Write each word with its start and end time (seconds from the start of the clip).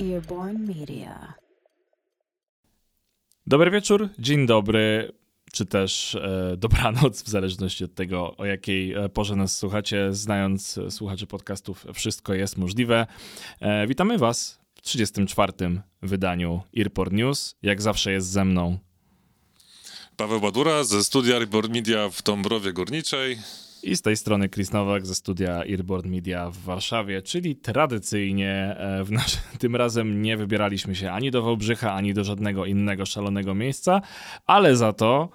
Earborn 0.00 0.66
Media. 0.66 1.34
Dobry 3.46 3.70
wieczór, 3.70 4.08
dzień 4.18 4.46
dobry, 4.46 5.12
czy 5.52 5.66
też 5.66 6.14
e, 6.14 6.54
dobranoc, 6.56 7.22
w 7.22 7.28
zależności 7.28 7.84
od 7.84 7.94
tego, 7.94 8.36
o 8.36 8.44
jakiej 8.44 8.92
e, 8.92 9.08
porze 9.08 9.36
nas 9.36 9.56
słuchacie. 9.56 10.08
Znając 10.12 10.78
e, 10.78 10.90
słuchaczy 10.90 11.26
podcastów, 11.26 11.86
wszystko 11.94 12.34
jest 12.34 12.58
możliwe. 12.58 13.06
E, 13.60 13.86
witamy 13.86 14.18
Was 14.18 14.60
w 14.74 14.82
34. 14.82 15.52
wydaniu 16.02 16.62
Earport 16.78 17.12
News. 17.12 17.56
Jak 17.62 17.82
zawsze 17.82 18.12
jest 18.12 18.28
ze 18.28 18.44
mną 18.44 18.78
Paweł 20.16 20.40
Badura 20.40 20.84
ze 20.84 21.04
studia 21.04 21.38
Reborn 21.38 21.72
Media 21.72 22.08
w 22.08 22.22
Dąbrowie 22.22 22.72
Górniczej. 22.72 23.38
I 23.82 23.96
z 23.96 24.02
tej 24.02 24.16
strony 24.16 24.48
Chris 24.48 24.72
Nowak 24.72 25.06
ze 25.06 25.14
studia 25.14 25.64
Earborn 25.64 26.10
Media 26.10 26.50
w 26.50 26.58
Warszawie, 26.58 27.22
czyli 27.22 27.56
tradycyjnie 27.56 28.76
e, 28.78 29.04
w 29.04 29.10
tym 29.58 29.76
razem 29.76 30.22
nie 30.22 30.36
wybieraliśmy 30.36 30.94
się 30.94 31.12
ani 31.12 31.30
do 31.30 31.42
Wałbrzycha, 31.42 31.94
ani 31.94 32.14
do 32.14 32.24
żadnego 32.24 32.66
innego 32.66 33.06
szalonego 33.06 33.54
miejsca, 33.54 34.00
ale 34.46 34.76
za 34.76 34.92
to 34.92 35.28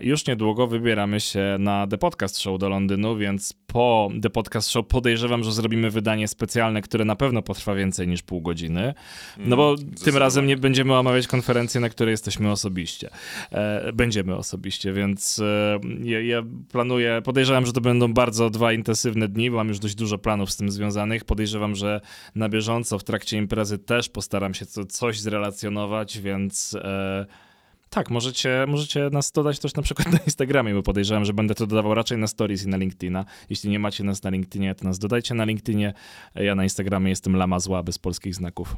już 0.00 0.26
niedługo 0.26 0.66
wybieramy 0.66 1.20
się 1.20 1.56
na 1.58 1.86
The 1.86 1.98
Podcast 1.98 2.40
Show 2.40 2.58
do 2.58 2.68
Londynu, 2.68 3.16
więc 3.16 3.52
po 3.66 4.10
The 4.22 4.30
Podcast 4.30 4.70
Show 4.70 4.86
podejrzewam, 4.86 5.44
że 5.44 5.52
zrobimy 5.52 5.90
wydanie 5.90 6.28
specjalne, 6.28 6.82
które 6.82 7.04
na 7.04 7.16
pewno 7.16 7.42
potrwa 7.42 7.74
więcej 7.74 8.08
niż 8.08 8.22
pół 8.22 8.40
godziny, 8.40 8.94
no 9.38 9.56
bo 9.56 9.76
tym 9.76 9.86
zdecydowanie. 9.86 10.20
razem 10.20 10.46
nie 10.46 10.56
będziemy 10.56 10.94
omawiać 10.94 11.26
konferencję, 11.26 11.80
na 11.80 11.88
której 11.88 12.12
jesteśmy 12.12 12.50
osobiście. 12.50 13.10
E, 13.52 13.92
będziemy 13.92 14.36
osobiście, 14.36 14.92
więc 14.92 15.38
e, 15.38 15.78
ja, 16.02 16.20
ja 16.20 16.42
planuję, 16.72 17.22
podejrzewam, 17.24 17.66
że 17.66 17.72
to 17.72 17.80
będą 17.80 18.14
bardzo 18.14 18.50
dwa 18.50 18.72
intensywne 18.72 19.28
dni, 19.28 19.50
bo 19.50 19.56
mam 19.56 19.68
już 19.68 19.78
dość 19.78 19.94
dużo 19.94 20.18
planów 20.18 20.50
z 20.50 20.56
tym 20.56 20.70
związanych. 20.70 21.24
Podejrzewam, 21.24 21.74
że 21.74 22.00
na 22.34 22.48
bieżąco 22.48 22.98
w 22.98 23.04
trakcie 23.04 23.36
imprezy 23.36 23.78
też 23.78 24.08
postaram 24.08 24.54
się 24.54 24.66
co, 24.66 24.84
coś 24.84 25.20
zrelacjonować, 25.20 26.18
więc 26.18 26.76
e, 26.82 27.47
tak, 27.90 28.10
możecie, 28.10 28.64
możecie 28.68 29.10
nas 29.12 29.32
dodać 29.32 29.58
też 29.58 29.74
na 29.74 29.82
przykład 29.82 30.12
na 30.12 30.18
Instagramie, 30.18 30.74
bo 30.74 30.82
podejrzewam, 30.82 31.24
że 31.24 31.32
będę 31.32 31.54
to 31.54 31.66
dodawał 31.66 31.94
raczej 31.94 32.18
na 32.18 32.26
stories 32.26 32.64
i 32.64 32.68
na 32.68 32.76
LinkedIna. 32.76 33.24
Jeśli 33.50 33.70
nie 33.70 33.78
macie 33.78 34.04
nas 34.04 34.22
na 34.22 34.30
LinkedInie, 34.30 34.74
to 34.74 34.84
nas 34.84 34.98
dodajcie 34.98 35.34
na 35.34 35.44
LinkedInie. 35.44 35.92
Ja 36.34 36.54
na 36.54 36.62
Instagramie 36.62 37.10
jestem 37.10 37.36
lama 37.36 37.60
zła, 37.60 37.82
bez 37.82 37.98
polskich 37.98 38.34
znaków. 38.34 38.76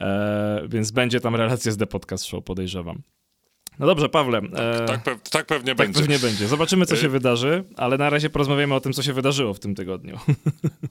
E, 0.00 0.62
więc 0.68 0.90
będzie 0.90 1.20
tam 1.20 1.36
relacja 1.36 1.72
z 1.72 1.76
The 1.76 1.86
Podcast 1.86 2.24
Show, 2.24 2.44
podejrzewam. 2.44 3.02
No 3.78 3.86
dobrze, 3.86 4.08
Pawle. 4.08 4.38
e, 4.38 4.86
Tak, 4.86 5.20
tak 5.30 5.46
pewnie 5.46 5.74
tak 5.74 5.76
będzie. 5.76 6.00
pewnie 6.00 6.18
będzie. 6.18 6.48
Zobaczymy, 6.48 6.86
co 6.86 6.96
się 6.96 7.06
E, 7.06 7.10
wydarzy, 7.10 7.64
ale 7.76 7.98
na 7.98 8.10
razie 8.10 8.30
porozmawiamy 8.30 8.74
o 8.74 8.80
tym, 8.80 8.92
co 8.92 9.02
się 9.02 9.12
wydarzyło 9.12 9.54
w 9.54 9.58
tym 9.60 9.74
tygodniu. 9.74 10.18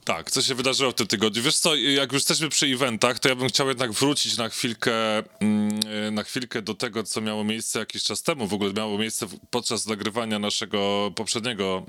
Tak, 0.04 0.30
co 0.30 0.42
się 0.42 0.54
wydarzyło 0.54 0.90
w 0.90 0.94
tym 0.94 1.06
tygodniu. 1.06 1.42
Wiesz 1.42 1.58
co, 1.58 1.74
jak 1.74 2.12
już 2.12 2.20
jesteśmy 2.22 2.48
przy 2.48 2.66
eventach, 2.66 3.18
to 3.18 3.28
ja 3.28 3.34
bym 3.34 3.48
chciał 3.48 3.68
jednak 3.68 3.92
wrócić 3.92 4.36
na 4.36 4.48
chwilkę, 4.48 4.92
mm, 5.40 5.80
na 6.14 6.22
chwilkę 6.22 6.62
do 6.62 6.74
tego, 6.74 7.02
co 7.02 7.20
miało 7.20 7.44
miejsce 7.44 7.78
jakiś 7.78 8.02
czas 8.04 8.22
temu. 8.22 8.46
W 8.46 8.54
ogóle 8.54 8.72
miało 8.72 8.98
miejsce 8.98 9.26
podczas 9.50 9.86
nagrywania 9.86 10.38
naszego 10.38 11.10
poprzedniego 11.16 11.86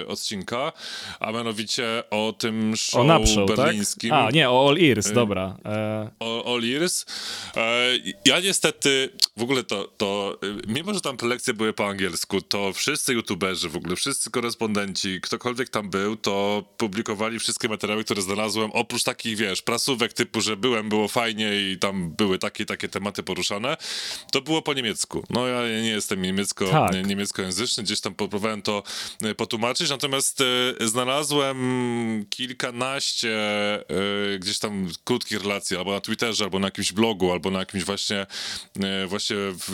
e, 0.00 0.06
odcinka, 0.06 0.72
a 1.20 1.32
mianowicie 1.32 2.02
o 2.10 2.34
tym 2.38 2.76
show 2.76 3.00
O 3.00 3.04
Napshow, 3.04 3.48
tak? 3.48 3.56
berlińskim. 3.56 4.12
A, 4.12 4.30
nie, 4.30 4.50
o 4.50 4.68
All 4.68 4.78
Ears, 4.78 5.12
dobra. 5.12 5.56
E, 5.64 6.10
o, 6.20 6.54
All 6.54 6.64
Ears. 6.64 7.06
E, 7.56 7.86
ja 8.24 8.40
niestety, 8.40 9.10
w 9.36 9.42
ogóle 9.42 9.64
to, 9.64 9.88
to, 9.96 10.21
e, 10.30 10.72
mimo 10.72 10.94
że 10.94 11.00
tam 11.00 11.16
te 11.16 11.26
lekcje 11.26 11.54
były 11.54 11.72
po 11.72 11.88
angielsku, 11.88 12.40
to 12.40 12.72
wszyscy 12.72 13.12
youtuberzy, 13.14 13.68
w 13.68 13.76
ogóle 13.76 13.96
wszyscy 13.96 14.30
korespondenci, 14.30 15.20
ktokolwiek 15.20 15.68
tam 15.68 15.90
był, 15.90 16.16
to 16.16 16.64
publikowali 16.76 17.38
wszystkie 17.38 17.68
materiały, 17.68 18.04
które 18.04 18.22
znalazłem, 18.22 18.70
oprócz 18.70 19.02
takich, 19.02 19.36
wiesz, 19.36 19.62
prasówek 19.62 20.12
typu, 20.12 20.40
że 20.40 20.56
byłem, 20.56 20.88
było 20.88 21.08
fajnie 21.08 21.70
i 21.72 21.78
tam 21.78 22.10
były 22.10 22.38
takie 22.38 22.64
takie 22.66 22.88
tematy 22.88 23.22
poruszane, 23.22 23.76
to 24.32 24.40
było 24.40 24.62
po 24.62 24.74
niemiecku. 24.74 25.24
No 25.30 25.46
ja 25.46 25.62
nie 25.82 25.88
jestem 25.88 26.22
niemiecko, 26.22 26.64
Tak. 26.66 26.92
nie- 26.94 27.02
niemieckojęzyczny, 27.02 27.82
gdzieś 27.82 28.00
tam 28.00 28.14
próbowałem 28.14 28.62
to 28.62 28.82
e, 29.22 29.34
potłumaczyć, 29.34 29.90
natomiast 29.90 30.40
e, 30.40 30.88
znalazłem 30.88 31.58
kilkanaście 32.30 33.34
e, 33.74 34.38
gdzieś 34.38 34.58
tam 34.58 34.88
krótkich 35.04 35.42
relacji, 35.42 35.76
albo 35.76 35.92
na 35.92 36.00
Twitterze, 36.00 36.44
albo 36.44 36.58
na 36.58 36.66
jakimś 36.66 36.92
blogu, 36.92 37.32
albo 37.32 37.50
na 37.50 37.58
jakimś 37.58 37.84
właśnie, 37.84 38.26
e, 38.80 39.06
właśnie 39.06 39.36
w 39.38 39.72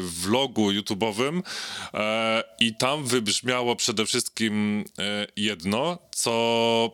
vlogu 0.00 0.70
YouTube'owym 0.70 1.42
e, 1.94 2.44
i 2.60 2.74
tam 2.74 3.04
wybrzmiało 3.04 3.76
przede 3.76 4.06
wszystkim 4.06 4.84
e, 4.98 5.26
jedno, 5.36 5.98
co... 6.10 6.90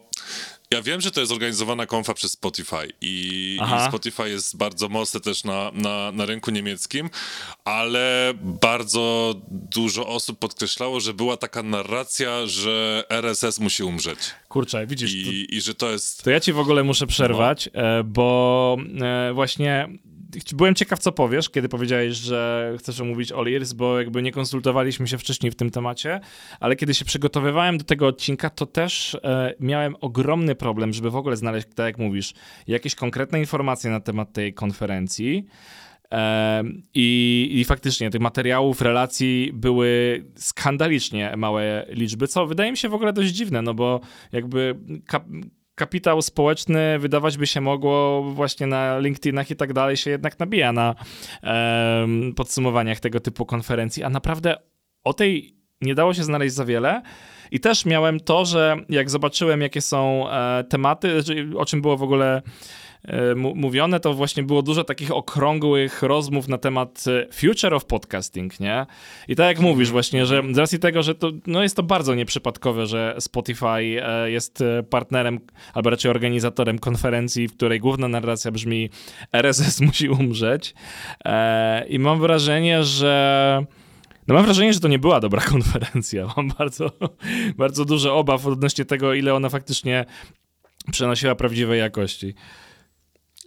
Ja 0.71 0.83
wiem, 0.83 1.01
że 1.01 1.11
to 1.11 1.21
jest 1.21 1.33
organizowana 1.33 1.87
konfa 1.87 2.15
przez 2.15 2.33
Spotify 2.33 2.93
i, 3.01 3.59
i 3.61 3.89
Spotify 3.89 4.29
jest 4.29 4.57
bardzo 4.57 4.89
mocny 4.89 5.21
też 5.21 5.45
na, 5.45 5.71
na, 5.75 6.13
na 6.13 6.27
rynku 6.27 6.51
niemieckim, 6.51 7.11
ale 7.65 8.33
bardzo 8.43 9.35
dużo 9.51 10.07
osób 10.07 10.39
podkreślało, 10.39 11.01
że 11.01 11.15
była 11.15 11.37
taka 11.37 11.63
narracja, 11.63 12.47
że 12.47 13.05
RSS 13.09 13.61
musi 13.61 13.83
umrzeć. 13.83 14.19
Kurczę, 14.49 14.87
widzisz, 14.87 15.13
to, 15.13 15.17
i, 15.17 15.47
i 15.51 15.61
że 15.61 15.75
to 15.75 15.91
jest... 15.91 16.25
to 16.25 16.31
ja 16.31 16.41
ci 16.41 16.53
w 16.53 16.59
ogóle 16.59 16.85
muszę 16.85 17.07
przerwać, 17.07 17.69
e, 17.73 18.05
bo 18.05 18.77
właśnie 19.35 19.89
byłem 20.55 20.75
ciekaw, 20.75 20.99
co 20.99 21.13
powiesz, 21.13 21.51
kiedy 21.51 21.69
powiedziałeś, 21.69 22.17
że 22.17 22.73
chcesz 22.79 23.01
omówić 23.01 23.33
All 23.33 23.49
Ears, 23.49 23.73
bo 23.73 23.99
jakby 23.99 24.23
nie 24.23 24.33
konsultowaliśmy 24.33 25.09
się 25.09 25.19
wcześniej 25.19 25.53
w 25.53 25.55
tym 25.55 25.71
temacie, 25.71 26.21
ale 26.61 26.77
kiedy 26.77 26.95
się 26.95 27.05
przygotowywałem 27.05 27.79
do 27.79 27.85
tego 27.85 28.07
odcinka, 28.07 28.51
to 28.51 28.67
też 28.67 29.15
e, 29.15 29.55
miałem 29.61 29.97
ogromny 30.01 30.55
problem, 30.55 30.93
żeby 30.93 31.11
w 31.11 31.17
ogóle 31.17 31.37
znaleźć, 31.37 31.67
tak 31.75 31.87
jak 31.87 31.99
mówisz, 31.99 32.35
jakieś 32.67 32.95
konkretne 32.95 33.41
informacje 33.41 33.91
na 33.91 34.01
temat 34.01 34.33
tej 34.33 34.55
konferencji. 34.55 35.47
Em, 36.11 36.83
I, 36.95 37.49
I 37.53 37.65
faktycznie 37.65 38.11
tych 38.11 38.21
materiałów, 38.21 38.81
relacji 38.81 39.51
były 39.55 40.25
skandalicznie 40.37 41.35
małe 41.37 41.87
liczby, 41.89 42.29
co 42.29 42.47
wydaje 42.47 42.71
mi 42.71 42.77
się 42.77 42.89
w 42.89 42.95
ogóle 42.95 43.13
dość 43.13 43.33
dziwne, 43.33 43.63
no 43.63 43.75
bo 43.75 44.01
jakby 44.33 44.75
kapitał 45.75 46.23
społeczny 46.23 46.99
wydawać 46.99 47.39
by 47.39 47.47
się 47.47 47.61
mogło 47.61 48.23
właśnie 48.23 48.67
na 48.67 48.99
LinkedInach 48.99 49.51
i 49.51 49.57
tak 49.57 49.73
dalej 49.73 49.97
się 49.97 50.11
jednak 50.11 50.39
nabija 50.39 50.73
na 50.73 50.95
podsumowaniach 52.37 53.01
tego 53.01 53.21
typu 53.21 53.47
konferencji, 53.47 54.03
a 54.03 54.11
naprawdę 54.11 54.57
o 55.05 55.13
tej 55.13 55.57
nie 55.81 55.95
dało 55.95 56.15
się 56.15 56.25
znaleźć 56.25 56.55
za 56.55 56.65
wiele. 56.65 57.03
I 57.51 57.61
też 57.61 57.87
miałem 57.87 58.21
to, 58.21 58.45
że 58.45 58.77
jak 58.89 59.11
zobaczyłem, 59.11 59.61
jakie 59.61 59.81
są 59.81 60.31
e, 60.31 60.65
tematy, 60.65 61.23
znaczy, 61.23 61.51
o 61.57 61.65
czym 61.65 61.83
było 61.83 61.97
w 61.97 62.03
ogóle 62.03 62.43
mówione, 63.37 64.01
to 64.01 64.15
właśnie 64.15 64.43
było 64.43 64.63
dużo 64.63 64.85
takich 64.85 65.11
okrągłych 65.11 66.03
rozmów 66.03 66.49
na 66.49 66.59
temat 66.59 67.05
e, 67.07 67.33
future 67.33 67.75
of 67.75 67.85
podcasting, 67.85 68.61
nie? 68.61 68.87
I 69.29 69.37
tak 69.37 69.47
jak 69.47 69.61
mówisz 69.61 69.91
właśnie, 69.91 70.27
że 70.27 70.43
z 70.53 70.59
racji 70.59 70.79
tego, 70.79 71.03
że 71.03 71.15
to 71.15 71.31
no 71.47 71.63
jest 71.63 71.77
to 71.77 71.83
bardzo 71.83 72.15
nieprzypadkowe, 72.15 72.87
że 72.87 73.17
Spotify 73.19 73.67
e, 73.67 74.31
jest 74.31 74.61
e, 74.61 74.83
partnerem, 74.83 75.41
albo 75.75 75.91
raczej 75.91 76.11
organizatorem 76.11 76.79
konferencji, 76.79 77.49
w 77.49 77.57
której 77.57 77.81
główna 77.81 78.09
narracja 78.09 78.51
brzmi 78.51 78.91
RSS 79.33 79.81
musi 79.81 80.09
umrzeć. 80.09 80.75
E, 81.25 81.87
I 81.89 81.99
mam 81.99 82.21
wrażenie, 82.21 82.85
że 82.85 83.65
no 84.29 84.35
mam 84.35 84.45
wrażenie, 84.45 84.73
że 84.73 84.81
to 84.81 84.89
nie 84.89 84.99
była 84.99 85.21
dobra 85.21 85.41
konferencja. 85.55 86.27
Mam 86.37 86.49
bardzo, 86.59 86.91
bardzo 87.57 87.85
dużo 87.85 88.17
obaw 88.17 88.47
odnośnie 88.47 88.85
tego, 88.85 89.15
ile 89.15 89.35
ona 89.35 89.49
faktycznie 89.49 90.05
przenosiła 90.93 91.35
prawdziwej 91.35 91.81
jakości. 91.81 92.35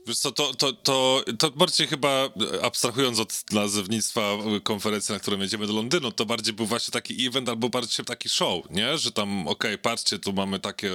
Wiesz 0.08 0.18
co, 0.18 0.32
to, 0.32 0.54
to, 0.54 0.74
to, 0.74 1.24
to 1.40 1.52
bardziej 1.52 1.88
chyba 1.88 2.30
abstrahując 2.62 3.20
od 3.20 3.44
nazewnictwa 3.52 4.38
konferencji, 4.64 5.14
na 5.14 5.20
którą 5.20 5.40
jedziemy 5.40 5.68
do 5.68 5.74
Londynu, 5.74 6.12
to 6.12 6.26
bardziej 6.26 6.54
był 6.54 6.66
właśnie 6.66 6.92
taki 6.92 7.28
event 7.28 7.50
albo 7.50 7.70
bardziej 7.70 8.06
taki 8.06 8.30
show, 8.30 8.70
nie? 8.70 8.98
Że 8.98 9.12
tam, 9.12 9.48
okej, 9.48 9.78
patrzcie, 9.78 10.20
tu 10.20 10.34
mamy 10.34 10.60
takie, 10.60 10.92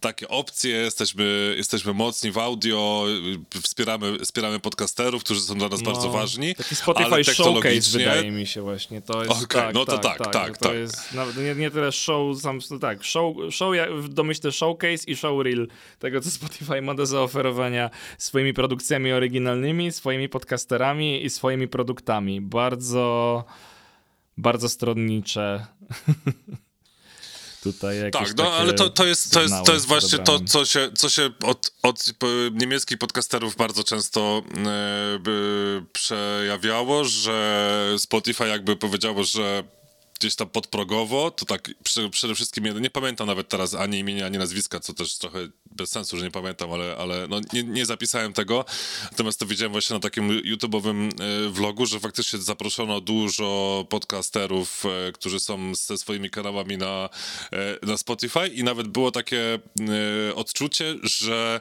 takie 0.00 0.28
opcje, 0.28 0.70
jesteśmy, 0.76 1.54
jesteśmy 1.56 1.92
mocni 1.94 2.30
w 2.30 2.38
audio, 2.38 3.04
wspieramy, 3.62 4.18
wspieramy 4.18 4.60
podcasterów, 4.60 5.24
którzy 5.24 5.40
są 5.40 5.54
dla 5.58 5.68
nas 5.68 5.82
bardzo 5.82 6.10
ważni. 6.10 6.54
Taki 6.54 6.76
Spotify 6.76 7.06
ale 7.06 7.24
Showcase 7.24 7.42
technologicznie- 7.42 7.98
wydaje 7.98 8.30
mi 8.30 8.46
się 8.46 8.62
właśnie. 8.62 9.02
To 9.02 9.24
jest, 9.24 9.44
Okej, 9.44 9.46
tak, 9.62 9.74
no 9.74 9.84
to 9.84 9.98
tak, 9.98 10.18
tak, 10.18 10.32
tak, 10.32 10.48
że 10.48 10.58
To 10.58 10.68
tak. 10.68 10.74
jest 10.76 11.14
nawet 11.14 11.36
nie, 11.36 11.54
nie 11.54 11.70
tyle 11.70 11.92
show, 11.92 12.40
sam, 12.40 12.60
no 12.70 12.78
tak, 12.78 13.04
show, 13.04 13.36
show 13.50 13.74
ja 13.74 13.86
w 13.96 14.08
domyśle 14.08 14.52
showcase 14.52 15.04
i 15.06 15.16
showreel 15.16 15.68
tego, 15.98 16.20
co 16.20 16.30
Spotify 16.30 16.82
ma 16.82 16.94
do 16.94 17.06
zaoferowania 17.06 17.90
swoimi 18.18 18.51
produkcjami 18.54 19.12
oryginalnymi, 19.12 19.92
swoimi 19.92 20.28
podcasterami 20.28 21.24
i 21.24 21.30
swoimi 21.30 21.68
produktami. 21.68 22.40
Bardzo, 22.40 23.44
bardzo 24.36 24.68
stronnicze. 24.68 25.66
Tutaj 27.62 27.98
jakieś 27.98 28.28
Tak, 28.28 28.36
no 28.36 28.52
ale 28.52 28.72
to, 28.72 28.90
to, 28.90 29.06
jest, 29.06 29.32
to, 29.32 29.42
jest, 29.42 29.54
to 29.64 29.72
jest 29.72 29.86
właśnie 29.86 30.18
to, 30.18 30.40
co 30.40 30.64
się, 30.64 30.90
co 30.94 31.08
się 31.08 31.30
od, 31.42 31.72
od 31.82 32.04
niemieckich 32.52 32.98
podcasterów 32.98 33.56
bardzo 33.56 33.84
często 33.84 34.42
e, 34.66 35.84
przejawiało, 35.92 37.04
że 37.04 37.94
Spotify 37.98 38.48
jakby 38.48 38.76
powiedziało, 38.76 39.24
że 39.24 39.64
gdzieś 40.22 40.36
tam 40.36 40.48
podprogowo, 40.48 41.30
to 41.30 41.46
tak 41.46 41.70
przede 42.10 42.34
wszystkim, 42.34 42.80
nie 42.80 42.90
pamiętam 42.90 43.26
nawet 43.26 43.48
teraz 43.48 43.74
ani 43.74 43.98
imienia, 43.98 44.26
ani 44.26 44.38
nazwiska, 44.38 44.80
co 44.80 44.94
też 44.94 45.18
trochę 45.18 45.38
bez 45.70 45.90
sensu, 45.90 46.16
że 46.16 46.24
nie 46.24 46.30
pamiętam, 46.30 46.72
ale, 46.72 46.96
ale 46.96 47.28
no, 47.28 47.40
nie, 47.52 47.62
nie 47.62 47.86
zapisałem 47.86 48.32
tego. 48.32 48.64
Natomiast 49.10 49.40
to 49.40 49.46
widziałem 49.46 49.72
właśnie 49.72 49.94
na 49.94 50.00
takim 50.00 50.28
YouTube'owym 50.28 51.10
e, 51.20 51.48
vlogu, 51.48 51.86
że 51.86 52.00
faktycznie 52.00 52.38
zaproszono 52.38 53.00
dużo 53.00 53.86
podcasterów, 53.88 54.84
e, 54.86 55.12
którzy 55.12 55.40
są 55.40 55.74
ze 55.74 55.98
swoimi 55.98 56.30
kanałami 56.30 56.76
na, 56.78 57.08
e, 57.52 57.86
na 57.86 57.96
Spotify 57.96 58.48
i 58.48 58.64
nawet 58.64 58.88
było 58.88 59.10
takie 59.10 59.58
odczucie, 60.34 60.94
że 61.02 61.60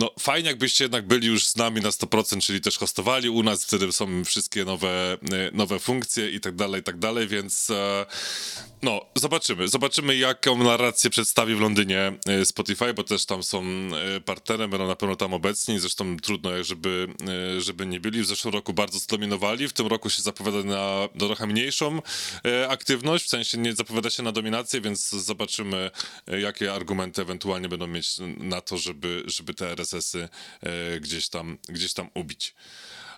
no 0.00 0.10
fajnie 0.18 0.48
jakbyście 0.48 0.84
jednak 0.84 1.06
byli 1.06 1.26
już 1.26 1.46
z 1.46 1.56
nami 1.56 1.80
na 1.80 1.90
100%, 1.90 2.40
czyli 2.40 2.60
też 2.60 2.78
hostowali 2.78 3.28
u 3.28 3.42
nas, 3.42 3.64
wtedy 3.64 3.92
są 3.92 4.24
wszystkie 4.24 4.64
nowe, 4.64 5.18
nowe 5.52 5.78
funkcje 5.78 6.30
i 6.30 6.40
tak 6.40 6.54
dalej, 6.54 6.80
i 6.80 6.84
tak 6.84 6.98
dalej, 6.98 7.28
więc 7.28 7.70
no, 8.82 9.06
zobaczymy. 9.14 9.68
Zobaczymy, 9.68 10.16
jaką 10.16 10.64
narrację 10.64 11.10
przedstawi 11.10 11.54
w 11.54 11.60
Londynie 11.60 12.12
e, 12.26 12.44
Spotify, 12.44 12.94
bo 12.94 13.04
też 13.04 13.26
tam 13.26 13.42
są 13.42 13.62
e, 13.64 14.20
partnerem, 14.20 14.70
będą 14.70 14.86
na 14.86 14.96
pewno 14.96 15.16
tam 15.16 15.34
obecni. 15.34 15.78
Zresztą 15.78 16.16
trudno, 16.16 16.64
żeby, 16.64 17.08
e, 17.56 17.60
żeby 17.60 17.86
nie 17.86 18.00
byli. 18.00 18.22
W 18.22 18.26
zeszłym 18.26 18.54
roku 18.54 18.72
bardzo 18.72 18.98
zdominowali. 18.98 19.68
W 19.68 19.72
tym 19.72 19.86
roku 19.86 20.10
się 20.10 20.22
zapowiada 20.22 20.62
na 20.62 21.08
trochę 21.18 21.46
mniejszą 21.46 22.02
aktywność, 22.68 23.24
w 23.24 23.28
sensie 23.28 23.58
nie 23.58 23.74
zapowiada 23.74 24.10
się 24.10 24.22
na 24.22 24.32
dominację, 24.32 24.80
więc 24.80 25.10
zobaczymy, 25.10 25.90
jakie 26.40 26.72
argumenty 26.72 27.22
ewentualnie 27.22 27.68
będą 27.68 27.86
mieć 27.86 28.16
na 28.38 28.60
to, 28.60 28.78
żeby, 28.78 29.22
żeby 29.26 29.54
te 29.54 29.74
RSS-y 29.92 30.28
gdzieś 31.00 31.28
tam, 31.28 31.58
gdzieś 31.68 31.92
tam 31.92 32.08
ubić. 32.14 32.54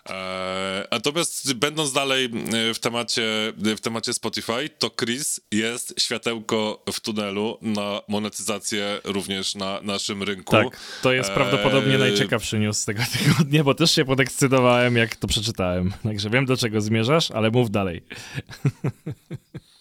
E, 0.09 0.87
natomiast 0.91 1.53
będąc 1.53 1.93
dalej 1.93 2.25
e, 2.25 2.73
w 2.73 2.79
temacie, 2.79 3.53
w 3.57 3.79
temacie 3.79 4.13
Spotify, 4.13 4.69
to 4.79 4.89
Chris 4.89 5.41
jest 5.51 5.93
światełko 6.01 6.83
w 6.93 6.99
tunelu 6.99 7.57
na 7.61 8.01
monetyzację 8.07 9.01
również 9.03 9.55
na 9.55 9.81
naszym 9.81 10.23
rynku. 10.23 10.51
Tak, 10.51 10.67
to 11.01 11.13
jest 11.13 11.29
e... 11.29 11.33
prawdopodobnie 11.33 11.97
najciekawszy 11.97 12.59
news 12.59 12.77
z 12.77 12.85
tego 12.85 13.03
tygodnia, 13.17 13.63
bo 13.63 13.73
też 13.73 13.91
się 13.91 14.05
podekscytowałem, 14.05 14.95
jak 14.95 15.15
to 15.15 15.27
przeczytałem. 15.27 15.93
Także 16.03 16.29
wiem, 16.29 16.45
do 16.45 16.57
czego 16.57 16.81
zmierzasz, 16.81 17.31
ale 17.31 17.51
mów 17.51 17.71
dalej. 17.71 18.03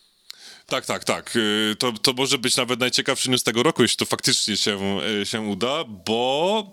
Tak, 0.72 0.86
tak, 0.86 1.04
tak. 1.04 1.36
Y, 1.36 1.76
to, 1.78 1.92
to 1.92 2.12
może 2.12 2.38
być 2.38 2.56
nawet 2.56 2.80
najciekawszy 2.80 3.30
news 3.30 3.42
tego 3.42 3.62
roku, 3.62 3.82
jeśli 3.82 3.96
to 3.96 4.06
faktycznie 4.06 4.56
się, 4.56 5.00
y, 5.22 5.26
się 5.26 5.40
uda, 5.40 5.84
bo 5.84 6.70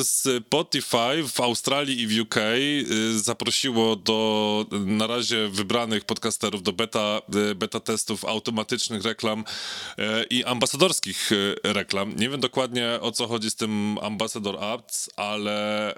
e, 0.00 0.04
Spotify 0.04 1.28
w 1.28 1.40
Australii 1.40 2.00
i 2.00 2.06
w 2.06 2.20
UK 2.20 2.36
y, 2.36 3.20
zaprosiło 3.20 3.96
do 3.96 4.66
na 4.70 5.06
razie 5.06 5.48
wybranych 5.48 6.04
podcasterów 6.04 6.62
do 6.62 6.72
beta, 6.72 7.20
beta 7.56 7.80
testów 7.80 8.24
automatycznych 8.24 9.02
reklam 9.02 9.44
e, 9.98 10.24
i 10.24 10.44
ambasadorskich 10.44 11.30
reklam. 11.64 12.16
Nie 12.16 12.28
wiem 12.28 12.40
dokładnie 12.40 12.98
o 13.00 13.12
co 13.12 13.26
chodzi 13.26 13.50
z 13.50 13.54
tym 13.54 13.98
Ambassador 14.02 14.64
Ads, 14.64 15.10
ale 15.16 15.94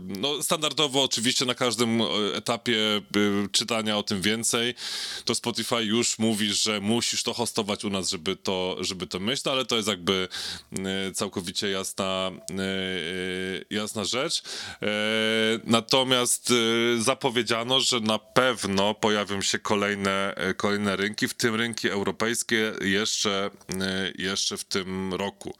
no, 0.00 0.42
standardowo 0.42 1.02
oczywiście 1.02 1.44
na 1.44 1.54
każdym 1.54 2.02
etapie 2.34 2.76
czytania 3.52 3.98
o 3.98 4.02
tym 4.02 4.22
więcej, 4.22 4.74
to 5.24 5.34
Spotify 5.34 5.84
już 5.84 6.18
mówi, 6.18 6.51
że 6.54 6.80
musisz 6.80 7.22
to 7.22 7.34
hostować 7.34 7.84
u 7.84 7.90
nas, 7.90 8.10
żeby 8.10 8.36
to, 8.36 8.76
żeby 8.80 9.06
to 9.06 9.20
myśleć, 9.20 9.46
ale 9.46 9.64
to 9.64 9.76
jest 9.76 9.88
jakby 9.88 10.28
e, 10.72 11.12
całkowicie 11.12 11.70
jasna, 11.70 12.30
e, 12.50 12.54
e, 12.54 13.64
jasna 13.70 14.04
rzecz. 14.04 14.42
Natomiast 15.64 16.52
zapowiedziano, 16.98 17.80
że 17.80 18.00
na 18.00 18.18
pewno 18.18 18.94
pojawią 18.94 19.42
się 19.42 19.58
kolejne, 19.58 20.34
kolejne 20.56 20.96
rynki, 20.96 21.28
w 21.28 21.34
tym 21.34 21.54
rynki 21.54 21.88
europejskie 21.88 22.72
jeszcze, 22.80 23.50
jeszcze 24.18 24.56
w 24.56 24.64
tym 24.64 25.14
roku. 25.14 25.54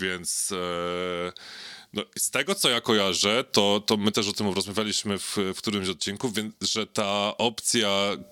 Więc 0.00 0.52
no, 1.92 2.02
z 2.18 2.30
tego, 2.30 2.54
co 2.54 2.70
ja 2.70 2.80
kojarzę, 2.80 3.44
to, 3.52 3.82
to 3.86 3.96
my 3.96 4.12
też 4.12 4.28
o 4.28 4.32
tym 4.32 4.52
rozmawialiśmy 4.52 5.18
w, 5.18 5.36
w 5.54 5.58
którymś 5.58 5.88
odcinku, 5.88 6.30
więc, 6.30 6.54
że 6.60 6.86
ta 6.86 7.36
opcja 7.38 7.88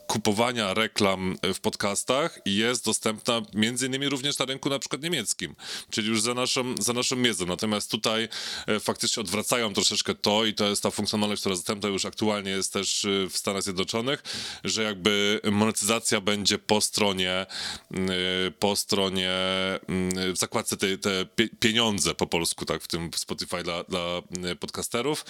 kupowania 0.07 0.75
reklam 0.75 1.37
w 1.55 1.61
podcastach 1.61 2.39
jest 2.47 2.85
dostępna 2.85 3.43
między 3.55 3.87
innymi 3.87 4.09
również 4.09 4.39
na 4.39 4.45
rynku 4.45 4.69
na 4.69 4.79
przykład 4.79 5.03
niemieckim, 5.03 5.57
czyli 5.91 6.09
już 6.09 6.21
za 6.21 6.35
naszą, 6.35 6.75
za 6.79 6.93
naszą 6.93 7.17
miedzą. 7.17 7.47
Natomiast 7.47 7.91
tutaj 7.91 8.29
e, 8.67 8.81
faktycznie 8.81 9.21
odwracają 9.21 9.73
troszeczkę 9.73 10.15
to 10.15 10.45
i 10.45 10.55
to 10.55 10.69
jest 10.69 10.83
ta 10.83 10.91
funkcjonalność, 10.91 11.41
która 11.41 11.55
dostępna 11.55 11.89
już 11.89 12.05
aktualnie 12.05 12.51
jest 12.51 12.73
też 12.73 13.05
e, 13.05 13.31
w 13.31 13.37
Stanach 13.37 13.63
Zjednoczonych, 13.63 14.23
że 14.65 14.83
jakby 14.83 15.41
monetyzacja 15.53 16.21
będzie 16.21 16.59
po 16.59 16.81
stronie 16.81 17.31
e, 17.31 17.47
po 18.59 18.77
stronie 18.77 19.31
w 20.33 20.37
zakładce 20.37 20.77
te, 20.77 20.99
te 20.99 21.27
pieniądze 21.61 22.15
po 22.15 22.27
polsku, 22.27 22.65
tak, 22.65 22.83
w 22.83 22.89
tym 22.89 23.11
Spotify 23.17 23.54
Spotify 23.55 23.63
dla, 23.63 23.85
dla 23.85 24.23
y, 24.53 24.57
podcasterów. 24.57 25.25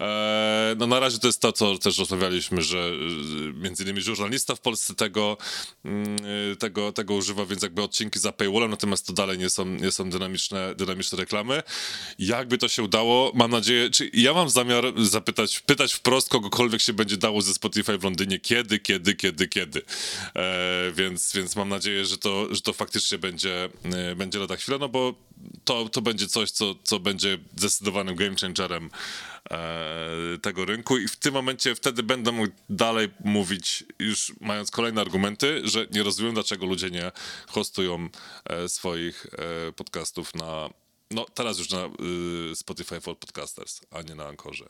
E, 0.00 0.74
no 0.78 0.86
na 0.86 1.00
razie 1.00 1.18
to 1.18 1.26
jest 1.26 1.40
to, 1.40 1.52
co 1.52 1.78
też 1.78 1.98
rozmawialiśmy, 1.98 2.62
że 2.62 2.78
y, 2.78 3.52
między 3.52 3.82
innymi 3.82 4.00
żurnalista 4.00 4.54
w 4.54 4.60
Polsce 4.60 4.94
tego, 4.94 5.36
mm, 5.84 6.16
y, 6.52 6.56
tego, 6.56 6.92
tego 6.92 7.14
używa, 7.14 7.46
więc 7.46 7.62
jakby 7.62 7.82
odcinki 7.82 8.18
za 8.18 8.32
paywallem, 8.32 8.70
natomiast 8.70 9.06
to 9.06 9.12
dalej 9.12 9.38
nie 9.38 9.50
są, 9.50 9.64
nie 9.64 9.90
są 9.90 10.10
dynamiczne, 10.10 10.74
dynamiczne 10.74 11.18
reklamy. 11.18 11.62
Jakby 12.18 12.58
to 12.58 12.68
się 12.68 12.82
udało, 12.82 13.32
mam 13.34 13.50
nadzieję, 13.50 13.90
czy 13.90 14.10
ja 14.12 14.34
mam 14.34 14.50
zamiar 14.50 14.84
zapytać, 14.96 15.60
pytać 15.60 15.94
wprost 15.94 16.28
kogokolwiek 16.28 16.80
się 16.80 16.92
będzie 16.92 17.16
dało 17.16 17.42
ze 17.42 17.54
Spotify 17.54 17.98
w 17.98 18.04
Londynie, 18.04 18.38
kiedy, 18.40 18.78
kiedy, 18.78 19.14
kiedy, 19.14 19.48
kiedy. 19.48 19.82
E, 20.36 20.92
więc, 20.92 21.32
więc 21.32 21.56
mam 21.56 21.68
nadzieję, 21.68 22.04
że 22.04 22.18
to, 22.18 22.54
że 22.54 22.60
to 22.60 22.72
faktycznie 22.72 23.18
będzie, 23.18 23.68
będzie 24.16 24.38
lada 24.38 24.56
chwila, 24.56 24.78
no 24.78 24.88
bo 24.88 25.14
to, 25.64 25.88
to 25.88 26.02
będzie 26.02 26.26
coś, 26.26 26.50
co, 26.50 26.74
co 26.82 27.00
będzie 27.00 27.38
zdecydowanym 27.58 28.16
game 28.16 28.36
changerem 28.40 28.90
e, 29.50 30.38
tego 30.42 30.64
rynku 30.64 30.98
i 30.98 31.08
w 31.08 31.16
tym 31.16 31.34
momencie 31.34 31.74
wtedy 31.74 32.02
będę 32.02 32.32
mógł 32.32 32.52
dalej 32.70 33.08
mówić, 33.24 33.84
już 33.98 34.32
mając 34.40 34.70
kolejne 34.70 35.00
argumenty, 35.00 35.60
że 35.64 35.86
nie 35.92 36.02
rozumiem, 36.02 36.34
dlaczego 36.34 36.66
ludzie 36.66 36.90
nie 36.90 37.12
hostują 37.48 38.08
e, 38.44 38.68
swoich 38.68 39.26
e, 39.68 39.72
podcastów 39.72 40.34
na, 40.34 40.70
no 41.10 41.26
teraz 41.34 41.58
już 41.58 41.70
na 41.70 41.84
y, 42.52 42.56
Spotify 42.56 43.00
for 43.00 43.18
Podcasters, 43.18 43.80
a 43.90 44.02
nie 44.02 44.14
na 44.14 44.26
Ankorze. 44.26 44.68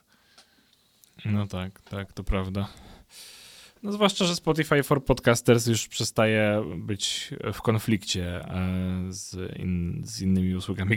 No 1.25 1.47
tak, 1.47 1.81
tak, 1.81 2.13
to 2.13 2.25
prawda. 2.25 2.69
No 3.83 3.93
zwłaszcza, 3.93 4.25
że 4.25 4.37
Spotify 4.37 4.83
for 4.83 5.05
Podcasters 5.05 5.67
już 5.67 5.89
przestaje 5.89 6.65
być 6.77 7.31
w 7.53 7.63
konflikcie 7.63 8.45
e, 8.45 9.05
z, 9.09 9.57
in, 9.59 10.03
z 10.05 10.21
innymi 10.21 10.55
usługami 10.55 10.97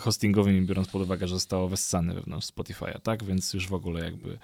hostingowymi, 0.00 0.66
biorąc 0.66 0.88
pod 0.88 1.02
uwagę, 1.02 1.28
że 1.28 1.34
zostało 1.34 1.68
wessane 1.68 2.14
wewnątrz 2.14 2.46
Spotify'a, 2.46 3.00
tak? 3.00 3.24
Więc 3.24 3.54
już 3.54 3.68
w 3.68 3.74
ogóle 3.74 4.04
jakby 4.04 4.38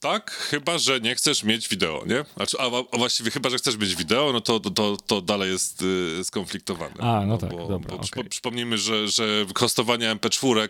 tak, 0.00 0.30
chyba, 0.30 0.78
że 0.78 1.00
nie 1.00 1.14
chcesz 1.14 1.42
mieć 1.42 1.68
wideo, 1.68 2.02
nie? 2.06 2.24
Znaczy, 2.36 2.56
a, 2.60 2.64
a 2.92 2.98
właściwie 2.98 3.30
chyba, 3.30 3.50
że 3.50 3.56
chcesz 3.56 3.76
mieć 3.76 3.96
wideo, 3.96 4.32
no 4.32 4.40
to, 4.40 4.60
to, 4.60 4.96
to 5.06 5.20
dalej 5.20 5.52
jest 5.52 5.82
y, 5.82 6.24
skonfliktowane. 6.24 6.94
A, 6.98 7.20
no, 7.20 7.26
no 7.26 7.38
tak, 7.38 7.50
bo, 7.50 7.68
dobra, 7.68 7.96
bo 7.96 8.02
okay. 8.02 8.24
Przypomnijmy, 8.24 8.78
że, 8.78 9.08
że 9.08 9.46
hostowanie 9.54 10.16
MP4 10.16 10.68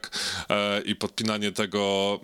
e, 0.48 0.80
i 0.80 0.96
podpinanie 0.96 1.52
tego 1.52 2.20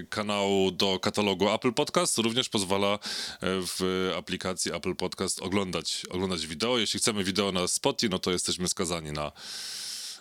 y, 0.00 0.06
kanału 0.10 0.70
do 0.70 0.98
katalogu 0.98 1.50
Apple 1.50 1.72
Podcast 1.72 2.18
również 2.18 2.48
pozwala 2.48 2.92
e, 2.94 2.98
w 3.40 4.12
aplikacji 4.18 4.74
Apple 4.74 4.94
Podcast 4.94 5.42
oglądać, 5.42 6.06
oglądać 6.10 6.46
wideo. 6.46 6.78
Jeśli 6.78 7.00
chcemy 7.00 7.24
wideo 7.24 7.52
na 7.52 7.68
Spotify, 7.68 8.08
no 8.08 8.18
to 8.18 8.30
jesteśmy 8.30 8.68
skazani 8.68 9.12
na, 9.12 9.32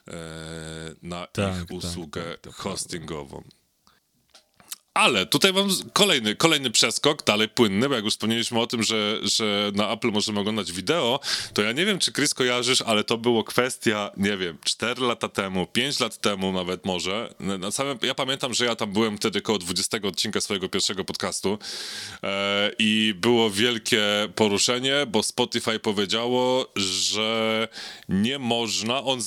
e, 0.07 0.11
na 1.01 1.27
tak, 1.27 1.53
ich 1.53 1.59
tak, 1.59 1.71
usługę 1.71 2.23
tak, 2.23 2.41
tak, 2.41 2.53
hostingową. 2.53 3.43
Ale 4.95 5.25
tutaj 5.25 5.53
mam 5.53 5.69
kolejny, 5.93 6.35
kolejny 6.35 6.71
przeskok, 6.71 7.25
dalej 7.25 7.49
płynny, 7.49 7.89
bo 7.89 7.95
jak 7.95 8.03
już 8.03 8.13
wspomnieliśmy 8.13 8.59
o 8.59 8.67
tym, 8.67 8.83
że, 8.83 9.19
że 9.23 9.71
na 9.73 9.91
Apple 9.91 10.11
możemy 10.11 10.39
oglądać 10.39 10.71
wideo, 10.71 11.19
to 11.53 11.61
ja 11.61 11.71
nie 11.71 11.85
wiem, 11.85 11.99
czy 11.99 12.11
Chris 12.11 12.33
kojarzysz, 12.33 12.81
ale 12.81 13.03
to 13.03 13.17
było 13.17 13.43
kwestia, 13.43 14.11
nie 14.17 14.37
wiem, 14.37 14.57
4 14.63 15.01
lata 15.01 15.29
temu, 15.29 15.67
5 15.67 15.99
lat 15.99 16.17
temu 16.17 16.51
nawet 16.51 16.85
może. 16.85 17.33
Na 17.39 17.71
samym, 17.71 17.97
ja 18.01 18.15
pamiętam, 18.15 18.53
że 18.53 18.65
ja 18.65 18.75
tam 18.75 18.93
byłem 18.93 19.17
wtedy 19.17 19.41
koło 19.41 19.57
20 19.57 19.97
odcinka 20.03 20.41
swojego 20.41 20.69
pierwszego 20.69 21.05
podcastu 21.05 21.57
e, 22.23 22.71
i 22.79 23.13
było 23.17 23.49
wielkie 23.49 24.03
poruszenie, 24.35 25.05
bo 25.07 25.23
Spotify 25.23 25.79
powiedziało, 25.79 26.67
że 26.75 27.67
nie 28.09 28.39
można, 28.39 29.03
on, 29.03 29.19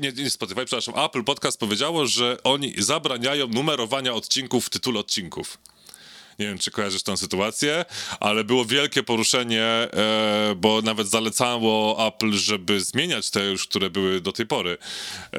nie, 0.00 0.12
nie 0.12 0.30
Spotify, 0.30 0.64
przepraszam, 0.64 0.94
Apple 1.04 1.24
Podcast 1.24 1.60
powiedziało, 1.60 2.06
że 2.06 2.36
oni 2.44 2.74
zabraniają 2.78 3.48
numerowania 3.48 4.14
odcinków 4.14 4.66
w 4.66 4.70
tytule 4.70 5.03
odcinków. 5.04 5.58
Nie 6.38 6.46
wiem, 6.46 6.58
czy 6.58 6.70
kojarzysz 6.70 7.02
tę 7.02 7.16
sytuację, 7.16 7.84
ale 8.20 8.44
było 8.44 8.64
wielkie 8.64 9.02
poruszenie, 9.02 9.64
e, 9.64 10.54
bo 10.56 10.82
nawet 10.82 11.08
zalecało 11.08 12.06
Apple, 12.06 12.32
żeby 12.32 12.80
zmieniać 12.80 13.30
te 13.30 13.44
już, 13.44 13.66
które 13.68 13.90
były 13.90 14.20
do 14.20 14.32
tej 14.32 14.46
pory 14.46 14.78
e, 15.32 15.38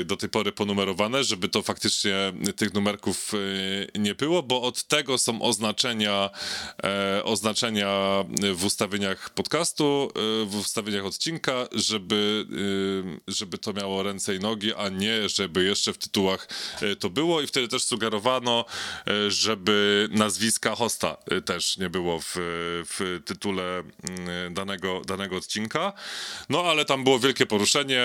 e, 0.00 0.04
do 0.04 0.16
tej 0.16 0.28
pory 0.28 0.52
ponumerowane, 0.52 1.24
żeby 1.24 1.48
to 1.48 1.62
faktycznie 1.62 2.32
tych 2.56 2.74
numerków 2.74 3.32
nie 3.98 4.14
było, 4.14 4.42
bo 4.42 4.62
od 4.62 4.84
tego 4.84 5.18
są 5.18 5.42
oznaczenia 5.42 6.30
oznaczenia 7.24 8.24
w 8.54 8.64
ustawieniach 8.64 9.30
podcastu, 9.30 10.10
w 10.46 10.56
ustawieniach 10.56 11.04
odcinka, 11.04 11.52
żeby, 11.72 12.46
żeby 13.28 13.58
to 13.58 13.72
miało 13.72 14.02
ręce 14.02 14.34
i 14.34 14.38
nogi, 14.38 14.74
a 14.74 14.88
nie 14.88 15.28
żeby 15.28 15.64
jeszcze 15.64 15.92
w 15.92 15.98
tytułach 15.98 16.48
to 16.98 17.10
było 17.10 17.40
i 17.40 17.46
wtedy 17.46 17.68
też 17.68 17.84
sugerowano, 17.84 18.64
e, 19.06 19.30
żeby 19.66 20.08
nazwiska 20.10 20.74
hosta 20.74 21.16
e, 21.30 21.40
też 21.40 21.76
nie 21.76 21.90
było 21.90 22.20
w, 22.20 22.34
w 22.88 23.20
tytule 23.24 23.82
mm, 24.02 24.54
danego, 24.54 25.02
danego 25.06 25.36
odcinka. 25.36 25.92
No 26.48 26.62
ale 26.64 26.84
tam 26.84 27.04
było 27.04 27.18
wielkie 27.18 27.46
poruszenie, 27.46 28.02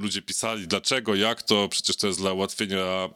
ludzie 0.00 0.22
pisali 0.22 0.68
dlaczego, 0.68 1.14
jak 1.14 1.42
to, 1.42 1.68
przecież 1.68 1.96
to 1.96 2.06
jest 2.06 2.18
dla 2.18 2.32
ułatwienia 2.32 3.08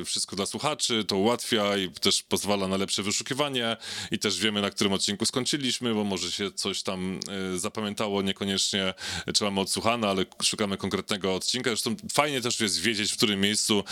y, 0.00 0.04
wszystko 0.04 0.36
dla 0.36 0.46
słuchaczy, 0.46 1.04
to 1.04 1.16
ułatwia 1.16 1.76
i 1.76 1.90
też 1.90 2.22
pozwala 2.22 2.68
na 2.68 2.76
lepsze 2.76 3.02
wyszukiwanie 3.02 3.76
i 4.10 4.18
też 4.18 4.38
wiemy 4.38 4.60
na 4.60 4.70
którym 4.70 4.92
odcinku 4.92 5.26
skończyliśmy, 5.26 5.94
bo 5.94 6.04
może 6.04 6.32
się 6.32 6.50
coś 6.50 6.82
tam 6.82 7.20
y, 7.54 7.58
zapamiętało, 7.58 8.22
niekoniecznie 8.22 8.94
czy 9.34 9.44
mamy 9.44 9.60
odsłuchane, 9.60 10.08
ale 10.08 10.24
szukamy 10.42 10.76
konkretnego 10.76 11.34
odcinka. 11.34 11.70
Zresztą 11.70 11.96
fajnie 12.12 12.40
też 12.40 12.60
jest 12.60 12.80
wiedzieć, 12.80 13.12
w 13.12 13.16
którym 13.16 13.40
miejscu 13.40 13.84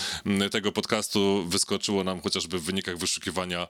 y, 0.47 0.51
tego 0.51 0.73
podcastu 0.73 1.45
wyskoczyło 1.49 2.04
nam 2.05 2.21
chociażby 2.21 2.59
w 2.59 2.63
wynikach 2.63 2.99
wyszukiwania 2.99 3.67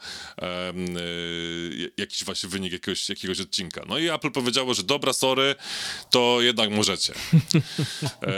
y, 0.68 1.92
jakiś 1.96 2.24
właśnie 2.24 2.48
wynik 2.48 2.72
jakiegoś, 2.72 3.08
jakiegoś 3.08 3.40
odcinka. 3.40 3.82
No 3.88 3.98
i 3.98 4.08
Apple 4.08 4.30
powiedziało, 4.30 4.74
że 4.74 4.82
dobra, 4.82 5.12
sorry, 5.12 5.54
to 6.10 6.38
jednak 6.40 6.70
możecie. 6.70 7.14
e, 8.22 8.30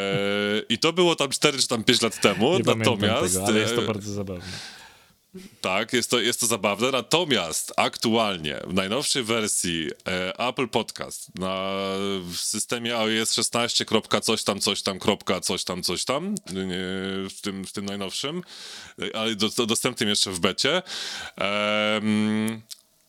I 0.68 0.78
to 0.78 0.92
było 0.92 1.16
tam 1.16 1.30
4 1.30 1.58
czy 1.58 1.68
tam 1.68 1.84
5 1.84 2.02
lat 2.02 2.20
temu, 2.20 2.58
Nie 2.58 2.74
natomiast... 2.74 3.34
Tego, 3.34 3.46
ale 3.46 3.60
jest 3.60 3.74
to 3.74 3.82
e, 3.82 3.86
bardzo 3.86 4.12
zabawne. 4.12 4.75
Tak, 5.60 5.92
jest 5.92 6.10
to, 6.10 6.20
jest 6.20 6.40
to 6.40 6.46
zabawne. 6.46 6.90
Natomiast 6.90 7.72
aktualnie 7.76 8.60
w 8.66 8.74
najnowszej 8.74 9.22
wersji 9.22 9.90
e, 10.08 10.38
Apple 10.48 10.68
Podcast 10.68 11.38
na 11.38 11.72
w 12.20 12.36
systemie 12.36 12.98
iOS 12.98 13.32
16. 13.32 13.84
kropka 13.84 14.20
coś 14.20 14.44
tam, 14.44 14.60
coś 14.60 14.82
tam, 14.82 14.98
kropka 14.98 15.40
coś 15.40 15.64
tam, 15.64 15.82
coś 15.82 16.04
tam, 16.04 16.26
e, 16.26 16.52
w 17.28 17.40
tym, 17.42 17.64
w 17.64 17.72
tym 17.72 17.84
najnowszym, 17.84 18.42
e, 19.02 19.16
ale 19.16 19.34
do, 19.34 19.48
do, 19.48 19.66
dostępnym 19.66 20.08
jeszcze 20.08 20.30
w 20.30 20.40
becie. 20.40 20.82
em, 21.36 22.62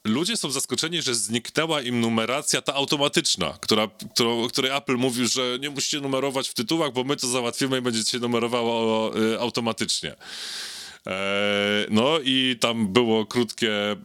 Ludzie 0.08 0.38
są 0.38 0.52
zaskoczeni, 0.52 1.02
że 1.02 1.16
zniknęła 1.16 1.82
im 1.82 2.02
numeracja 2.02 2.62
ta 2.62 2.74
automatyczna, 2.74 3.58
która, 3.62 3.88
którą, 4.14 4.48
której 4.48 4.72
Apple 4.78 4.98
mówił, 4.98 5.28
że 5.28 5.58
nie 5.60 5.70
musicie 5.70 6.00
numerować 6.00 6.50
w 6.50 6.54
tytułach, 6.54 6.94
bo 6.94 7.04
my 7.04 7.16
to 7.16 7.28
załatwimy 7.28 7.78
i 7.78 7.82
będziecie 7.82 8.12
się 8.12 8.20
numerowało 8.20 9.12
e, 9.34 9.40
automatycznie. 9.40 10.16
E, 11.08 11.86
No 11.90 12.20
i 12.24 12.58
tam 12.60 12.94
było 12.94 13.26
krótkie, 13.26 13.96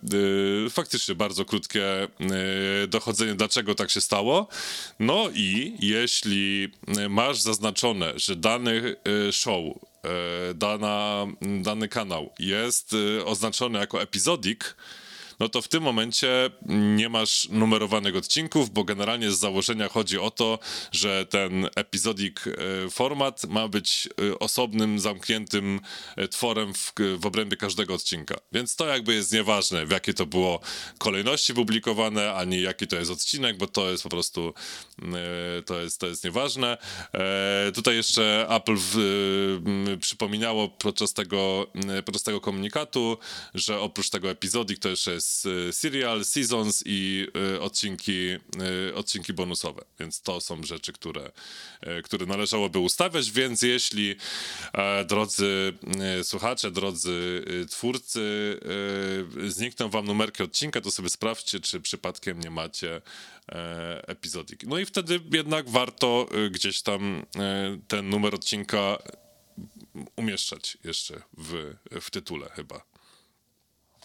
y, 0.67 0.71
faktycznie 0.71 1.15
bardzo 1.15 1.45
krótkie 1.45 2.05
y, 2.85 2.89
dochodzenie, 2.89 3.35
dlaczego 3.35 3.75
tak 3.75 3.91
się 3.91 4.01
stało. 4.01 4.49
No 5.01 5.29
i 5.35 5.77
jeśli 5.81 6.69
masz 7.09 7.41
zaznaczone, 7.41 8.13
że 8.17 8.37
dany 8.37 8.97
show, 9.33 9.65
dana, 10.55 11.27
dany 11.63 11.89
kanał 11.89 12.33
jest 12.39 12.95
oznaczony 13.25 13.79
jako 13.79 14.03
epizodik, 14.03 14.77
no 15.43 15.49
to 15.49 15.63
w 15.63 15.69
tym 15.69 15.83
momencie 15.83 16.51
nie 16.97 17.09
masz 17.09 17.49
numerowanych 17.49 18.17
odcinków, 18.17 18.71
bo 18.71 18.85
generalnie 18.85 19.31
z 19.31 19.39
założenia 19.39 19.89
chodzi 19.89 20.19
o 20.19 20.31
to, 20.31 20.59
że 20.93 21.27
ten 21.27 21.69
epizodik 21.77 22.45
e, 22.47 22.91
format 22.91 23.45
ma 23.45 23.69
być 23.69 24.09
e, 24.31 24.39
osobnym, 24.39 25.01
zamkniętym 25.01 25.81
e, 26.17 26.29
tworem 26.29 26.75
w, 26.75 26.93
w 27.19 27.27
obrębie 27.27 27.57
każdego 27.57 27.95
odcinka. 27.95 28.37
Więc 28.53 28.77
to 28.77 28.87
jakby 28.87 29.15
jest 29.15 29.33
nieważne, 29.33 29.87
w 29.87 29.91
jakiej 29.91 30.15
to 30.15 30.27
było 30.27 30.61
kolejności 30.99 31.55
publikowane, 31.55 32.35
ani 32.35 32.61
jaki 32.61 32.87
to 32.87 32.97
jest 32.97 33.11
odcinek, 33.11 33.57
bo 33.57 33.67
to 33.67 33.91
jest 33.91 34.03
po 34.03 34.09
prostu 34.09 34.55
to 35.67 35.81
jest, 35.81 36.01
to 36.01 36.07
jest 36.07 36.25
nieważne. 36.25 36.79
Tutaj 37.75 37.97
jeszcze 37.97 38.47
Apple 38.49 38.77
w, 38.77 38.97
przypominało 40.01 40.69
podczas 40.69 41.13
tego, 41.13 41.67
podczas 42.05 42.23
tego 42.23 42.41
komunikatu, 42.41 43.19
że 43.55 43.81
oprócz 43.81 44.11
tego 44.11 44.31
epizodik 44.31 44.79
to 44.79 44.89
jeszcze 44.89 45.13
jest 45.13 45.32
e, 45.47 45.73
serial, 45.73 46.25
seasons 46.25 46.83
i 46.87 47.27
e, 47.55 47.61
odcinki, 47.61 48.29
e, 48.31 48.95
odcinki 48.95 49.33
bonusowe. 49.33 49.85
Więc 50.01 50.23
to 50.23 50.41
są 50.41 50.63
rzeczy, 50.63 50.93
które, 50.93 51.33
e, 51.81 52.03
które 52.03 52.27
należałoby 52.27 52.79
ustawiać, 52.79 53.31
więc 53.31 53.63
jeśli 53.63 54.17
drodzy 55.07 55.73
słuchacze, 56.23 56.71
drodzy 56.71 57.45
twórcy, 57.71 58.59
znikną 59.49 59.89
wam 59.89 60.05
numerki 60.05 60.43
odcinka, 60.43 60.81
to 60.81 60.91
sobie 60.91 61.09
sprawdźcie, 61.09 61.61
czy 61.61 61.81
przypadkiem 61.81 62.41
nie 62.41 62.51
macie 62.51 63.03
epizodik. 64.07 64.65
No 64.67 64.79
i 64.79 64.87
wtedy 64.87 65.21
jednak 65.33 65.71
warto 65.71 66.29
gdzieś 66.51 66.83
tam 66.83 67.27
ten 67.89 68.09
numer 68.09 68.35
odcinka 68.35 68.99
umieszczać 70.17 70.79
jeszcze 70.85 71.23
w, 71.39 71.75
w 72.01 72.11
tytule 72.11 72.51
chyba. 72.55 72.92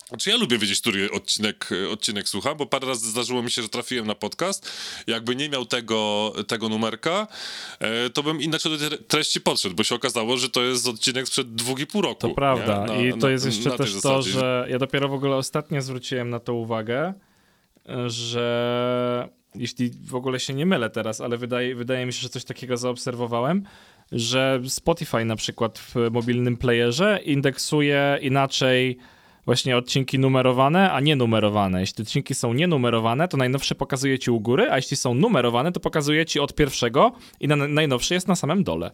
Znaczy 0.07 0.29
ja 0.29 0.35
lubię 0.37 0.57
wiedzieć, 0.57 0.81
który 0.81 1.11
odcinek, 1.11 1.69
odcinek 1.91 2.29
słucham, 2.29 2.57
bo 2.57 2.65
parę 2.65 2.87
razy 2.87 3.09
zdarzyło 3.09 3.43
mi 3.43 3.51
się, 3.51 3.61
że 3.61 3.69
trafiłem 3.69 4.07
na 4.07 4.15
podcast. 4.15 4.71
Jakby 5.07 5.35
nie 5.35 5.49
miał 5.49 5.65
tego, 5.65 6.33
tego 6.47 6.69
numerka, 6.69 7.27
e, 7.79 8.09
to 8.09 8.23
bym 8.23 8.41
inaczej 8.41 8.71
do 8.77 8.97
treści 8.97 9.41
podszedł, 9.41 9.75
bo 9.75 9.83
się 9.83 9.95
okazało, 9.95 10.37
że 10.37 10.49
to 10.49 10.61
jest 10.63 10.87
odcinek 10.87 11.27
sprzed 11.27 11.55
dwóch 11.55 11.79
i 11.79 11.87
pół 11.87 12.01
roku. 12.01 12.21
To 12.21 12.29
prawda. 12.29 12.85
Na- 12.85 12.95
I 12.95 13.11
to 13.11 13.17
na- 13.17 13.29
jest 13.29 13.45
jeszcze 13.45 13.69
na 13.69 13.77
też 13.77 14.01
to, 14.01 14.21
że 14.21 14.67
ja 14.69 14.79
dopiero 14.79 15.09
w 15.09 15.13
ogóle 15.13 15.35
ostatnio 15.35 15.81
zwróciłem 15.81 16.29
na 16.29 16.39
to 16.39 16.53
uwagę, 16.53 17.13
że 18.07 19.29
jeśli 19.55 19.89
w 20.05 20.15
ogóle 20.15 20.39
się 20.39 20.53
nie 20.53 20.65
mylę 20.65 20.89
teraz, 20.89 21.21
ale 21.21 21.37
wydaje, 21.37 21.75
wydaje 21.75 22.05
mi 22.05 22.13
się, 22.13 22.19
że 22.21 22.29
coś 22.29 22.43
takiego 22.43 22.77
zaobserwowałem, 22.77 23.63
że 24.11 24.61
Spotify 24.67 25.25
na 25.25 25.35
przykład 25.35 25.79
w 25.79 25.95
mobilnym 26.11 26.57
playerze 26.57 27.19
indeksuje 27.25 28.19
inaczej 28.21 28.97
właśnie 29.47 29.77
odcinki 29.77 30.19
numerowane, 30.19 30.91
a 30.91 30.99
nie 30.99 31.15
numerowane. 31.15 31.79
Jeśli 31.79 32.01
odcinki 32.01 32.35
są 32.35 32.53
nienumerowane, 32.53 33.27
to 33.27 33.37
najnowsze 33.37 33.75
pokazuje 33.75 34.19
ci 34.19 34.31
u 34.31 34.39
góry, 34.39 34.71
a 34.71 34.75
jeśli 34.75 34.97
są 34.97 35.13
numerowane, 35.13 35.71
to 35.71 35.79
pokazuje 35.79 36.25
ci 36.25 36.39
od 36.39 36.55
pierwszego 36.55 37.11
i 37.39 37.47
na, 37.47 37.55
najnowszy 37.55 38.13
jest 38.13 38.27
na 38.27 38.35
samym 38.35 38.63
dole. 38.63 38.91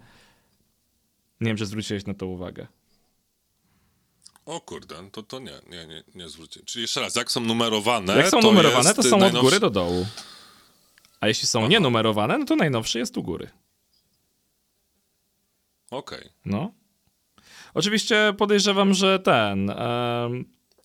Nie 1.42 1.48
wiem, 1.48 1.58
czy 1.58 1.66
zwróciłeś 1.66 2.06
na 2.06 2.14
to 2.14 2.28
uwagę. 2.28 2.68
O 4.46 4.62
kurde, 4.62 4.96
to, 5.12 5.24
to 5.24 5.40
nie, 5.40 5.52
nie, 5.70 5.88
nie, 5.88 6.04
nie 6.16 6.30
zwróciłem. 6.30 6.66
Czyli 6.66 6.82
jeszcze 6.82 7.02
raz, 7.02 7.16
jak 7.16 7.32
są 7.32 7.40
numerowane, 7.42 8.18
Jak 8.18 8.30
są 8.30 8.42
to 8.42 8.48
numerowane, 8.48 8.84
jest 8.90 8.96
to 8.96 9.04
są 9.04 9.16
od 9.16 9.22
najnowszy- 9.22 9.42
góry 9.42 9.60
do 9.60 9.70
dołu. 9.70 10.06
A 11.22 11.28
jeśli 11.28 11.48
są 11.48 11.68
nienumerowane, 11.68 12.38
no 12.38 12.46
to 12.46 12.56
najnowszy 12.56 13.00
jest 13.00 13.18
u 13.18 13.24
góry. 13.24 13.50
Okej. 15.92 16.30
No. 16.46 16.72
Oczywiście 17.74 18.34
podejrzewam, 18.38 18.94
że 18.94 19.20
ten. 19.20 19.72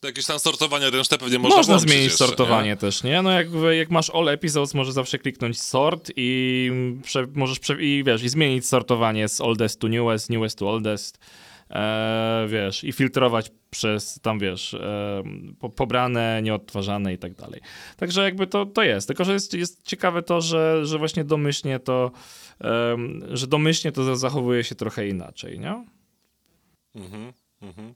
To 0.00 0.06
Jakieś 0.06 0.26
tam 0.26 0.38
sortowanie 0.38 0.90
ręczne 0.90 1.18
pewnie 1.18 1.38
można, 1.38 1.56
można 1.56 1.78
zmienić 1.78 2.04
jeszcze, 2.04 2.26
sortowanie 2.26 2.68
Nie? 2.68 2.76
też, 2.76 3.02
nie? 3.02 3.22
No 3.22 3.30
jak, 3.30 3.46
jak 3.78 3.90
masz 3.90 4.10
all 4.10 4.28
episodes, 4.28 4.74
możesz 4.74 4.94
zawsze 4.94 5.18
kliknąć 5.18 5.62
sort 5.62 6.12
i 6.16 6.70
prze, 7.02 7.26
możesz 7.34 7.58
prze, 7.58 7.82
i 7.82 8.04
wiesz, 8.04 8.22
i 8.22 8.28
zmienić 8.28 8.68
sortowanie 8.68 9.28
z 9.28 9.40
oldest 9.40 9.80
to 9.80 9.88
newest, 9.88 10.30
newest 10.30 10.58
to 10.58 10.70
oldest. 10.70 11.18
E, 11.70 12.46
wiesz, 12.48 12.84
i 12.84 12.92
filtrować 12.92 13.50
przez 13.70 14.20
tam, 14.22 14.38
wiesz, 14.38 14.74
e, 14.74 15.22
po, 15.58 15.70
pobrane, 15.70 16.40
nieodtwarzane 16.42 17.12
i 17.14 17.18
tak 17.18 17.34
dalej. 17.34 17.60
Także 17.96 18.22
jakby 18.22 18.46
to, 18.46 18.66
to 18.66 18.82
jest. 18.82 19.08
Tylko, 19.08 19.24
że 19.24 19.32
jest, 19.32 19.54
jest 19.54 19.82
ciekawe 19.82 20.22
to, 20.22 20.40
że, 20.40 20.86
że 20.86 20.98
właśnie 20.98 21.24
domyślnie 21.24 21.78
to, 21.78 22.10
em, 22.60 23.20
że 23.30 23.46
domyślnie 23.46 23.92
to 23.92 24.16
zachowuje 24.16 24.64
się 24.64 24.74
trochę 24.74 25.08
inaczej, 25.08 25.58
nie? 25.58 25.84
Mm-hmm. 26.96 27.28
Mm-hmm. 27.64 27.88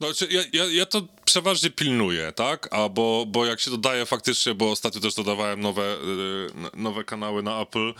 No, 0.00 0.14
czy 0.14 0.28
ja, 0.30 0.42
ja, 0.52 0.64
ja 0.64 0.86
to 0.86 1.02
przeważnie 1.24 1.70
pilnuję, 1.70 2.32
tak? 2.32 2.74
A 2.74 2.88
bo, 2.88 3.24
bo 3.28 3.46
jak 3.46 3.60
się 3.60 3.70
dodaje 3.70 4.06
faktycznie, 4.06 4.54
bo 4.54 4.70
ostatnio 4.70 5.00
też 5.00 5.14
dodawałem 5.14 5.60
nowe, 5.60 5.94
y, 5.94 6.76
nowe 6.76 7.04
kanały 7.04 7.42
na 7.42 7.60
Apple 7.60 7.88
y, 7.88 7.92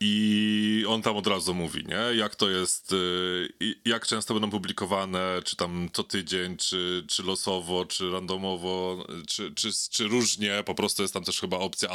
i 0.00 0.84
on 0.88 1.02
tam 1.02 1.16
od 1.16 1.26
razu 1.26 1.54
mówi, 1.54 1.84
nie? 1.86 2.16
Jak 2.16 2.36
to 2.36 2.50
jest, 2.50 2.92
y, 2.92 3.74
jak 3.84 4.06
często 4.06 4.34
będą 4.34 4.50
publikowane, 4.50 5.42
czy 5.44 5.56
tam 5.56 5.88
co 5.92 6.02
tydzień, 6.02 6.56
czy, 6.56 7.04
czy 7.08 7.22
losowo, 7.22 7.84
czy 7.84 8.10
randomowo, 8.10 9.06
czy, 9.28 9.54
czy, 9.54 9.68
czy 9.90 10.08
różnie, 10.08 10.62
po 10.66 10.74
prostu 10.74 11.02
jest 11.02 11.14
tam 11.14 11.24
też 11.24 11.40
chyba 11.40 11.58
opcja 11.58 11.88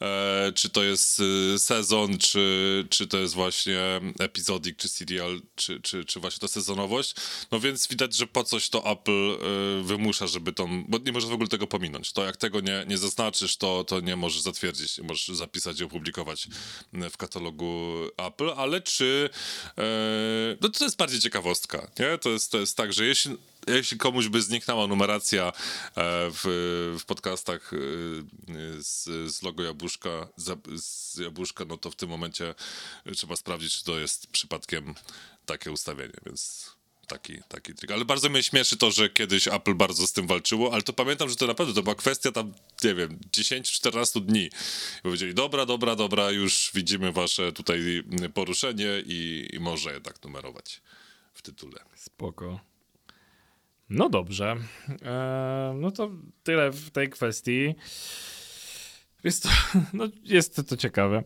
e, 0.00 0.52
czy 0.54 0.68
to 0.68 0.82
jest 0.82 1.22
sezon, 1.58 2.18
czy, 2.18 2.86
czy 2.90 3.06
to 3.06 3.18
jest 3.18 3.34
właśnie 3.34 3.80
epizodik, 4.18 4.76
czy 4.76 4.88
serial, 4.88 5.40
czy, 5.56 5.80
czy, 5.80 6.04
czy 6.04 6.20
właśnie 6.20 6.40
ta 6.40 6.48
sezonowość. 6.48 7.14
No 7.50 7.60
więc 7.60 7.85
widać, 7.88 8.16
że 8.16 8.26
po 8.26 8.44
coś 8.44 8.68
to 8.68 8.90
Apple 8.90 9.38
y, 9.80 9.82
wymusza, 9.82 10.26
żeby 10.26 10.52
to, 10.52 10.68
bo 10.88 10.98
nie 10.98 11.12
możesz 11.12 11.30
w 11.30 11.32
ogóle 11.32 11.48
tego 11.48 11.66
pominąć. 11.66 12.12
To 12.12 12.24
jak 12.24 12.36
tego 12.36 12.60
nie, 12.60 12.84
nie 12.88 12.98
zaznaczysz, 12.98 13.56
to, 13.56 13.84
to 13.84 14.00
nie 14.00 14.16
możesz 14.16 14.42
zatwierdzić, 14.42 14.98
nie 14.98 15.04
możesz 15.04 15.28
zapisać 15.28 15.80
i 15.80 15.84
opublikować 15.84 16.48
w 16.92 17.16
katalogu 17.16 17.92
Apple, 18.16 18.50
ale 18.56 18.80
czy, 18.80 19.30
y, 19.78 19.82
no 20.60 20.68
to 20.68 20.84
jest 20.84 20.96
bardziej 20.96 21.20
ciekawostka, 21.20 21.90
nie? 21.98 22.18
To 22.18 22.30
jest, 22.30 22.52
to 22.52 22.58
jest 22.58 22.76
tak, 22.76 22.92
że 22.92 23.04
jeśli 23.06 23.36
jeśli 23.66 23.98
komuś 23.98 24.28
by 24.28 24.42
zniknęła 24.42 24.86
numeracja 24.86 25.46
e, 25.46 25.52
w, 26.30 26.96
w 27.00 27.04
podcastach 27.04 27.70
z, 28.78 29.04
z 29.34 29.42
logo 29.42 29.62
jabłuszka, 29.62 30.28
z 30.36 31.18
jabłuszka, 31.18 31.64
no 31.64 31.76
to 31.76 31.90
w 31.90 31.96
tym 31.96 32.08
momencie 32.08 32.54
trzeba 33.16 33.36
sprawdzić, 33.36 33.78
czy 33.78 33.84
to 33.84 33.98
jest 33.98 34.26
przypadkiem 34.26 34.94
takie 35.46 35.72
ustawienie, 35.72 36.16
więc 36.26 36.70
taki, 37.06 37.38
taki 37.48 37.74
trik. 37.74 37.90
Ale 37.90 38.04
bardzo 38.04 38.28
mnie 38.28 38.42
śmieszy 38.42 38.76
to, 38.76 38.90
że 38.90 39.08
kiedyś 39.08 39.48
Apple 39.48 39.74
bardzo 39.74 40.06
z 40.06 40.12
tym 40.12 40.26
walczyło, 40.26 40.72
ale 40.72 40.82
to 40.82 40.92
pamiętam, 40.92 41.28
że 41.28 41.36
to 41.36 41.46
naprawdę 41.46 41.74
to 41.74 41.82
była 41.82 41.94
kwestia 41.94 42.32
tam, 42.32 42.52
nie 42.84 42.94
wiem, 42.94 43.18
10-14 43.36 44.20
dni. 44.24 44.44
I 44.44 44.50
powiedzieli, 45.02 45.34
dobra, 45.34 45.66
dobra, 45.66 45.96
dobra, 45.96 46.30
już 46.30 46.70
widzimy 46.74 47.12
wasze 47.12 47.52
tutaj 47.52 48.02
poruszenie 48.34 49.02
i, 49.06 49.48
i 49.52 49.60
może 49.60 49.92
jednak 49.92 50.24
numerować 50.24 50.82
w 51.34 51.42
tytule. 51.42 51.80
Spoko. 51.94 52.60
No 53.90 54.08
dobrze. 54.08 54.56
E, 55.02 55.74
no 55.76 55.90
to 55.90 56.10
tyle 56.42 56.70
w 56.70 56.90
tej 56.90 57.10
kwestii. 57.10 57.74
Jest 59.24 59.42
to, 59.42 59.48
no 59.92 60.04
jest 60.24 60.68
to 60.68 60.76
ciekawe. 60.76 61.22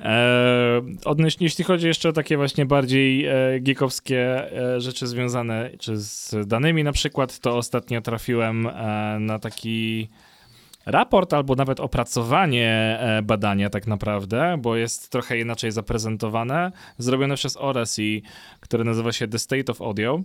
E, 0.00 0.82
odnośnie, 1.04 1.46
jeśli 1.46 1.64
chodzi 1.64 1.86
jeszcze 1.86 2.08
o 2.08 2.12
takie 2.12 2.36
właśnie 2.36 2.66
bardziej 2.66 3.26
e, 3.26 3.60
geekowskie 3.60 4.52
e, 4.52 4.80
rzeczy 4.80 5.06
związane 5.06 5.70
czy 5.78 5.96
z 5.96 6.34
danymi 6.46 6.84
na 6.84 6.92
przykład, 6.92 7.38
to 7.38 7.56
ostatnio 7.56 8.00
trafiłem 8.00 8.66
e, 8.66 9.16
na 9.20 9.38
taki 9.38 10.08
raport 10.86 11.32
albo 11.32 11.54
nawet 11.54 11.80
opracowanie 11.80 12.98
e, 13.00 13.22
badania 13.22 13.70
tak 13.70 13.86
naprawdę, 13.86 14.56
bo 14.58 14.76
jest 14.76 15.10
trochę 15.10 15.38
inaczej 15.38 15.72
zaprezentowane, 15.72 16.72
zrobione 16.98 17.34
przez 17.34 17.56
ORSI, 17.56 18.22
które 18.60 18.84
nazywa 18.84 19.12
się 19.12 19.28
The 19.28 19.38
State 19.38 19.72
of 19.72 19.82
Audio. 19.82 20.22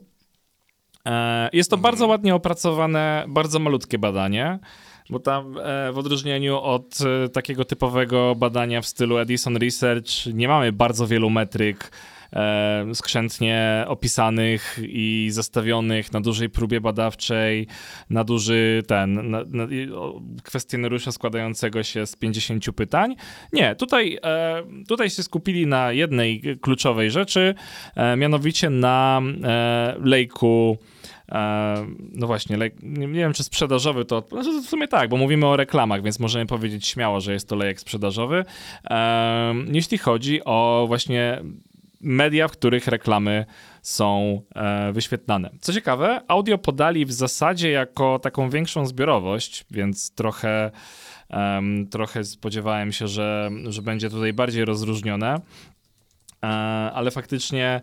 E, 1.05 1.49
jest 1.53 1.69
to 1.69 1.77
bardzo 1.77 2.07
ładnie 2.07 2.35
opracowane, 2.35 3.25
bardzo 3.27 3.59
malutkie 3.59 3.99
badanie, 3.99 4.59
bo 5.09 5.19
tam 5.19 5.57
e, 5.57 5.91
w 5.91 5.97
odróżnieniu 5.97 6.57
od 6.57 6.99
e, 7.25 7.29
takiego 7.29 7.65
typowego 7.65 8.35
badania 8.35 8.81
w 8.81 8.85
stylu 8.85 9.17
Edison 9.17 9.57
Research 9.57 10.25
nie 10.33 10.47
mamy 10.47 10.71
bardzo 10.71 11.07
wielu 11.07 11.29
metryk 11.29 11.91
skrzętnie 12.93 13.85
opisanych 13.87 14.79
i 14.83 15.27
zestawionych 15.31 16.13
na 16.13 16.21
dużej 16.21 16.49
próbie 16.49 16.81
badawczej, 16.81 17.67
na 18.09 18.23
duży 18.23 18.83
ten, 18.87 19.29
na, 19.29 19.43
na 19.47 19.67
kwestionariusza 20.43 21.11
składającego 21.11 21.83
się 21.83 22.05
z 22.05 22.15
50 22.15 22.65
pytań. 22.75 23.15
Nie, 23.53 23.75
tutaj, 23.75 24.19
tutaj 24.87 25.09
się 25.09 25.23
skupili 25.23 25.67
na 25.67 25.91
jednej 25.91 26.41
kluczowej 26.61 27.11
rzeczy, 27.11 27.55
mianowicie 28.17 28.69
na 28.69 29.21
lejku 30.03 30.77
no 32.13 32.27
właśnie, 32.27 32.57
nie, 32.83 33.07
wiem 33.07 33.33
czy 33.33 33.43
sprzedażowy 33.43 34.05
to, 34.05 34.23
znaczy 34.29 34.61
w 34.61 34.65
sumie 34.65 34.87
tak, 34.87 35.09
bo 35.09 35.17
mówimy 35.17 35.47
o 35.47 35.57
reklamach, 35.57 36.03
więc 36.03 36.19
możemy 36.19 36.45
powiedzieć 36.45 36.87
śmiało, 36.87 37.21
że 37.21 37.33
jest 37.33 37.49
to 37.49 37.55
lejek 37.55 37.79
sprzedażowy. 37.79 38.45
Jeśli 39.71 39.97
chodzi 39.97 40.43
o 40.45 40.85
właśnie 40.87 41.41
media, 42.03 42.47
w 42.47 42.51
których 42.51 42.87
reklamy 42.87 43.45
są 43.81 44.41
e, 44.55 44.91
wyświetlane. 44.91 45.49
Co 45.61 45.73
ciekawe, 45.73 46.21
audio 46.27 46.57
podali 46.57 47.05
w 47.05 47.11
zasadzie 47.11 47.71
jako 47.71 48.19
taką 48.19 48.49
większą 48.49 48.85
zbiorowość, 48.85 49.65
więc 49.71 50.11
trochę, 50.15 50.71
trochę 51.91 52.23
spodziewałem 52.23 52.91
się, 52.91 53.07
że, 53.07 53.51
że 53.69 53.81
będzie 53.81 54.09
tutaj 54.09 54.33
bardziej 54.33 54.65
rozróżnione, 54.65 55.41
e, 56.43 56.47
ale 56.93 57.11
faktycznie 57.11 57.81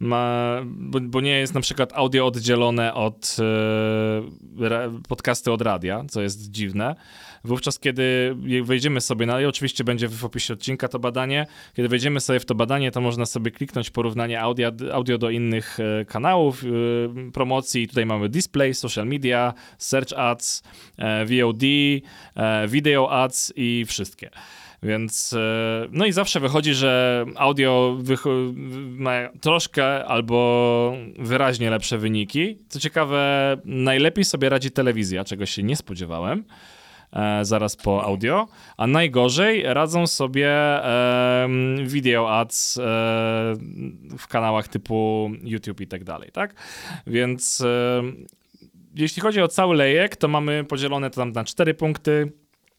ma, 0.00 0.56
bo, 0.64 1.00
bo, 1.00 1.20
nie 1.20 1.38
jest 1.38 1.54
na 1.54 1.60
przykład 1.60 1.92
audio 1.94 2.26
oddzielone 2.26 2.94
od 2.94 3.36
e, 4.68 5.00
podcasty 5.08 5.52
od 5.52 5.62
radia, 5.62 6.04
co 6.08 6.22
jest 6.22 6.50
dziwne. 6.50 6.94
Wówczas, 7.44 7.78
kiedy 7.78 8.36
wejdziemy 8.62 9.00
sobie 9.00 9.26
na, 9.26 9.40
i 9.40 9.44
oczywiście 9.44 9.84
będzie 9.84 10.08
w 10.08 10.24
opisie 10.24 10.54
odcinka 10.54 10.88
to 10.88 10.98
badanie, 10.98 11.46
kiedy 11.76 11.88
wejdziemy 11.88 12.20
sobie 12.20 12.40
w 12.40 12.44
to 12.44 12.54
badanie, 12.54 12.90
to 12.90 13.00
można 13.00 13.26
sobie 13.26 13.50
kliknąć 13.50 13.90
porównanie 13.90 14.40
audio, 14.40 14.72
audio 14.92 15.18
do 15.18 15.30
innych 15.30 15.78
e, 15.80 16.04
kanałów 16.04 16.64
e, 16.64 17.30
promocji. 17.30 17.88
Tutaj 17.88 18.06
mamy 18.06 18.28
display, 18.28 18.74
social 18.74 19.06
media, 19.06 19.54
search 19.78 20.12
ads, 20.16 20.62
e, 20.98 21.24
VOD, 21.26 21.62
video 22.68 23.12
ads 23.12 23.52
i 23.56 23.84
wszystkie. 23.86 24.30
Więc 24.82 25.34
no 25.90 26.06
i 26.06 26.12
zawsze 26.12 26.40
wychodzi, 26.40 26.74
że 26.74 27.24
audio 27.36 27.98
ma 28.90 29.12
troszkę 29.40 30.04
albo 30.04 30.96
wyraźnie 31.18 31.70
lepsze 31.70 31.98
wyniki. 31.98 32.58
Co 32.68 32.80
ciekawe, 32.80 33.56
najlepiej 33.64 34.24
sobie 34.24 34.48
radzi 34.48 34.70
telewizja, 34.70 35.24
czego 35.24 35.46
się 35.46 35.62
nie 35.62 35.76
spodziewałem. 35.76 36.44
E, 37.12 37.44
zaraz 37.44 37.76
po 37.76 38.04
audio, 38.04 38.48
a 38.76 38.86
najgorzej 38.86 39.62
radzą 39.62 40.06
sobie 40.06 40.48
e, 40.48 41.48
video 41.84 42.38
ads 42.38 42.78
e, 42.78 42.82
w 44.18 44.26
kanałach 44.28 44.68
typu 44.68 45.30
YouTube 45.42 45.80
i 45.80 45.86
tak 45.86 46.04
dalej, 46.04 46.30
tak? 46.32 46.54
Więc 47.06 47.64
jeśli 48.94 49.22
chodzi 49.22 49.42
o 49.42 49.48
cały 49.48 49.76
lejek, 49.76 50.16
to 50.16 50.28
mamy 50.28 50.64
podzielone 50.64 51.10
to 51.10 51.16
tam 51.16 51.32
na 51.32 51.44
cztery 51.44 51.74
punkty. 51.74 52.32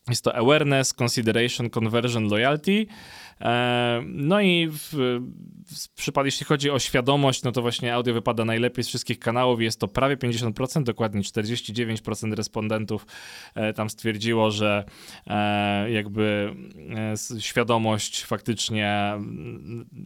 Jest 0.09 0.23
to 0.23 0.35
awareness, 0.35 0.93
consideration, 1.01 1.69
conversion, 1.69 2.29
loyalty. 2.29 2.87
E, 3.41 4.01
no 4.05 4.41
i 4.41 4.67
w, 4.67 5.19
w 5.65 5.89
przypadku, 5.95 6.25
jeśli 6.25 6.45
chodzi 6.45 6.69
o 6.69 6.79
świadomość, 6.79 7.43
no 7.43 7.51
to 7.51 7.61
właśnie 7.61 7.93
audio 7.93 8.13
wypada 8.13 8.45
najlepiej 8.45 8.83
z 8.83 8.87
wszystkich 8.87 9.19
kanałów. 9.19 9.61
Jest 9.61 9.79
to 9.79 9.87
prawie 9.87 10.17
50%, 10.17 10.83
dokładnie 10.83 11.21
49% 11.21 12.33
respondentów 12.33 13.05
e, 13.55 13.73
tam 13.73 13.89
stwierdziło, 13.89 14.51
że 14.51 14.83
e, 15.27 15.91
jakby 15.91 16.55
świadomość 17.39 18.25
faktycznie 18.25 19.13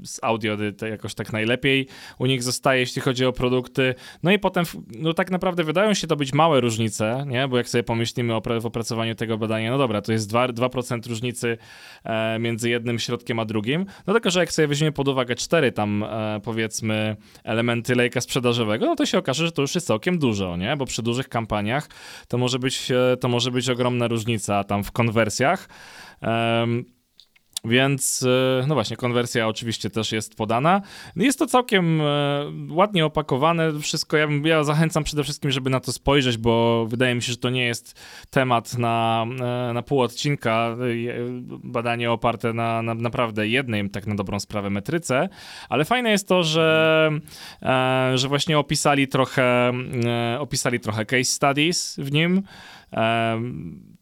z 0.04 0.20
audio 0.24 0.58
jakoś 0.90 1.16
tak 1.16 1.34
najlepiej 1.34 1.88
u 2.20 2.26
nich 2.26 2.44
zostaje, 2.44 2.80
jeśli 2.80 3.02
chodzi 3.02 3.26
o 3.26 3.34
produkty. 3.34 3.96
No 4.24 4.32
i 4.32 4.40
potem, 4.40 4.66
no 5.00 5.14
tak 5.14 5.32
naprawdę 5.32 5.64
wydają 5.64 5.94
się 5.94 6.08
to 6.08 6.16
być 6.16 6.34
małe 6.34 6.62
różnice, 6.62 7.26
nie? 7.28 7.48
Bo 7.48 7.58
jak 7.58 7.70
sobie 7.70 7.84
pomyślimy 7.84 8.36
o, 8.36 8.42
w 8.62 8.66
opracowaniu 8.66 9.16
tego 9.16 9.38
badania, 9.38 9.72
no 9.72 9.78
dobra, 9.78 10.02
to 10.02 10.12
jest 10.12 10.32
2%, 10.32 10.54
2% 10.54 11.10
różnicy 11.10 11.58
między 12.40 12.70
jednym 12.70 13.00
środkiem 13.00 13.25
środkiem 13.26 13.40
a 13.40 13.46
drugim. 13.46 13.86
No 14.08 14.14
tylko, 14.14 14.30
że 14.30 14.40
jak 14.40 14.52
sobie 14.52 14.68
weźmiemy 14.68 14.92
pod 14.92 15.08
uwagę 15.08 15.36
cztery 15.36 15.72
tam 15.72 16.04
e, 16.04 16.40
powiedzmy 16.44 17.16
elementy 17.44 17.96
lejka 17.96 18.22
sprzedażowego, 18.22 18.86
no 18.86 18.96
to 18.96 19.06
się 19.06 19.18
okaże, 19.18 19.46
że 19.46 19.52
to 19.52 19.62
już 19.62 19.76
jest 19.76 19.88
całkiem 19.88 20.20
dużo, 20.20 20.58
nie? 20.58 20.78
Bo 20.78 20.86
przy 20.86 21.04
dużych 21.04 21.30
kampaniach 21.30 21.90
to 22.28 22.38
może 22.38 22.60
być, 22.60 22.92
e, 22.92 23.18
to 23.18 23.28
może 23.28 23.52
być 23.52 23.70
ogromna 23.70 24.08
różnica 24.08 24.64
tam 24.64 24.84
w 24.84 24.92
konwersjach. 24.92 25.70
Więc 27.66 28.24
e, 28.24 28.68
no 28.68 28.76
właśnie, 28.76 28.98
konwersja 28.98 29.48
oczywiście 29.48 29.90
też 29.90 30.12
jest 30.12 30.36
podana. 30.36 30.82
Jest 31.16 31.40
to 31.40 31.48
całkiem 31.48 32.02
e, 32.02 32.06
ładnie 32.70 33.06
opakowane 33.06 33.80
wszystko. 33.80 34.18
Ja, 34.18 34.28
ja 34.44 34.64
zachęcam 34.64 35.04
przede 35.04 35.24
wszystkim, 35.24 35.52
żeby 35.52 35.70
na 35.70 35.80
to 35.80 35.92
spojrzeć, 35.92 36.38
bo 36.38 36.86
wydaje 36.86 37.16
mi 37.16 37.22
się, 37.22 37.32
że 37.32 37.38
to 37.38 37.50
nie 37.50 37.66
jest 37.66 38.00
temat 38.30 38.78
na, 38.78 39.26
e, 39.70 39.74
na 39.74 39.82
pół 39.82 40.02
odcinka. 40.02 40.76
Badanie 41.64 42.12
oparte 42.12 42.54
na, 42.54 42.82
na 42.82 42.94
naprawdę 42.94 43.48
jednej, 43.48 43.90
tak 43.90 44.08
na 44.08 44.16
dobrą 44.16 44.40
sprawę, 44.40 44.70
metryce. 44.70 45.30
Ale 45.70 45.86
fajne 45.86 46.12
jest 46.12 46.28
to, 46.28 46.44
że, 46.44 47.12
że 48.16 48.28
właśnie 48.28 48.60
opisali 48.60 49.08
trochę, 49.08 49.74
opisali 50.40 50.80
trochę 50.80 51.06
case 51.06 51.24
studies 51.24 51.96
w 52.00 52.12
nim 52.12 52.44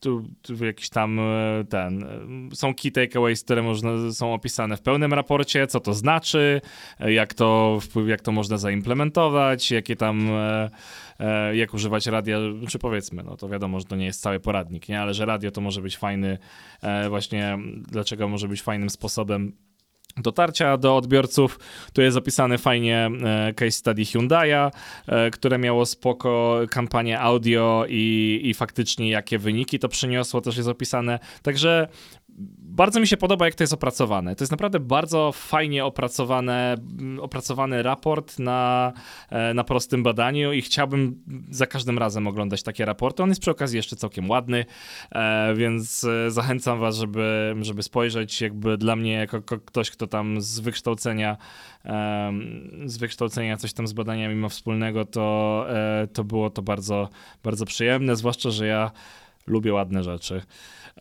tu, 0.04 0.24
tu 0.42 0.66
jakiś 0.66 0.90
tam 0.90 1.20
e, 1.20 1.64
ten, 1.70 2.04
e, 2.52 2.56
są 2.56 2.74
key 2.76 2.92
takeaways, 2.92 3.44
które 3.44 3.62
można, 3.62 4.12
są 4.12 4.34
opisane 4.34 4.78
w 4.78 4.82
pełnym 4.82 5.14
raporcie, 5.14 5.68
co 5.68 5.80
to 5.80 5.94
znaczy, 5.94 6.62
e, 7.00 7.14
jak 7.14 7.34
to, 7.34 7.80
jak 8.06 8.22
to 8.22 8.32
można 8.32 8.58
zaimplementować, 8.58 9.72
jakie 9.72 9.96
tam, 9.96 10.30
jak 11.54 11.74
używać 11.74 12.08
radia, 12.08 12.38
czy 12.70 12.80
powiedzmy, 12.80 13.24
no 13.24 13.38
to 13.38 13.50
wiadomo, 13.50 13.80
że 13.80 13.86
to 13.86 13.96
nie 13.96 14.06
jest 14.06 14.22
cały 14.22 14.40
poradnik, 14.40 14.90
nie, 14.90 15.02
ale 15.02 15.14
że 15.14 15.26
radio 15.26 15.52
to 15.52 15.62
może 15.62 15.82
być 15.82 15.98
fajny, 15.98 16.38
właśnie 17.10 17.58
dlaczego 17.88 18.28
może 18.28 18.48
być 18.48 18.62
fajnym 18.62 18.90
sposobem 18.90 19.54
dotarcia 20.18 20.78
do 20.78 20.98
odbiorców. 20.98 21.60
Tu 21.94 22.02
jest 22.02 22.18
opisany 22.18 22.58
fajnie 22.58 23.10
e, 23.24 23.54
case 23.54 23.72
study 23.72 24.02
Hyundai'a, 24.02 24.72
e, 25.08 25.32
które 25.32 25.58
miało 25.58 25.86
spoko 25.86 26.60
kampanię 26.72 27.20
audio 27.20 27.86
i, 27.90 28.40
i 28.44 28.54
faktycznie 28.54 29.10
jakie 29.10 29.40
wyniki 29.40 29.80
to 29.80 29.90
przyniosło, 29.90 30.42
też 30.42 30.58
jest 30.58 30.70
opisane. 30.70 31.20
Także 31.42 31.88
bardzo 32.74 33.00
mi 33.00 33.08
się 33.08 33.18
podoba, 33.18 33.46
jak 33.46 33.56
to 33.56 33.64
jest 33.64 33.74
opracowane. 33.74 34.36
To 34.36 34.44
jest 34.44 34.52
naprawdę 34.52 34.80
bardzo 34.80 35.32
fajnie 35.32 35.86
opracowane, 35.86 36.76
opracowany 37.22 37.84
raport 37.84 38.40
na, 38.40 38.94
e, 39.30 39.54
na 39.54 39.64
prostym 39.64 40.04
badaniu 40.04 40.54
i 40.54 40.62
chciałbym 40.62 41.24
za 41.50 41.68
każdym 41.68 41.98
razem 41.98 42.28
oglądać 42.28 42.64
takie 42.64 42.86
raporty. 42.86 43.24
On 43.24 43.30
jest 43.30 43.42
przy 43.42 43.52
okazji 43.52 43.78
jeszcze 43.78 43.96
całkiem 43.96 44.30
ładny, 44.30 44.66
e, 45.12 45.54
więc 45.56 46.04
e, 46.04 46.32
zachęcam 46.32 46.80
was, 46.80 46.98
żeby, 46.98 47.56
żeby 47.62 47.84
spojrzeć. 47.84 48.42
Jakby 48.42 48.78
dla 48.78 48.96
mnie, 48.96 49.12
jako 49.12 49.42
ktoś, 49.42 49.92
kto 49.92 50.08
tam 50.08 50.42
z 50.42 50.60
wykształcenia 50.60 51.38
z 52.86 52.98
wykształcenia 52.98 53.58
coś 53.58 53.74
tam 53.74 53.88
z 53.88 53.94
badaniami 53.94 54.36
ma 54.36 54.50
wspólnego, 54.50 55.06
to, 55.06 55.66
to 56.14 56.24
było 56.24 56.50
to 56.50 56.62
bardzo, 56.62 57.10
bardzo 57.44 57.66
przyjemne, 57.66 58.16
zwłaszcza, 58.16 58.50
że 58.50 58.68
ja 58.68 58.92
lubię 59.48 59.74
ładne 59.74 60.04
rzeczy. 60.04 60.42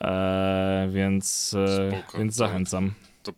E, 0.03 0.89
więc, 0.93 1.55
e, 1.55 2.19
więc 2.19 2.35
zachęcam. 2.35 2.93
To, 3.23 3.33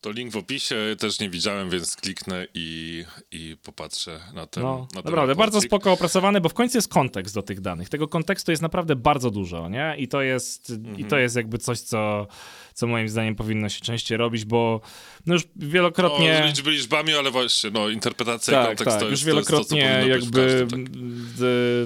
to, 0.00 0.10
link 0.10 0.32
w 0.32 0.36
opisie, 0.36 0.76
też 0.98 1.20
nie 1.20 1.30
widziałem, 1.30 1.70
więc 1.70 1.96
kliknę 1.96 2.46
i, 2.54 3.04
i 3.32 3.56
popatrzę 3.62 4.20
na 4.34 4.46
ten. 4.46 4.62
No, 4.62 4.78
na 4.94 5.02
ten 5.02 5.10
naprawdę, 5.12 5.34
bardzo 5.34 5.60
spoko 5.60 5.92
opracowany, 5.92 6.40
bo 6.40 6.48
w 6.48 6.54
końcu 6.54 6.78
jest 6.78 6.88
kontekst 6.88 7.34
do 7.34 7.42
tych 7.42 7.60
danych. 7.60 7.88
Tego 7.88 8.08
kontekstu 8.08 8.50
jest 8.50 8.62
naprawdę 8.62 8.96
bardzo 8.96 9.30
dużo, 9.30 9.68
nie? 9.68 9.94
I 9.98 10.08
to 10.08 10.22
jest, 10.22 10.70
mhm. 10.70 10.94
i 10.94 10.98
to 10.98 11.04
mhm. 11.04 11.22
jest 11.22 11.36
jakby 11.36 11.58
coś, 11.58 11.80
co 11.80 12.26
co 12.74 12.86
moim 12.86 13.08
zdaniem 13.08 13.34
powinno 13.34 13.68
się 13.68 13.80
częściej 13.80 14.18
robić, 14.18 14.44
bo 14.44 14.80
no 15.26 15.34
już 15.34 15.42
wielokrotnie... 15.56 16.38
No, 16.40 16.46
liczby 16.46 16.70
liczbami, 16.70 17.14
ale 17.14 17.30
właśnie, 17.30 17.70
no, 17.70 17.88
interpretacja 17.88 18.54
tak, 18.54 18.64
i 18.64 18.66
kontekst 18.66 18.94
tak, 18.94 19.00
to 19.00 19.08
już 19.10 19.24
wielokrotnie 19.24 20.00
to 20.00 20.06
jest 20.06 20.32
to, 20.32 20.38
jakby 20.40 20.66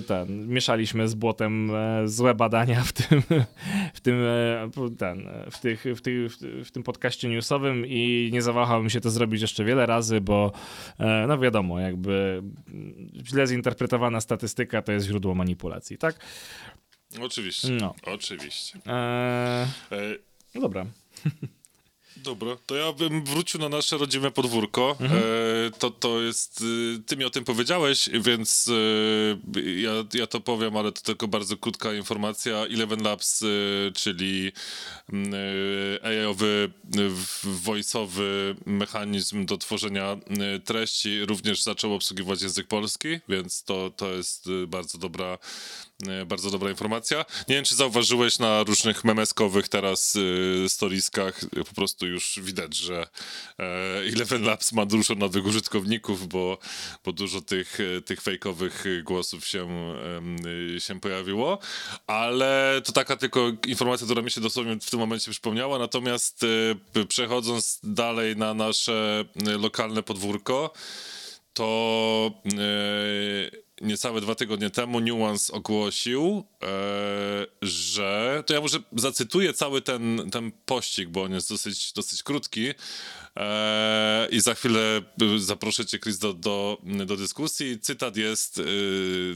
tak. 0.01 0.07
ten, 0.07 0.49
mieszaliśmy 0.49 1.09
z 1.09 1.15
błotem 1.15 1.71
e, 1.75 2.09
złe 2.09 2.35
badania 2.35 2.83
w 2.83 2.93
tym, 2.93 3.23
w 3.95 4.01
tym, 4.01 4.23
e, 4.23 4.71
ten, 4.99 5.29
w, 5.51 5.59
tych, 5.59 5.85
w, 5.97 6.01
tych, 6.01 6.33
w 6.65 6.71
tym 6.71 6.83
podcaście 6.83 7.29
newsowym 7.29 7.87
i 7.87 8.31
nie 8.33 8.43
zawahałem 8.43 8.91
się 8.91 9.01
to 9.01 9.11
zrobić 9.11 9.43
jeszcze 9.43 9.65
wiele 9.65 9.87
razy, 9.87 10.21
bo 10.21 10.53
e, 10.99 11.25
no 11.29 11.39
wiadomo, 11.39 11.81
jakby 11.81 12.43
źle 13.27 13.47
zinterpretowana 13.47 14.21
statystyka 14.21 14.83
to 14.83 14.93
jest 14.93 15.07
źródło 15.07 15.35
manipulacji, 15.35 15.99
tak? 15.99 16.17
Oczywiście, 17.21 17.69
no. 17.69 17.95
oczywiście. 18.07 18.79
Eee... 18.87 20.34
No 20.55 20.61
dobra. 20.61 20.87
Dobra, 22.17 22.57
to 22.67 22.75
ja 22.75 22.93
bym 22.93 23.25
wrócił 23.25 23.61
na 23.61 23.69
nasze 23.69 23.99
rodzime 23.99 24.31
podwórko. 24.31 24.97
Mhm. 25.01 25.23
E, 25.23 25.71
to, 25.79 25.91
to 25.91 26.23
jest, 26.23 26.61
y, 26.61 27.03
ty 27.07 27.17
mi 27.17 27.25
o 27.25 27.31
tym 27.31 27.45
powiedziałeś, 27.45 28.11
więc 28.13 28.69
e, 28.69 29.71
ja, 29.81 29.91
ja 30.15 30.27
to 30.27 30.41
powiem, 30.41 30.77
ale 30.77 30.93
to 30.93 31.01
tylko 31.01 31.29
bardzo 31.29 31.57
krótka 31.57 31.95
informacja. 31.95 32.57
Eleven 32.57 33.03
Labs, 33.03 33.43
e, 33.43 33.47
czyli 33.93 34.53
mm, 35.13 35.33
AI-owy, 36.03 36.71
voice'owy 37.65 38.55
mechanizm 38.67 39.47
do 39.47 39.57
tworzenia 39.57 40.17
treści 40.65 41.25
również 41.25 41.63
zaczął 41.63 41.95
obsługiwać 41.95 42.43
język 42.43 42.67
polski, 42.67 43.09
więc 43.29 43.65
to, 43.65 43.91
to 43.91 44.13
jest 44.13 44.49
bardzo 44.67 44.99
dobra 44.99 45.39
bardzo 46.27 46.51
dobra 46.51 46.71
informacja. 46.71 47.25
Nie 47.49 47.55
wiem, 47.55 47.65
czy 47.65 47.75
zauważyłeś 47.75 48.39
na 48.39 48.63
różnych 48.63 49.05
memeskowych 49.05 49.69
teraz 49.69 50.17
y, 50.17 50.69
storiskach, 50.69 51.41
po 51.69 51.75
prostu 51.75 52.07
już 52.07 52.39
widać, 52.43 52.77
że 52.77 53.07
e, 53.59 53.65
Eleven 54.13 54.43
Labs 54.43 54.73
ma 54.73 54.87
dużo 54.87 55.15
nowych 55.15 55.47
użytkowników, 55.47 56.29
bo, 56.29 56.59
bo 57.05 57.13
dużo 57.13 57.41
tych, 57.41 57.79
tych 58.05 58.21
fejkowych 58.21 58.85
głosów 59.05 59.47
się, 59.47 59.69
się 60.79 61.01
pojawiło, 61.01 61.59
ale 62.07 62.83
to 62.85 62.93
taka 62.93 63.17
tylko 63.17 63.53
informacja, 63.67 64.05
która 64.05 64.23
mi 64.23 64.31
się 64.31 64.41
dosłownie 64.41 64.77
w 64.81 64.91
tym 64.91 65.01
momencie 65.01 65.31
przypomniała, 65.31 65.79
natomiast 65.79 66.47
przechodząc 67.09 67.81
dalej 67.83 68.37
na 68.37 68.55
nasze 68.55 69.25
lokalne 69.59 70.03
podwórko, 70.03 70.73
to 71.53 72.31
niecałe 73.81 74.21
dwa 74.21 74.35
tygodnie 74.35 74.71
temu 74.71 75.01
Nuance 75.01 75.53
ogłosił, 75.53 76.45
e, 76.63 77.47
że 77.63 78.43
to 78.47 78.55
ja 78.55 78.61
może 78.61 78.79
zacytuję 78.93 79.53
cały 79.53 79.83
ten, 79.83 80.31
ten 80.33 80.53
pościg, 80.67 81.09
bo 81.09 81.23
on 81.23 81.33
jest 81.33 81.51
dosyć, 81.51 81.93
dosyć 81.93 82.23
krótki 82.23 82.69
e, 83.37 84.29
i 84.31 84.41
za 84.41 84.55
chwilę 84.55 85.03
zaproszę 85.39 85.87
cię, 85.87 85.99
Chris, 85.99 86.19
do, 86.19 86.35
do, 86.35 86.79
do 87.07 87.17
dyskusji. 87.17 87.81
Cytat 87.81 88.17
jest, 88.17 88.59
e, 88.59 88.63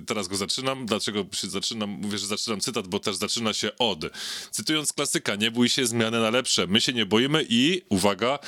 teraz 0.06 0.28
go 0.28 0.36
zaczynam. 0.36 0.86
Dlaczego 0.86 1.24
się 1.32 1.48
zaczynam? 1.48 1.90
Mówię, 1.90 2.18
że 2.18 2.26
zaczynam 2.26 2.60
cytat, 2.60 2.88
bo 2.88 2.98
też 2.98 3.16
zaczyna 3.16 3.52
się 3.52 3.78
od. 3.78 3.98
Cytując 4.50 4.92
klasyka, 4.92 5.34
nie 5.34 5.50
bój 5.50 5.68
się 5.68 5.86
zmiany 5.86 6.20
na 6.20 6.30
lepsze. 6.30 6.66
My 6.66 6.80
się 6.80 6.92
nie 6.92 7.06
boimy 7.06 7.46
i, 7.48 7.82
uwaga, 7.88 8.38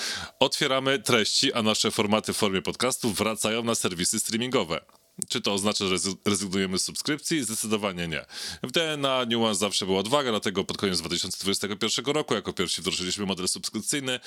otwieramy 0.40 0.98
treści, 0.98 1.52
a 1.52 1.62
nasze 1.62 1.90
formaty 1.90 2.32
w 2.32 2.36
formie 2.36 2.62
podcastów 2.62 3.18
wracają 3.18 3.62
na 3.62 3.74
serwisy 3.74 4.20
streamingowe. 4.20 4.99
Czy 5.28 5.40
to 5.40 5.52
oznacza, 5.54 5.86
że 5.86 5.96
rezygnujemy 6.24 6.78
z 6.78 6.84
subskrypcji? 6.84 7.44
Zdecydowanie 7.44 8.08
nie. 8.08 8.24
W 8.62 8.70
DNA 8.70 9.24
Nuance 9.30 9.60
zawsze 9.60 9.86
była 9.86 10.00
odwaga, 10.00 10.30
dlatego 10.30 10.64
pod 10.64 10.76
koniec 10.76 10.98
2021 10.98 12.04
roku 12.04 12.34
jako 12.34 12.52
pierwsi 12.52 12.80
wdrożyliśmy 12.80 13.26
model 13.26 13.48
subskrypcyjny 13.48 14.20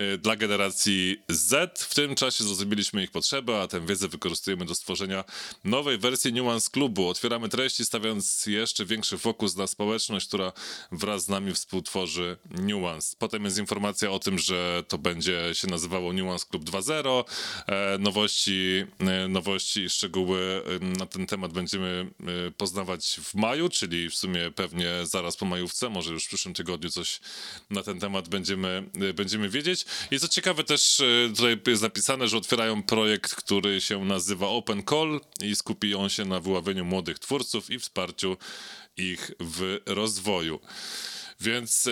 y, 0.00 0.18
dla 0.18 0.36
generacji 0.36 1.22
Z. 1.28 1.78
W 1.78 1.94
tym 1.94 2.14
czasie 2.14 2.44
zrozumieliśmy 2.44 3.02
ich 3.02 3.10
potrzeby, 3.10 3.56
a 3.56 3.68
tę 3.68 3.86
wiedzę 3.86 4.08
wykorzystujemy 4.08 4.64
do 4.64 4.74
stworzenia 4.74 5.24
nowej 5.64 5.98
wersji 5.98 6.32
Nuance 6.32 6.70
Klubu. 6.70 7.08
Otwieramy 7.08 7.48
treści, 7.48 7.84
stawiając 7.84 8.46
jeszcze 8.46 8.84
większy 8.84 9.18
fokus 9.18 9.56
na 9.56 9.66
społeczność, 9.66 10.28
która 10.28 10.52
wraz 10.92 11.24
z 11.24 11.28
nami 11.28 11.54
współtworzy 11.54 12.36
Nuance. 12.50 13.16
Potem 13.18 13.44
jest 13.44 13.58
informacja 13.58 14.10
o 14.10 14.18
tym, 14.18 14.38
że 14.38 14.84
to 14.88 14.98
będzie 14.98 15.50
się 15.52 15.68
nazywało 15.68 16.12
Nuance 16.12 16.46
Club 16.50 16.64
2.0. 16.64 17.24
E, 17.66 17.98
nowości, 17.98 18.84
e, 19.00 19.28
nowości 19.28 19.80
i 19.80 19.90
szczegóły 19.90 20.33
szczegóły 20.34 20.80
na 20.98 21.06
ten 21.06 21.26
temat 21.26 21.52
będziemy 21.52 22.10
poznawać 22.56 23.20
w 23.22 23.34
maju, 23.34 23.68
czyli 23.68 24.10
w 24.10 24.14
sumie 24.14 24.50
pewnie 24.50 24.90
zaraz 25.02 25.36
po 25.36 25.46
majówce, 25.46 25.88
może 25.88 26.12
już 26.12 26.24
w 26.24 26.28
przyszłym 26.28 26.54
tygodniu 26.54 26.90
coś 26.90 27.20
na 27.70 27.82
ten 27.82 28.00
temat 28.00 28.28
będziemy, 28.28 28.90
y, 29.02 29.14
będziemy 29.14 29.48
wiedzieć. 29.48 29.84
I 30.10 30.18
co 30.18 30.28
ciekawe 30.28 30.64
też 30.64 31.00
y, 31.00 31.32
tutaj 31.36 31.58
jest 31.66 31.82
napisane, 31.82 32.28
że 32.28 32.36
otwierają 32.36 32.82
projekt, 32.82 33.34
który 33.34 33.80
się 33.80 34.04
nazywa 34.04 34.48
Open 34.48 34.82
Call 34.82 35.20
i 35.40 35.56
skupi 35.56 35.94
on 35.94 36.08
się 36.08 36.24
na 36.24 36.40
wyławieniu 36.40 36.84
młodych 36.84 37.18
twórców 37.18 37.70
i 37.70 37.78
wsparciu 37.78 38.36
ich 38.96 39.30
w 39.40 39.80
rozwoju. 39.86 40.60
Więc 41.44 41.84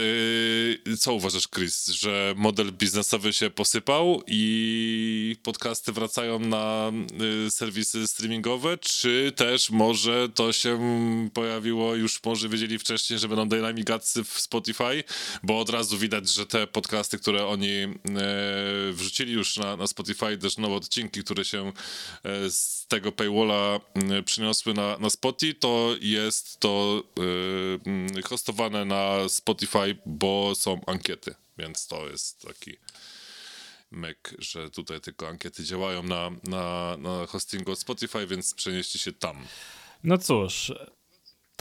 yy, 0.87 0.97
co 0.97 1.15
uważasz, 1.15 1.49
Chris, 1.49 1.87
że 1.87 2.35
model 2.37 2.73
biznesowy 2.73 3.33
się 3.33 3.51
posypał 3.51 4.23
i 4.27 5.37
podcasty 5.43 5.93
wracają 5.93 6.39
na 6.39 6.93
yy, 7.45 7.51
serwisy 7.51 8.07
streamingowe, 8.07 8.79
czy 8.79 9.33
też 9.37 9.71
może 9.71 10.29
to 10.35 10.53
się 10.53 10.81
pojawiło, 11.35 11.95
już 11.95 12.25
może 12.25 12.49
wiedzieli 12.49 12.79
wcześniej, 12.79 13.19
że 13.19 13.29
będą 13.29 13.49
dynamigacy 13.49 14.25
w 14.25 14.41
Spotify, 14.41 15.05
bo 15.43 15.61
od 15.61 15.71
razu 15.71 15.99
widać, 15.99 16.29
że 16.29 16.47
te 16.47 16.67
podcasty, 16.67 17.19
które 17.19 17.47
oni 17.47 17.69
yy, 17.69 18.93
wrzucili 18.93 19.33
już 19.33 19.57
na, 19.57 19.77
na 19.77 19.87
Spotify, 19.87 20.39
też 20.39 20.59
nowe 20.59 20.75
odcinki, 20.75 21.25
które 21.25 21.45
się 21.45 21.73
z 22.49 22.82
tego 22.93 23.13
paywalla 23.13 23.81
yy, 24.11 24.23
przyniosły 24.23 24.75
na, 24.75 24.99
na 24.99 25.11
Spotify, 25.11 25.55
to 25.55 25.97
jest 26.01 26.61
to 26.61 27.03
yy, 28.17 28.23
hostowane 28.23 28.85
na 28.85 29.29
Spotify, 29.29 29.97
bo 30.07 30.55
są 30.55 30.81
ankiety, 30.87 31.35
więc 31.59 31.87
to 31.87 32.09
jest 32.09 32.43
taki 32.43 32.77
myk, 33.91 34.35
że 34.39 34.71
tutaj 34.71 35.01
tylko 35.01 35.29
ankiety 35.29 35.65
działają 35.65 36.03
na, 36.03 36.31
na, 36.45 36.97
na 36.99 37.27
hostingu 37.27 37.73
od 37.73 37.79
Spotify, 37.79 38.27
więc 38.27 38.55
przenieście 38.55 38.99
się 38.99 39.13
tam. 39.13 39.37
No 40.05 40.19
cóż, 40.19 40.73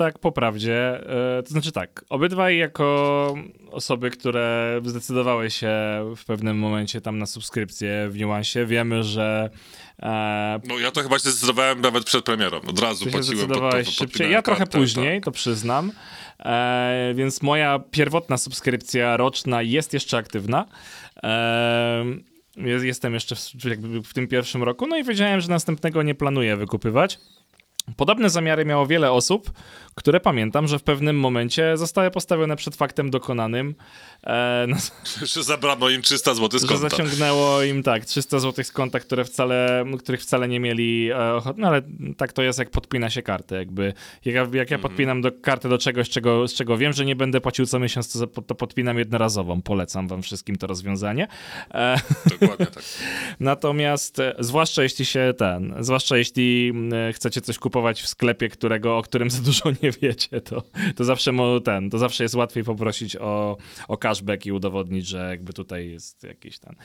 tak 0.03 0.19
po 0.19 0.31
prawdzie. 0.31 1.01
E, 1.37 1.43
to 1.43 1.49
znaczy 1.49 1.71
tak, 1.71 2.05
obydwaj 2.09 2.57
jako 2.57 3.35
osoby, 3.71 4.09
które 4.09 4.79
zdecydowały 4.85 5.51
się 5.51 5.71
w 6.15 6.25
pewnym 6.25 6.57
momencie 6.57 7.01
tam 7.01 7.17
na 7.17 7.25
subskrypcję 7.25 8.09
w 8.09 8.17
niuansie, 8.17 8.65
wiemy, 8.65 9.03
że 9.03 9.49
e, 9.99 10.59
no 10.67 10.79
ja 10.79 10.91
to 10.91 11.01
chyba 11.03 11.19
się 11.19 11.29
zdecydowałem 11.29 11.81
nawet 11.81 12.03
przed 12.03 12.25
premierą. 12.25 12.61
Od 12.61 12.79
razu 12.79 13.05
płaciłem 13.05 13.47
pod, 13.47 13.59
pod, 13.59 13.71
pod, 13.71 13.89
szybciej. 13.89 14.31
Ja 14.31 14.41
trochę 14.41 14.67
później, 14.67 15.17
tak. 15.17 15.25
to 15.25 15.31
przyznam. 15.31 15.91
E, 16.39 17.13
więc 17.15 17.41
moja 17.41 17.79
pierwotna 17.91 18.37
subskrypcja 18.37 19.17
roczna 19.17 19.61
jest 19.61 19.93
jeszcze 19.93 20.17
aktywna. 20.17 20.65
E, 21.23 22.05
jestem 22.83 23.13
jeszcze 23.13 23.35
w, 23.35 23.49
w 24.03 24.13
tym 24.13 24.27
pierwszym 24.27 24.63
roku, 24.63 24.87
no 24.87 24.97
i 24.97 25.03
wiedziałem, 25.03 25.41
że 25.41 25.49
następnego 25.49 26.03
nie 26.03 26.15
planuję 26.15 26.57
wykupywać. 26.57 27.19
Podobne 27.97 28.29
zamiary 28.29 28.65
miało 28.65 28.87
wiele 28.87 29.11
osób, 29.11 29.51
które 29.95 30.19
pamiętam, 30.19 30.67
że 30.67 30.79
w 30.79 30.83
pewnym 30.83 31.19
momencie 31.19 31.77
zostały 31.77 32.11
postawione 32.11 32.55
przed 32.55 32.75
faktem 32.75 33.09
dokonanym. 33.09 33.75
E, 34.23 34.65
no, 34.67 34.77
że 35.33 35.43
zabrano 35.43 35.89
im 35.89 36.01
300 36.01 36.33
zł 36.33 36.59
z 36.59 36.65
konta. 36.65 36.75
Że 36.75 36.89
zaciągnęło 36.89 37.63
im, 37.63 37.83
tak, 37.83 38.05
300 38.05 38.39
zł 38.39 38.65
z 38.65 38.71
konta, 38.71 38.99
które 38.99 39.25
wcale, 39.25 39.85
których 39.99 40.21
wcale 40.21 40.47
nie 40.47 40.59
mieli 40.59 41.11
e, 41.11 41.33
ochoty. 41.33 41.61
No 41.61 41.67
ale 41.67 41.81
tak 42.17 42.33
to 42.33 42.41
jest, 42.41 42.59
jak 42.59 42.69
podpina 42.69 43.09
się 43.09 43.21
kartę. 43.21 43.55
Jakby, 43.55 43.93
jak, 44.25 44.35
jak 44.35 44.71
ja 44.71 44.77
mhm. 44.77 44.81
podpinam 44.81 45.21
do, 45.21 45.31
kartę 45.41 45.69
do 45.69 45.77
czegoś, 45.77 46.09
czego, 46.09 46.47
z 46.47 46.53
czego 46.53 46.77
wiem, 46.77 46.93
że 46.93 47.05
nie 47.05 47.15
będę 47.15 47.41
płacił 47.41 47.65
co 47.65 47.79
miesiąc, 47.79 48.13
to, 48.13 48.41
to 48.41 48.55
podpinam 48.55 48.97
jednorazową. 48.97 49.61
Polecam 49.61 50.07
wam 50.07 50.21
wszystkim 50.21 50.55
to 50.55 50.67
rozwiązanie. 50.67 51.27
E, 51.73 51.97
Dokładnie 52.39 52.65
tak. 52.65 52.83
Natomiast, 53.39 54.19
e, 54.19 54.35
zwłaszcza 54.39 54.83
jeśli 54.83 55.05
się 55.05 55.33
ten, 55.37 55.75
zwłaszcza 55.79 56.17
jeśli 56.17 56.73
chcecie 57.13 57.41
coś 57.41 57.59
kupować 57.71 58.01
w 58.01 58.07
sklepie, 58.07 58.49
którego, 58.49 58.97
o 58.97 59.01
którym 59.01 59.29
za 59.29 59.41
dużo 59.41 59.71
nie 59.83 59.91
wiecie, 60.01 60.41
to, 60.41 60.63
to 60.95 61.03
zawsze 61.03 61.31
mo, 61.31 61.59
ten, 61.59 61.89
to 61.89 61.97
zawsze 61.97 62.23
jest 62.23 62.35
łatwiej 62.35 62.63
poprosić 62.63 63.15
o, 63.15 63.57
o 63.87 63.97
cashback 63.97 64.45
i 64.45 64.51
udowodnić, 64.51 65.07
że 65.07 65.29
jakby 65.29 65.53
tutaj 65.53 65.89
jest 65.89 66.23
jakiś 66.23 66.59
ten. 66.59 66.75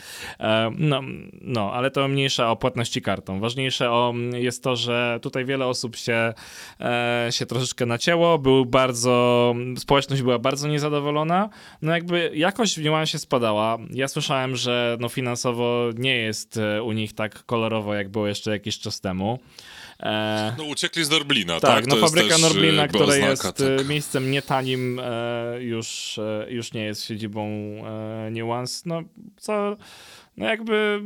E, 0.41 0.71
no, 0.79 1.01
no, 1.41 1.73
ale 1.73 1.91
to 1.91 2.09
mniejsza 2.09 2.51
o 2.51 2.57
płatności 2.57 3.03
kartą. 3.03 3.41
Ważniejsze 3.41 3.91
o, 3.91 4.15
jest 4.33 4.63
to, 4.63 4.77
że 4.77 5.19
tutaj 5.23 5.45
wiele 5.45 5.67
osób 5.67 5.97
się, 5.97 6.33
e, 6.81 7.29
się 7.31 7.47
troszeczkę 7.47 7.87
nacięło, 7.87 8.39
był 8.39 8.67
bardzo, 8.67 9.55
społeczność 9.79 10.23
była 10.23 10.39
bardzo 10.39 10.69
niezadowolona, 10.69 11.49
no 11.83 11.93
jakby 11.93 12.31
jakość 12.35 12.79
w 12.79 12.85
niuansie 12.85 13.19
spadała. 13.19 13.79
Ja 13.91 14.09
słyszałem, 14.09 14.57
że 14.57 14.97
no 15.01 15.09
finansowo 15.09 15.91
nie 15.99 16.17
jest 16.17 16.57
e, 16.57 16.83
u 16.83 16.93
nich 16.93 17.13
tak 17.13 17.45
kolorowo, 17.45 17.95
jak 17.95 18.09
było 18.09 18.27
jeszcze 18.27 18.51
jakiś 18.51 18.79
czas 18.79 19.01
temu. 19.01 19.39
E... 20.03 20.55
No 20.59 20.65
uciekli 20.65 21.05
z 21.05 21.11
Norblina, 21.11 21.61
tak? 21.61 21.71
tak? 21.71 21.87
no 21.87 21.97
fabryka 21.97 22.29
też, 22.29 22.43
Norblina, 22.43 22.85
e, 22.85 22.89
która 22.89 23.17
jest 23.17 23.43
tak. 23.43 23.61
E, 23.61 23.85
miejscem 23.85 24.31
nietanim, 24.31 25.01
e, 25.03 25.63
już, 25.63 26.19
e, 26.19 26.47
już 26.51 26.73
nie 26.73 26.85
jest 26.85 27.05
siedzibą 27.05 27.47
e, 27.47 28.31
Nuance, 28.31 28.83
no 28.87 29.03
co 29.37 29.77
no 30.37 30.47
jakby 30.47 31.01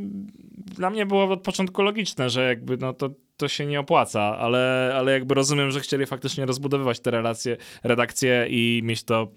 dla 0.55 0.89
mnie 0.89 1.05
było 1.05 1.23
od 1.23 1.41
początku 1.41 1.81
logiczne, 1.81 2.29
że 2.29 2.47
jakby 2.47 2.77
no 2.77 2.93
to 2.93 3.09
to 3.37 3.47
się 3.47 3.65
nie 3.65 3.79
opłaca, 3.79 4.21
ale, 4.21 4.93
ale 4.95 5.11
jakby 5.11 5.35
rozumiem, 5.35 5.71
że 5.71 5.79
chcieli 5.79 6.05
faktycznie 6.05 6.45
rozbudowywać 6.45 6.99
te 6.99 7.11
relacje, 7.11 7.57
redakcje 7.83 8.47
i 8.49 8.81
mieć 8.83 9.03
to 9.03 9.31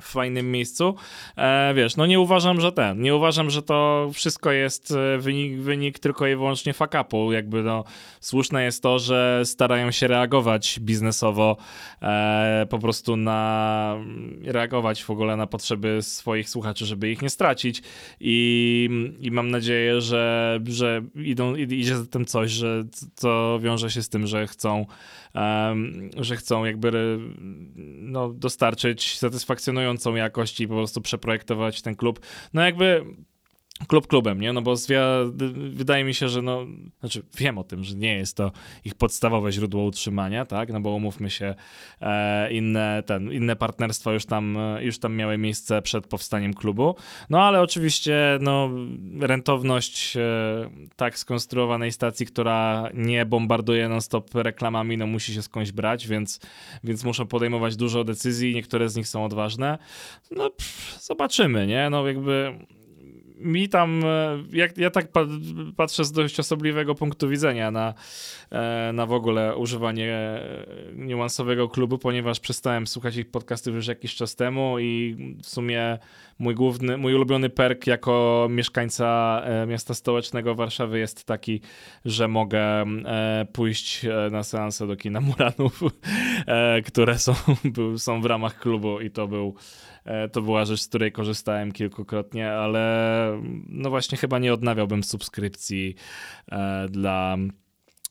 w 0.00 0.04
fajnym 0.12 0.50
miejscu. 0.50 0.94
E, 1.36 1.74
wiesz, 1.74 1.96
no 1.96 2.06
nie 2.06 2.20
uważam, 2.20 2.60
że 2.60 2.72
ten, 2.72 3.02
nie 3.02 3.16
uważam, 3.16 3.50
że 3.50 3.62
to 3.62 4.10
wszystko 4.14 4.52
jest 4.52 4.90
e, 4.90 5.18
wynik, 5.18 5.60
wynik 5.60 5.98
tylko 5.98 6.26
i 6.26 6.36
wyłącznie 6.36 6.72
fuck-upu. 6.72 7.32
Jakby 7.32 7.62
no, 7.62 7.84
słuszne 8.20 8.64
jest 8.64 8.82
to, 8.82 8.98
że 8.98 9.42
starają 9.44 9.90
się 9.90 10.06
reagować 10.06 10.80
biznesowo, 10.80 11.56
e, 12.02 12.66
po 12.70 12.78
prostu 12.78 13.16
na, 13.16 13.96
reagować 14.44 15.04
w 15.04 15.10
ogóle 15.10 15.36
na 15.36 15.46
potrzeby 15.46 15.98
swoich 16.02 16.50
słuchaczy, 16.50 16.86
żeby 16.86 17.10
ich 17.10 17.22
nie 17.22 17.30
stracić 17.30 17.82
i, 18.20 18.88
i 19.20 19.30
mam 19.30 19.50
nadzieję, 19.50 20.00
że, 20.00 20.58
że 20.66 21.02
idą, 21.14 21.54
idzie 21.54 21.96
za 21.96 22.06
tym 22.06 22.24
coś, 22.24 22.50
że 22.50 22.84
to 23.20 23.60
wiąże 23.62 23.90
się 23.90 24.02
z 24.02 24.08
tym, 24.08 24.26
że 24.26 24.46
chcą 24.46 24.86
że 26.16 26.36
chcą 26.36 26.64
jakby 26.64 27.18
no, 28.00 28.32
dostarczyć 28.32 29.18
satysfakcjonującą 29.18 30.14
jakość 30.14 30.60
i 30.60 30.68
po 30.68 30.74
prostu 30.74 31.00
przeprojektować 31.00 31.82
ten 31.82 31.96
klub. 31.96 32.20
No 32.54 32.62
jakby 32.62 33.04
klub 33.88 34.06
klubem, 34.06 34.40
nie? 34.40 34.52
No 34.52 34.62
bo 34.62 34.74
wydaje 35.70 36.04
mi 36.04 36.14
się, 36.14 36.28
że 36.28 36.42
no, 36.42 36.66
znaczy 37.00 37.22
wiem 37.38 37.58
o 37.58 37.64
tym, 37.64 37.84
że 37.84 37.94
nie 37.94 38.16
jest 38.16 38.36
to 38.36 38.52
ich 38.84 38.94
podstawowe 38.94 39.52
źródło 39.52 39.84
utrzymania, 39.84 40.44
tak? 40.44 40.72
No 40.72 40.80
bo 40.80 40.90
umówmy 40.90 41.30
się, 41.30 41.54
e, 42.00 42.52
inne, 42.52 43.02
ten, 43.06 43.32
inne 43.32 43.56
partnerstwa 43.56 44.12
już 44.12 44.26
tam, 44.26 44.58
już 44.80 44.98
tam 44.98 45.14
miały 45.14 45.38
miejsce 45.38 45.82
przed 45.82 46.06
powstaniem 46.06 46.54
klubu. 46.54 46.96
No 47.30 47.42
ale 47.42 47.60
oczywiście, 47.60 48.38
no, 48.40 48.70
rentowność 49.20 50.16
e, 50.16 50.20
tak 50.96 51.18
skonstruowanej 51.18 51.92
stacji, 51.92 52.26
która 52.26 52.88
nie 52.94 53.26
bombarduje 53.26 53.88
non-stop 53.88 54.34
reklamami, 54.34 54.96
no 54.96 55.06
musi 55.06 55.34
się 55.34 55.42
skądś 55.42 55.72
brać, 55.72 56.08
więc, 56.08 56.40
więc 56.84 57.04
muszą 57.04 57.26
podejmować 57.26 57.76
dużo 57.76 58.04
decyzji, 58.04 58.54
niektóre 58.54 58.88
z 58.88 58.96
nich 58.96 59.08
są 59.08 59.24
odważne. 59.24 59.78
No, 60.30 60.50
pff, 60.50 61.02
zobaczymy, 61.02 61.66
nie? 61.66 61.90
No 61.90 62.06
jakby 62.06 62.58
mi 63.42 63.68
tam, 63.68 64.04
e, 64.04 64.38
jak, 64.52 64.78
ja 64.78 64.90
tak 64.90 65.06
patrzę 65.76 66.04
z 66.04 66.12
dość 66.12 66.40
osobliwego 66.40 66.94
punktu 66.94 67.28
widzenia 67.28 67.70
na, 67.70 67.94
e, 68.50 68.90
na 68.94 69.06
w 69.06 69.12
ogóle 69.12 69.56
używanie 69.56 70.12
e, 70.12 70.66
niuansowego 70.94 71.68
klubu, 71.68 71.98
ponieważ 71.98 72.40
przestałem 72.40 72.86
słuchać 72.86 73.16
ich 73.16 73.30
podcastów 73.30 73.74
już 73.74 73.86
jakiś 73.86 74.14
czas 74.14 74.36
temu 74.36 74.78
i 74.78 75.16
w 75.42 75.48
sumie 75.48 75.98
mój 76.38 76.54
główny, 76.54 76.96
mój 76.96 77.14
ulubiony 77.14 77.50
perk 77.50 77.86
jako 77.86 78.46
mieszkańca 78.50 79.42
miasta 79.66 79.94
stołecznego 79.94 80.54
Warszawy 80.54 80.98
jest 80.98 81.24
taki, 81.24 81.60
że 82.04 82.28
mogę 82.28 82.84
pójść 83.52 84.06
na 84.30 84.42
seanse 84.42 84.86
do 84.86 84.96
kina 84.96 85.20
Muranów, 85.20 85.82
które 86.88 87.18
są, 87.18 87.34
są 87.96 88.20
w 88.20 88.26
ramach 88.26 88.58
klubu 88.58 89.00
i 89.00 89.10
to 89.10 89.28
był 89.28 89.54
to 90.32 90.42
była 90.42 90.64
rzecz, 90.64 90.80
z 90.80 90.88
której 90.88 91.12
korzystałem 91.12 91.72
kilkukrotnie, 91.72 92.52
ale 92.52 93.42
no 93.68 93.90
właśnie 93.90 94.18
chyba 94.18 94.38
nie 94.38 94.54
odnawiałbym 94.54 95.04
subskrypcji 95.04 95.94
e, 96.52 96.88
dla 96.88 97.36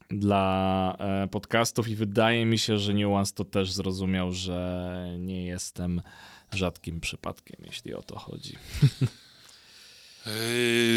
dla 0.10 0.96
e, 1.00 1.28
podcastów 1.28 1.88
i 1.88 1.96
wydaje 1.96 2.46
mi 2.46 2.58
się, 2.58 2.78
że 2.78 2.94
Nuance 2.94 3.34
to 3.34 3.46
też 3.46 3.72
zrozumiał, 3.72 4.32
że 4.32 5.16
nie 5.20 5.46
jestem 5.46 6.02
rzadkim 6.54 7.00
przypadkiem, 7.00 7.58
jeśli 7.66 7.94
o 7.94 8.02
to 8.02 8.20
chodzi. 8.20 8.56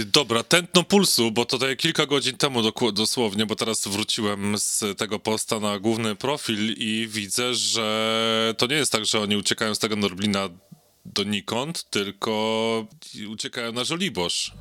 dobra, 0.06 0.42
tętno 0.42 0.84
pulsu, 0.84 1.30
bo 1.30 1.44
tutaj 1.44 1.76
kilka 1.76 2.06
godzin 2.06 2.36
temu 2.36 2.62
dosłownie, 2.92 3.46
bo 3.46 3.56
teraz 3.56 3.88
wróciłem 3.88 4.58
z 4.58 4.98
tego 4.98 5.18
posta 5.18 5.60
na 5.60 5.78
główny 5.78 6.16
profil 6.16 6.74
i 6.76 7.08
widzę, 7.10 7.54
że 7.54 8.54
to 8.58 8.66
nie 8.66 8.76
jest 8.76 8.92
tak, 8.92 9.04
że 9.04 9.20
oni 9.20 9.36
uciekają 9.36 9.74
z 9.74 9.78
tego 9.78 9.96
Norblina 9.96 10.48
donikąd, 11.06 11.90
tylko 11.90 12.86
uciekają 13.28 13.72
na 13.72 13.84
Żoliborz. 13.84 14.52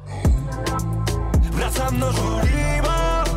Wracam 1.52 2.00
na 2.00 2.12
Żoliborz! 2.12 3.30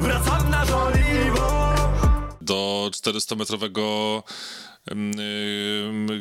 Wracam 0.00 0.50
na 0.50 0.64
Żoliborz! 0.64 1.80
Do 2.40 2.90
400-metrowego 2.92 4.22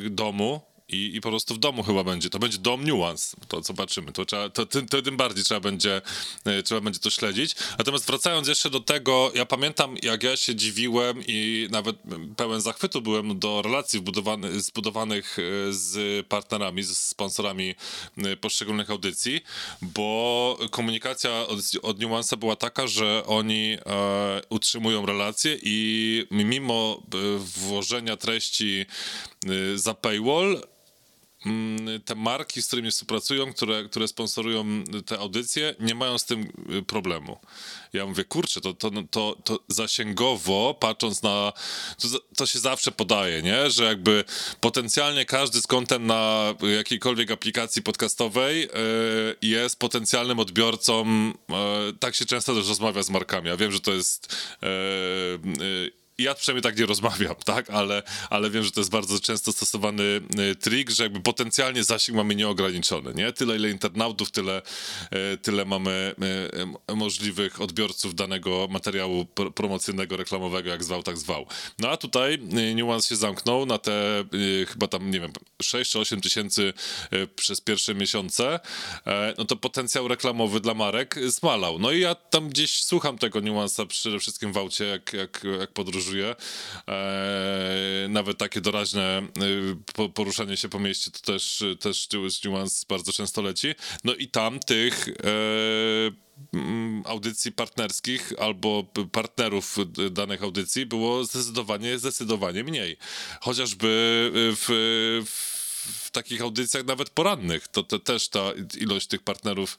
domu 0.09 0.61
i, 0.89 1.15
i 1.15 1.21
po 1.21 1.29
prostu 1.29 1.53
w 1.55 1.57
domu 1.57 1.83
chyba 1.83 2.03
będzie. 2.03 2.29
To 2.29 2.39
będzie 2.39 2.57
dom 2.57 2.85
Nuance, 2.85 3.37
to 3.47 3.63
zobaczymy. 3.63 4.11
To, 4.11 4.25
trzeba, 4.25 4.49
to, 4.49 4.65
tym, 4.65 4.87
to 4.87 5.01
tym 5.01 5.17
bardziej 5.17 5.43
trzeba 5.43 5.59
będzie, 5.59 6.01
e, 6.45 6.63
trzeba 6.63 6.81
będzie 6.81 6.99
to 6.99 7.09
śledzić. 7.09 7.55
Natomiast 7.77 8.07
wracając 8.07 8.47
jeszcze 8.47 8.69
do 8.69 8.79
tego, 8.79 9.31
ja 9.35 9.45
pamiętam 9.45 9.95
jak 10.03 10.23
ja 10.23 10.37
się 10.37 10.55
dziwiłem 10.55 11.23
i 11.27 11.67
nawet 11.71 11.95
pełen 12.37 12.61
zachwytu 12.61 13.01
byłem 13.01 13.39
do 13.39 13.61
relacji 13.61 13.99
wbudowany, 13.99 14.61
zbudowanych 14.61 15.37
e, 15.39 15.43
z 15.73 16.27
partnerami, 16.27 16.83
z 16.83 16.97
sponsorami 16.97 17.75
e, 18.17 18.37
poszczególnych 18.37 18.89
audycji, 18.89 19.41
bo 19.81 20.57
komunikacja 20.71 21.47
od, 21.47 21.59
od 21.81 21.99
Nuance'a 21.99 22.37
była 22.37 22.55
taka, 22.55 22.87
że 22.87 23.23
oni 23.25 23.77
utrzymują 24.49 25.05
relacje 25.05 25.57
i 25.63 26.25
mimo 26.31 27.03
włożenia 27.37 28.17
treści 28.17 28.85
za 29.75 29.93
paywall 29.93 30.61
te 32.05 32.15
marki, 32.15 32.61
z 32.61 32.67
którymi 32.67 32.91
współpracują, 32.91 33.53
które, 33.53 33.83
które 33.83 34.07
sponsorują 34.07 34.83
te 35.05 35.19
audycje, 35.19 35.75
nie 35.79 35.95
mają 35.95 36.17
z 36.17 36.25
tym 36.25 36.51
y, 36.79 36.83
problemu. 36.83 37.39
Ja 37.93 38.05
mówię, 38.05 38.23
kurczę, 38.23 38.61
to, 38.61 38.73
to, 38.73 38.91
to, 39.11 39.37
to 39.43 39.59
zasięgowo, 39.67 40.77
patrząc 40.79 41.23
na. 41.23 41.53
To, 42.01 42.07
to 42.35 42.45
się 42.45 42.59
zawsze 42.59 42.91
podaje, 42.91 43.41
nie? 43.41 43.69
Że 43.69 43.83
jakby 43.83 44.23
potencjalnie 44.61 45.25
każdy 45.25 45.61
z 45.61 45.67
kontem 45.67 46.07
na 46.07 46.53
jakiejkolwiek 46.77 47.31
aplikacji 47.31 47.81
podcastowej 47.81 48.63
y, 48.63 48.69
jest 49.41 49.79
potencjalnym 49.79 50.39
odbiorcą. 50.39 51.05
Y, 51.89 51.93
tak 51.99 52.15
się 52.15 52.25
często 52.25 52.55
też 52.55 52.67
rozmawia 52.67 53.03
z 53.03 53.09
markami. 53.09 53.47
Ja 53.47 53.57
wiem, 53.57 53.71
że 53.71 53.79
to 53.79 53.93
jest 53.93 54.35
ja 56.19 56.35
przynajmniej 56.35 56.63
tak 56.63 56.79
nie 56.79 56.85
rozmawiam, 56.85 57.35
tak? 57.45 57.69
Ale, 57.69 58.03
ale 58.29 58.49
wiem, 58.49 58.63
że 58.63 58.71
to 58.71 58.79
jest 58.79 58.91
bardzo 58.91 59.19
często 59.19 59.51
stosowany 59.51 60.03
y, 60.51 60.55
trik, 60.55 60.89
że 60.89 61.03
jakby 61.03 61.21
potencjalnie 61.21 61.83
zasięg 61.83 62.15
mamy 62.15 62.35
nieograniczony, 62.35 63.13
nie? 63.13 63.33
Tyle, 63.33 63.55
ile 63.55 63.69
internautów, 63.69 64.31
tyle, 64.31 64.61
y, 65.33 65.37
tyle 65.37 65.65
mamy 65.65 66.15
y, 66.89 66.95
możliwych 66.95 67.61
odbiorców 67.61 68.15
danego 68.15 68.67
materiału 68.69 69.25
pr 69.25 69.53
promocyjnego, 69.53 70.17
reklamowego, 70.17 70.69
jak 70.69 70.83
zwał, 70.83 71.03
tak 71.03 71.17
zwał. 71.17 71.45
No 71.79 71.89
a 71.89 71.97
tutaj 71.97 72.39
niuans 72.75 73.07
się 73.07 73.15
zamknął 73.15 73.65
na 73.65 73.77
te 73.77 74.23
chyba 74.67 74.87
tam, 74.87 75.11
nie 75.11 75.19
wiem, 75.19 75.31
6 75.61 75.91
czy 75.91 75.99
8 75.99 76.21
tysięcy 76.21 76.73
przez 77.35 77.61
pierwsze 77.61 77.95
miesiące, 77.95 78.59
e, 79.07 79.33
no 79.37 79.45
to 79.45 79.55
potencjał 79.55 80.07
reklamowy 80.07 80.59
dla 80.59 80.73
marek 80.73 81.15
zmalał. 81.25 81.79
No 81.79 81.91
i 81.91 81.99
ja 81.99 82.15
tam 82.15 82.49
gdzieś 82.49 82.83
słucham 82.83 83.17
tego 83.17 83.39
niuansa 83.39 83.85
przede 83.85 84.19
wszystkim 84.19 84.53
w 84.53 84.57
aucie, 84.57 84.85
jak, 84.85 85.13
jak, 85.13 85.43
jak 85.59 85.71
podróżuję 85.71 86.06
podróżuje. 86.07 86.35
E, 86.87 88.07
nawet 88.09 88.37
takie 88.37 88.61
doraźne 88.61 89.21
e, 89.97 90.09
poruszanie 90.09 90.57
się 90.57 90.69
po 90.69 90.79
mieście 90.79 91.11
to 91.11 91.19
też, 91.19 91.63
też 91.79 92.07
niuans 92.45 92.85
bardzo 92.85 93.13
często 93.13 93.41
leci. 93.41 93.67
No 94.03 94.15
i 94.15 94.27
tam 94.27 94.59
tych 94.59 95.07
e, 95.07 95.11
audycji 97.05 97.51
partnerskich 97.51 98.33
albo 98.39 98.83
partnerów 99.11 99.75
danych 100.11 100.43
audycji 100.43 100.85
było 100.85 101.23
zdecydowanie, 101.23 101.99
zdecydowanie 101.99 102.63
mniej. 102.63 102.97
Chociażby 103.41 104.31
w, 104.33 104.67
w 105.25 105.56
w 105.87 106.11
takich 106.11 106.41
audycjach 106.41 106.85
nawet 106.85 107.09
porannych, 107.09 107.67
to, 107.67 107.83
też 107.83 108.29
ta 108.29 108.51
ilość 108.79 109.07
tych 109.07 109.21
partnerów 109.23 109.77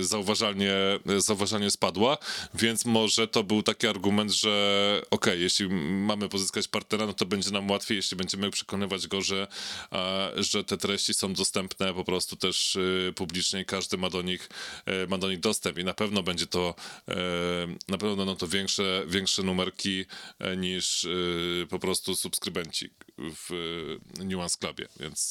y, 0.00 0.04
zauważalnie, 0.04 0.74
zauważalnie 1.18 1.70
spadła, 1.70 2.18
więc 2.54 2.84
może 2.84 3.28
to 3.28 3.44
był 3.44 3.62
taki 3.62 3.86
argument, 3.86 4.32
że 4.32 5.02
okay, 5.10 5.38
jeśli 5.38 5.68
mamy 5.68 6.28
pozyskać 6.28 6.68
partnera, 6.68 7.06
no 7.06 7.12
to 7.12 7.26
będzie 7.26 7.50
nam 7.50 7.70
łatwiej, 7.70 7.96
jeśli 7.96 8.16
będziemy 8.16 8.50
przekonywać 8.50 9.06
go, 9.06 9.22
że, 9.22 9.46
że 10.36 10.64
te 10.64 10.76
treści 10.76 11.14
są 11.14 11.32
dostępne 11.32 11.94
po 11.94 12.04
prostu 12.04 12.36
też 12.36 12.76
y, 12.76 13.12
publicznie 13.16 13.60
i 13.60 13.64
każdy 13.64 13.96
ma 13.98 14.10
do 14.10 14.22
nich, 14.22 14.48
y, 15.04 15.08
ma 15.08 15.18
do 15.18 15.30
nich 15.30 15.40
dostęp. 15.40 15.78
I 15.78 15.84
na 15.84 15.94
pewno 15.94 16.22
będzie 16.22 16.46
to 16.46 16.74
na 17.88 17.98
pewno 17.98 18.16
będą 18.16 18.36
to 18.36 18.48
większe, 18.48 19.04
większe 19.06 19.42
numerki 19.42 20.04
niż 20.56 21.06
po 21.70 21.78
prostu 21.78 22.16
subskrybenci 22.16 22.90
w 23.18 23.48
Nuance 24.24 24.58
Clubie, 24.60 24.88
więc 25.00 25.23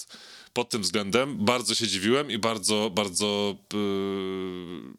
pod 0.54 0.70
tym 0.70 0.82
względem 0.82 1.46
bardzo 1.46 1.76
się 1.76 1.88
dziwiłem 1.88 2.32
i 2.32 2.38
bardzo, 2.38 2.90
bardzo 2.90 3.56
yy, 3.74 4.94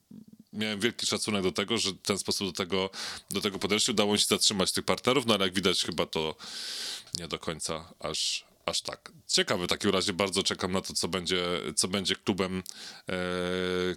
miałem 0.53 0.81
wielki 0.81 1.07
szacunek 1.07 1.43
do 1.43 1.53
tego, 1.53 1.79
że 1.79 1.91
w 1.91 1.99
ten 1.99 2.19
sposób 2.19 2.49
do 2.49 2.53
tego, 2.53 2.91
do 3.31 3.41
tego 3.41 3.59
podeszli. 3.59 3.93
Udało 3.93 4.13
mi 4.13 4.19
się 4.19 4.27
zatrzymać 4.27 4.73
tych 4.73 4.85
partnerów, 4.85 5.27
no 5.27 5.35
ale 5.35 5.45
jak 5.45 5.55
widać 5.55 5.85
chyba 5.85 6.07
to 6.07 6.35
nie 7.19 7.29
do 7.29 7.39
końca 7.39 7.95
aż, 8.01 8.45
aż 8.67 8.83
tak. 8.83 9.13
Ciekawy 9.27 9.65
w 9.65 9.69
takim 9.69 9.91
razie, 9.91 10.13
bardzo 10.13 10.43
czekam 10.43 10.73
na 10.73 10.81
to, 10.81 10.95
co 10.95 11.09
będzie, 11.09 11.43
co 11.77 11.89
będzie 11.89 12.17
klubem, 12.17 12.63
e, 13.09 13.15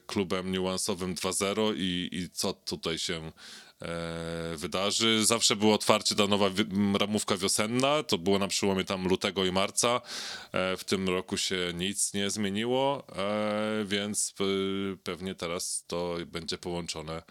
klubem 0.05 0.51
niuansowym 0.51 1.15
2.0 1.15 1.73
i, 1.77 2.09
i 2.11 2.29
co 2.29 2.53
tutaj 2.53 2.97
się 2.97 3.31
e, 3.81 4.57
wydarzy. 4.57 5.25
Zawsze 5.25 5.55
było 5.55 5.73
otwarcie 5.73 6.15
ta 6.15 6.27
nowa 6.27 6.49
ramówka 6.99 7.37
wiosenna, 7.37 8.03
to 8.03 8.17
było 8.17 8.39
na 8.39 8.47
przełomie 8.47 8.83
tam 8.83 9.07
lutego 9.07 9.45
i 9.45 9.51
marca. 9.51 10.01
E, 10.51 10.77
w 10.77 10.83
tym 10.83 11.09
roku 11.09 11.37
się 11.37 11.71
nic 11.75 12.13
nie 12.13 12.29
zmieniło, 12.29 13.03
e, 13.15 13.85
więc 13.85 14.33
pewnie 15.03 15.35
teraz 15.35 15.83
to 15.87 16.15
będzie 16.25 16.57
połączone 16.57 17.23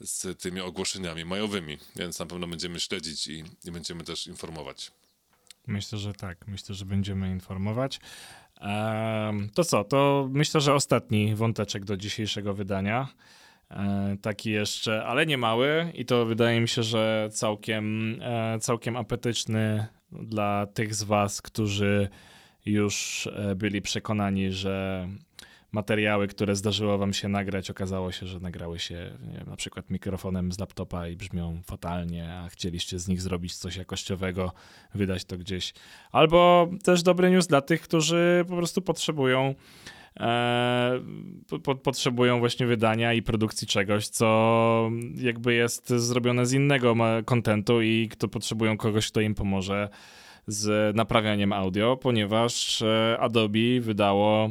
z 0.00 0.38
tymi 0.40 0.60
ogłoszeniami 0.60 1.24
majowymi, 1.24 1.78
więc 1.96 2.18
na 2.18 2.26
pewno 2.26 2.46
będziemy 2.46 2.80
śledzić 2.80 3.26
i, 3.26 3.44
i 3.64 3.70
będziemy 3.70 4.04
też 4.04 4.26
informować. 4.26 4.90
Myślę, 5.66 5.98
że 5.98 6.12
tak. 6.12 6.46
Myślę, 6.48 6.74
że 6.74 6.84
będziemy 6.84 7.30
informować. 7.30 8.00
to 9.54 9.64
co? 9.64 9.84
To 9.84 10.28
myślę, 10.32 10.60
że 10.60 10.74
ostatni 10.74 11.34
wąteczek 11.34 11.84
do 11.84 11.96
dzisiejszego 11.96 12.54
wydania. 12.54 13.08
E, 13.70 14.16
taki 14.22 14.50
jeszcze, 14.50 15.04
ale 15.04 15.26
nie 15.26 15.38
mały 15.38 15.92
i 15.94 16.04
to 16.04 16.26
wydaje 16.26 16.60
mi 16.60 16.68
się, 16.68 16.82
że 16.82 17.28
całkiem, 17.32 18.16
e, 18.22 18.58
całkiem 18.60 18.96
apetyczny 18.96 19.86
dla 20.12 20.66
tych 20.66 20.94
z 20.94 21.02
was, 21.02 21.42
którzy 21.42 22.08
już 22.66 23.26
e, 23.26 23.54
byli 23.54 23.82
przekonani, 23.82 24.52
że 24.52 25.08
materiały, 25.76 26.28
które 26.28 26.56
zdarzyło 26.56 26.98
wam 26.98 27.12
się 27.12 27.28
nagrać, 27.28 27.70
okazało 27.70 28.12
się, 28.12 28.26
że 28.26 28.40
nagrały 28.40 28.78
się 28.78 29.10
wiem, 29.32 29.46
na 29.46 29.56
przykład 29.56 29.90
mikrofonem 29.90 30.52
z 30.52 30.58
laptopa 30.58 31.08
i 31.08 31.16
brzmią 31.16 31.60
fatalnie, 31.64 32.34
a 32.34 32.48
chcieliście 32.48 32.98
z 32.98 33.08
nich 33.08 33.20
zrobić 33.20 33.56
coś 33.56 33.76
jakościowego, 33.76 34.52
wydać 34.94 35.24
to 35.24 35.38
gdzieś. 35.38 35.74
Albo 36.12 36.68
też 36.84 37.02
dobry 37.02 37.30
news 37.30 37.46
dla 37.46 37.60
tych, 37.60 37.80
którzy 37.80 38.44
po 38.48 38.56
prostu 38.56 38.82
potrzebują 38.82 39.54
e, 40.20 41.00
po, 41.62 41.74
potrzebują 41.74 42.38
właśnie 42.38 42.66
wydania 42.66 43.12
i 43.12 43.22
produkcji 43.22 43.66
czegoś, 43.66 44.08
co 44.08 44.90
jakby 45.14 45.54
jest 45.54 45.90
zrobione 45.90 46.46
z 46.46 46.52
innego 46.52 46.94
kontentu 47.24 47.82
i 47.82 48.08
kto 48.08 48.28
potrzebują 48.28 48.76
kogoś, 48.76 49.10
kto 49.10 49.20
im 49.20 49.34
pomoże 49.34 49.88
z 50.46 50.96
naprawianiem 50.96 51.52
audio, 51.52 51.96
ponieważ 51.96 52.82
e, 52.82 53.16
Adobe 53.20 53.80
wydało 53.80 54.50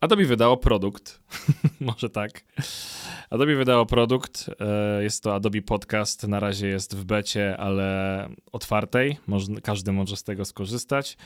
Adobe 0.00 0.24
wydało 0.24 0.56
produkt, 0.56 1.20
może 1.80 2.10
tak. 2.10 2.44
Adobe 3.30 3.56
wydało 3.56 3.86
produkt, 3.86 4.50
e, 4.60 5.02
jest 5.02 5.22
to 5.22 5.34
Adobe 5.34 5.62
Podcast, 5.62 6.28
na 6.28 6.40
razie 6.40 6.68
jest 6.68 6.96
w 6.96 7.04
becie, 7.04 7.56
ale 7.56 8.28
otwartej, 8.52 9.16
każdy 9.62 9.92
może 9.92 10.16
z 10.16 10.24
tego 10.24 10.44
skorzystać. 10.44 11.16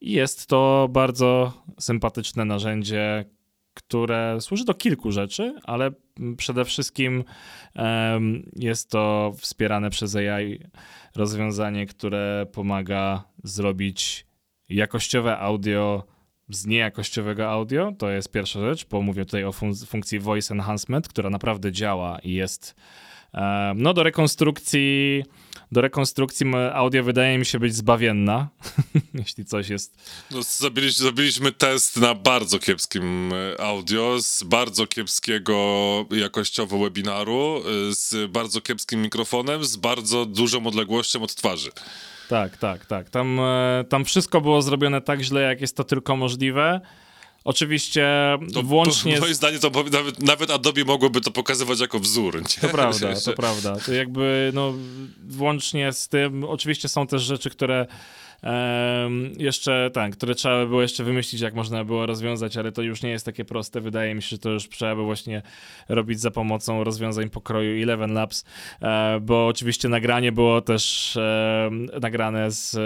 I 0.00 0.12
jest 0.12 0.46
to 0.46 0.88
bardzo 0.90 1.52
sympatyczne 1.78 2.44
narzędzie, 2.44 3.24
które 3.74 4.40
służy 4.40 4.64
do 4.64 4.74
kilku 4.74 5.12
rzeczy, 5.12 5.54
ale 5.64 5.90
przede 6.36 6.64
wszystkim 6.64 7.24
jest 8.56 8.90
to 8.90 9.32
wspierane 9.36 9.90
przez 9.90 10.16
AI 10.16 10.60
rozwiązanie, 11.16 11.86
które 11.86 12.46
pomaga 12.52 13.24
zrobić 13.44 14.26
jakościowe 14.68 15.38
audio 15.38 16.04
z 16.50 16.66
niejakościowego 16.66 17.50
audio. 17.50 17.92
To 17.98 18.10
jest 18.10 18.32
pierwsza 18.32 18.60
rzecz, 18.60 18.86
bo 18.86 19.02
mówię 19.02 19.24
tutaj 19.24 19.44
o 19.44 19.52
fun 19.52 19.74
funkcji 19.86 20.18
voice 20.18 20.54
enhancement, 20.54 21.08
która 21.08 21.30
naprawdę 21.30 21.72
działa 21.72 22.18
i 22.18 22.32
jest 22.32 22.74
no 23.74 23.94
do 23.94 24.02
rekonstrukcji 24.02 25.22
do 25.72 25.80
rekonstrukcji 25.80 26.46
audio 26.72 27.04
wydaje 27.04 27.38
mi 27.38 27.46
się 27.46 27.58
być 27.58 27.74
zbawienna, 27.74 28.48
jeśli 29.14 29.44
coś 29.44 29.68
jest. 29.68 29.96
No, 30.30 30.40
zrobiliśmy 30.90 31.52
test 31.52 31.96
na 31.96 32.14
bardzo 32.14 32.58
kiepskim 32.58 33.32
e, 33.32 33.60
audio, 33.60 34.16
z 34.20 34.42
bardzo 34.42 34.86
kiepskiego 34.86 36.06
jakościowo 36.10 36.78
webinaru, 36.78 37.62
e, 37.90 37.94
z 37.94 38.30
bardzo 38.30 38.60
kiepskim 38.60 39.02
mikrofonem, 39.02 39.64
z 39.64 39.76
bardzo 39.76 40.26
dużą 40.26 40.66
odległością 40.66 41.22
od 41.22 41.34
twarzy. 41.34 41.70
Tak, 42.30 42.56
tak, 42.56 42.86
tak. 42.86 43.10
Tam, 43.10 43.40
e, 43.40 43.84
tam 43.88 44.04
wszystko 44.04 44.40
było 44.40 44.62
zrobione 44.62 45.00
tak 45.00 45.20
źle, 45.20 45.40
jak 45.40 45.60
jest 45.60 45.76
to 45.76 45.84
tylko 45.84 46.16
możliwe. 46.16 46.80
Oczywiście 47.44 48.08
to, 48.54 48.62
włącznie... 48.62 49.14
To, 49.14 49.20
moim 49.20 49.34
zdaniem 49.34 49.60
to 49.60 49.70
nawet, 49.92 50.22
nawet 50.22 50.50
Adobe 50.50 50.84
mogłoby 50.84 51.20
to 51.20 51.30
pokazywać 51.30 51.80
jako 51.80 51.98
wzór. 51.98 52.36
Nie? 52.36 52.60
To 52.60 52.68
prawda, 52.68 53.08
to 53.24 53.32
prawda. 53.32 53.76
To 53.86 53.92
jakby 53.92 54.50
no, 54.54 54.74
włącznie 55.28 55.92
z 55.92 56.08
tym, 56.08 56.44
oczywiście 56.44 56.88
są 56.88 57.06
też 57.06 57.22
rzeczy, 57.22 57.50
które 57.50 57.86
um, 58.42 59.32
jeszcze, 59.38 59.90
tak, 59.92 60.12
które 60.12 60.34
trzeba 60.34 60.62
by 60.62 60.66
było 60.68 60.82
jeszcze 60.82 61.04
wymyślić, 61.04 61.42
jak 61.42 61.54
można 61.54 61.84
było 61.84 62.06
rozwiązać, 62.06 62.56
ale 62.56 62.72
to 62.72 62.82
już 62.82 63.02
nie 63.02 63.10
jest 63.10 63.26
takie 63.26 63.44
proste. 63.44 63.80
Wydaje 63.80 64.14
mi 64.14 64.22
się, 64.22 64.28
że 64.28 64.38
to 64.38 64.50
już 64.50 64.68
trzeba 64.68 64.96
by 64.96 65.02
właśnie 65.02 65.42
robić 65.88 66.20
za 66.20 66.30
pomocą 66.30 66.84
rozwiązań 66.84 67.30
pokroju 67.30 67.82
Eleven 67.82 68.12
Labs, 68.12 68.44
e, 68.82 69.20
bo 69.20 69.46
oczywiście 69.46 69.88
nagranie 69.88 70.32
było 70.32 70.60
też 70.60 71.18
nagrane 72.00 72.50
z 72.50 72.76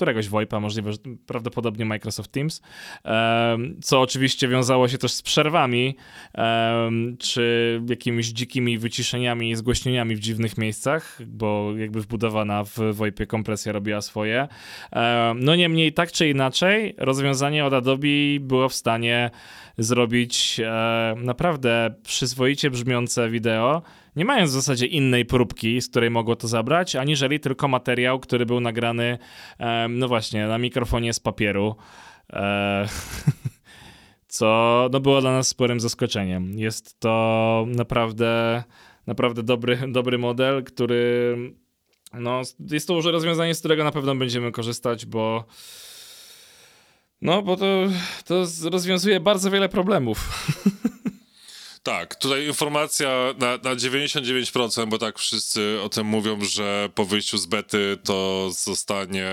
któregoś 0.00 0.28
VoIPa, 0.28 0.60
możliwe, 0.60 0.92
że 0.92 0.98
prawdopodobnie 1.26 1.84
Microsoft 1.84 2.32
Teams, 2.32 2.62
co 3.82 4.00
oczywiście 4.00 4.48
wiązało 4.48 4.88
się 4.88 4.98
też 4.98 5.12
z 5.12 5.22
przerwami, 5.22 5.96
czy 7.18 7.80
jakimiś 7.88 8.28
dzikimi 8.28 8.78
wyciszeniami 8.78 9.50
i 9.50 9.56
zgłośnieniami 9.56 10.16
w 10.16 10.18
dziwnych 10.18 10.58
miejscach, 10.58 11.18
bo 11.26 11.72
jakby 11.76 12.00
wbudowana 12.00 12.64
w 12.64 12.78
VoIPie 12.92 13.26
kompresja 13.26 13.72
robiła 13.72 14.00
swoje. 14.00 14.48
No 15.34 15.54
niemniej, 15.54 15.92
tak 15.92 16.12
czy 16.12 16.28
inaczej, 16.28 16.94
rozwiązanie 16.98 17.64
od 17.64 17.72
Adobe 17.72 18.08
było 18.40 18.68
w 18.68 18.74
stanie 18.74 19.30
zrobić 19.82 20.60
e, 20.64 21.14
naprawdę 21.16 21.94
przyzwoicie 22.02 22.70
brzmiące 22.70 23.30
wideo, 23.30 23.82
nie 24.16 24.24
mając 24.24 24.50
w 24.50 24.54
zasadzie 24.54 24.86
innej 24.86 25.24
próbki, 25.24 25.80
z 25.80 25.88
której 25.88 26.10
mogło 26.10 26.36
to 26.36 26.48
zabrać, 26.48 26.96
aniżeli 26.96 27.40
tylko 27.40 27.68
materiał, 27.68 28.20
który 28.20 28.46
był 28.46 28.60
nagrany, 28.60 29.18
e, 29.58 29.88
no 29.88 30.08
właśnie, 30.08 30.46
na 30.46 30.58
mikrofonie 30.58 31.12
z 31.12 31.20
papieru. 31.20 31.76
E, 32.32 32.88
co 34.28 34.88
no, 34.92 35.00
było 35.00 35.20
dla 35.20 35.32
nas 35.32 35.48
sporym 35.48 35.80
zaskoczeniem. 35.80 36.58
Jest 36.58 37.00
to 37.00 37.66
naprawdę 37.68 38.62
naprawdę 39.06 39.42
dobry, 39.42 39.78
dobry 39.88 40.18
model, 40.18 40.64
który 40.64 41.36
no, 42.12 42.42
jest 42.70 42.88
to 42.88 42.94
już 42.94 43.04
rozwiązanie, 43.04 43.54
z 43.54 43.58
którego 43.58 43.84
na 43.84 43.92
pewno 43.92 44.14
będziemy 44.14 44.52
korzystać, 44.52 45.06
bo 45.06 45.44
no, 47.22 47.42
bo 47.42 47.56
to, 47.56 47.66
to 48.24 48.44
rozwiązuje 48.70 49.20
bardzo 49.20 49.50
wiele 49.50 49.68
problemów. 49.68 50.18
Tak, 51.82 52.14
tutaj 52.14 52.46
informacja 52.46 53.08
na, 53.38 53.50
na 53.50 53.76
99%, 53.76 54.88
bo 54.88 54.98
tak 54.98 55.18
wszyscy 55.18 55.78
o 55.82 55.88
tym 55.88 56.06
mówią, 56.06 56.44
że 56.44 56.88
po 56.94 57.04
wyjściu 57.04 57.38
z 57.38 57.46
bety 57.46 57.98
to 58.04 58.50
zostanie 58.50 59.30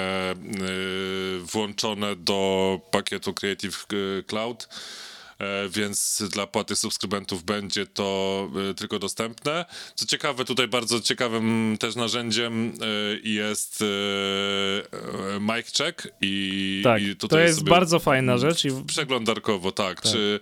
yy, 0.60 1.40
włączone 1.40 2.16
do 2.16 2.80
pakietu 2.92 3.34
Creative 3.34 3.86
Cloud 4.28 4.70
więc 5.70 6.24
dla 6.32 6.48
płaty 6.48 6.76
subskrybentów 6.76 7.44
będzie 7.44 7.86
to 7.86 8.50
e, 8.70 8.74
tylko 8.74 9.00
dostępne. 9.00 9.66
Co 9.96 10.06
ciekawe, 10.06 10.46
tutaj 10.46 10.68
bardzo 10.68 11.02
ciekawym 11.02 11.78
też 11.80 11.96
narzędziem 11.96 12.74
e, 12.82 13.30
jest 13.30 13.84
mic 15.40 15.78
check 15.78 16.08
i, 16.22 16.82
tak, 16.84 17.02
i 17.02 17.16
to 17.16 17.40
jest 17.40 17.64
bardzo 17.64 18.00
fajna 18.00 18.38
rzecz. 18.38 18.66
I... 18.66 18.70
Przeglądarkowo, 18.88 19.72
tak. 19.72 20.02
tak. 20.02 20.12
Czy, 20.12 20.40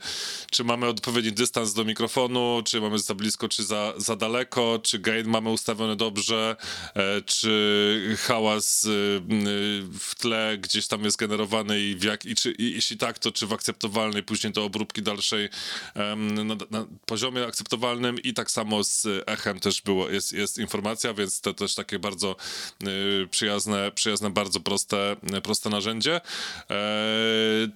czy 0.52 0.64
mamy 0.64 0.88
odpowiedni 0.88 1.32
dystans 1.32 1.74
do 1.74 1.86
mikrofonu, 1.86 2.62
czy 2.66 2.82
mamy 2.82 3.00
za 3.00 3.16
blisko, 3.16 3.50
czy 3.50 3.64
za, 3.64 3.94
za 3.98 4.16
daleko, 4.16 4.80
czy 4.84 5.00
gain 5.00 5.28
mamy 5.28 5.50
ustawiony 5.50 5.96
dobrze, 5.96 6.56
czy 7.26 8.16
hałas 8.20 8.88
w 10.00 10.16
tle 10.18 10.58
gdzieś 10.62 10.88
tam 10.88 11.04
jest 11.04 11.18
generowany 11.18 11.80
i, 11.80 11.96
w 11.96 12.04
jak, 12.04 12.26
i, 12.26 12.36
czy, 12.36 12.52
i 12.52 12.72
jeśli 12.72 12.98
tak, 12.98 13.20
to 13.20 13.32
czy 13.32 13.48
w 13.48 13.54
akceptowalnej 13.54 14.24
później 14.24 14.54
to 14.54 14.66
dalszej 15.02 15.50
na, 16.46 16.56
na, 16.70 16.86
poziomie 17.06 17.46
akceptowalnym 17.48 18.20
i 18.20 18.34
tak 18.34 18.52
samo 18.52 18.84
z 18.84 19.08
echem 19.26 19.60
też 19.60 19.82
było, 19.82 20.10
jest, 20.10 20.34
jest 20.34 20.58
informacja, 20.58 21.14
więc 21.14 21.42
to 21.42 21.54
też 21.54 21.76
takie 21.76 22.00
bardzo 22.00 22.36
y, 23.24 23.28
przyjazne, 23.28 23.92
przyjazne, 23.92 24.30
bardzo 24.30 24.60
proste, 24.60 25.16
proste 25.44 25.70
narzędzie. 25.70 26.22
E, 26.70 26.76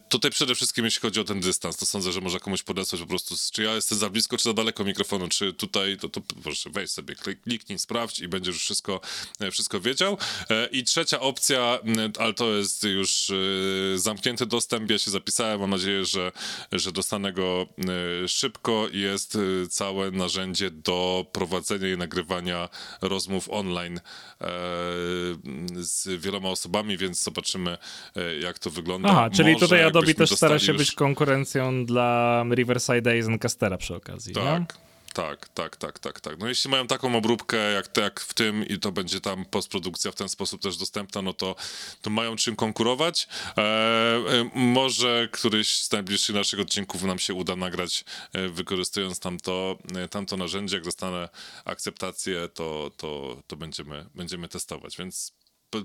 tutaj 0.10 0.32
przede 0.32 0.55
wszystkim 0.55 0.86
jeśli 0.86 1.01
chodzi 1.01 1.20
o 1.20 1.24
ten 1.24 1.39
dystans, 1.39 1.78
to 1.78 1.86
sądzę, 1.86 2.12
że 2.12 2.22
można 2.22 2.39
komuś 2.39 2.64
podesłać 2.64 3.01
po 3.01 3.07
prostu, 3.07 3.36
czy 3.53 3.64
ja 3.64 3.76
jestem 3.76 3.97
za 3.97 4.10
blisko, 4.10 4.38
czy 4.38 4.43
za 4.43 4.53
daleko 4.53 4.84
mikrofonu, 4.84 5.28
czy 5.28 5.53
tutaj, 5.53 5.97
to, 5.97 6.10
to 6.10 6.22
proszę 6.43 6.70
wejdź 6.70 6.91
sobie, 6.91 7.16
kliknij, 7.16 7.80
sprawdź 7.80 8.20
i 8.20 8.28
będziesz 8.28 8.55
już 8.55 8.64
wszystko, 8.64 9.01
wszystko 9.51 9.80
wiedział. 9.80 10.18
E, 10.49 10.68
I 10.72 10.84
trzecia 10.84 11.20
opcja, 11.20 11.80
ale 12.20 12.34
to 12.34 12.53
jest 12.53 12.84
już 12.84 13.32
zamknięty 13.95 14.45
dostęp, 14.45 14.91
ja 14.91 14.97
się 14.97 15.12
zapisałem, 15.12 15.60
mam 15.60 15.70
nadzieję, 15.70 16.05
że, 16.05 16.32
że 16.72 16.91
dostanę 17.00 17.34
go 17.34 17.66
e, 18.24 18.28
szybko. 18.28 18.88
Jest 18.91 19.36
e, 19.36 19.68
całe 19.68 20.12
narzędzie 20.12 20.72
do 20.72 21.26
prowadzenia 21.32 21.93
i 21.93 21.97
nagrywania 21.97 22.70
rozmów 23.02 23.50
online 23.50 23.97
e, 23.97 24.02
z 25.76 26.22
wieloma 26.22 26.50
osobami, 26.50 26.97
więc 26.97 27.24
zobaczymy, 27.24 27.78
jak 28.41 28.60
to 28.60 28.70
wygląda. 28.70 29.10
Aha, 29.10 29.30
czyli 29.30 29.54
Może 29.54 29.66
tutaj 29.66 29.84
Adobe 29.84 30.14
też 30.14 30.32
stara 30.32 30.60
się 30.60 30.72
już... 30.72 30.78
być 30.78 30.91
konkurencją 30.91 31.86
dla 31.86 32.45
Riverside 32.56 33.18
i 33.18 33.22
Zencastera 33.22 33.78
przy 33.78 33.95
okazji. 33.95 34.34
Tak. 34.34 34.60
Nie? 34.60 34.89
Tak, 35.20 35.49
tak, 35.49 35.78
tak, 35.78 35.99
tak, 35.99 36.20
tak. 36.20 36.39
No 36.39 36.47
jeśli 36.47 36.72
mają 36.72 36.88
taką 36.88 37.15
obróbkę 37.15 37.57
jak, 37.57 37.97
jak 37.97 38.20
w 38.20 38.34
tym 38.34 38.67
i 38.67 38.80
to 38.80 38.91
będzie 38.91 39.22
tam 39.22 39.45
postprodukcja 39.45 40.11
w 40.11 40.15
ten 40.15 40.30
sposób 40.30 40.61
też 40.61 40.78
dostępna, 40.78 41.22
no 41.22 41.34
to, 41.34 41.55
to 42.01 42.09
mają 42.09 42.36
czym 42.36 42.55
konkurować. 42.55 43.28
E, 43.57 43.61
e, 43.61 44.49
może 44.53 45.30
któryś 45.32 45.84
z 45.84 45.91
najbliższych 45.91 46.36
naszych 46.36 46.59
odcinków 46.59 47.03
nam 47.03 47.20
się 47.20 47.34
uda 47.34 47.55
nagrać 47.55 48.05
e, 48.34 48.49
wykorzystując 48.49 49.20
tamto, 49.20 49.78
e, 49.95 50.07
tamto 50.07 50.38
narzędzie. 50.38 50.76
Jak 50.76 50.86
dostanę 50.86 51.30
akceptację, 51.65 52.49
to, 52.53 52.91
to, 52.97 53.41
to 53.47 53.55
będziemy, 53.55 54.05
będziemy 54.15 54.47
testować, 54.47 54.97
więc 54.97 55.34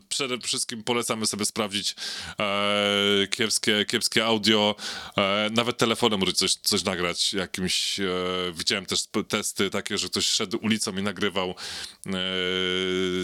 przede 0.08 0.38
wszystkim 0.38 0.84
polecamy 0.84 1.26
sobie 1.26 1.44
sprawdzić 1.44 1.94
e, 2.40 3.26
kiepskie, 3.30 3.84
kiepskie 3.84 4.24
audio, 4.24 4.76
e, 5.16 5.50
nawet 5.52 5.78
telefonem 5.78 6.20
może 6.20 6.32
coś, 6.32 6.54
coś 6.54 6.84
nagrać 6.84 7.34
jakimś, 7.34 8.00
e, 8.00 8.06
widziałem 8.54 8.86
też 8.86 9.00
testy 9.28 9.70
takie, 9.70 9.98
że 9.98 10.08
ktoś 10.08 10.26
szedł 10.26 10.58
ulicą 10.62 10.96
i 10.96 11.02
nagrywał 11.02 11.50
e, 12.06 12.12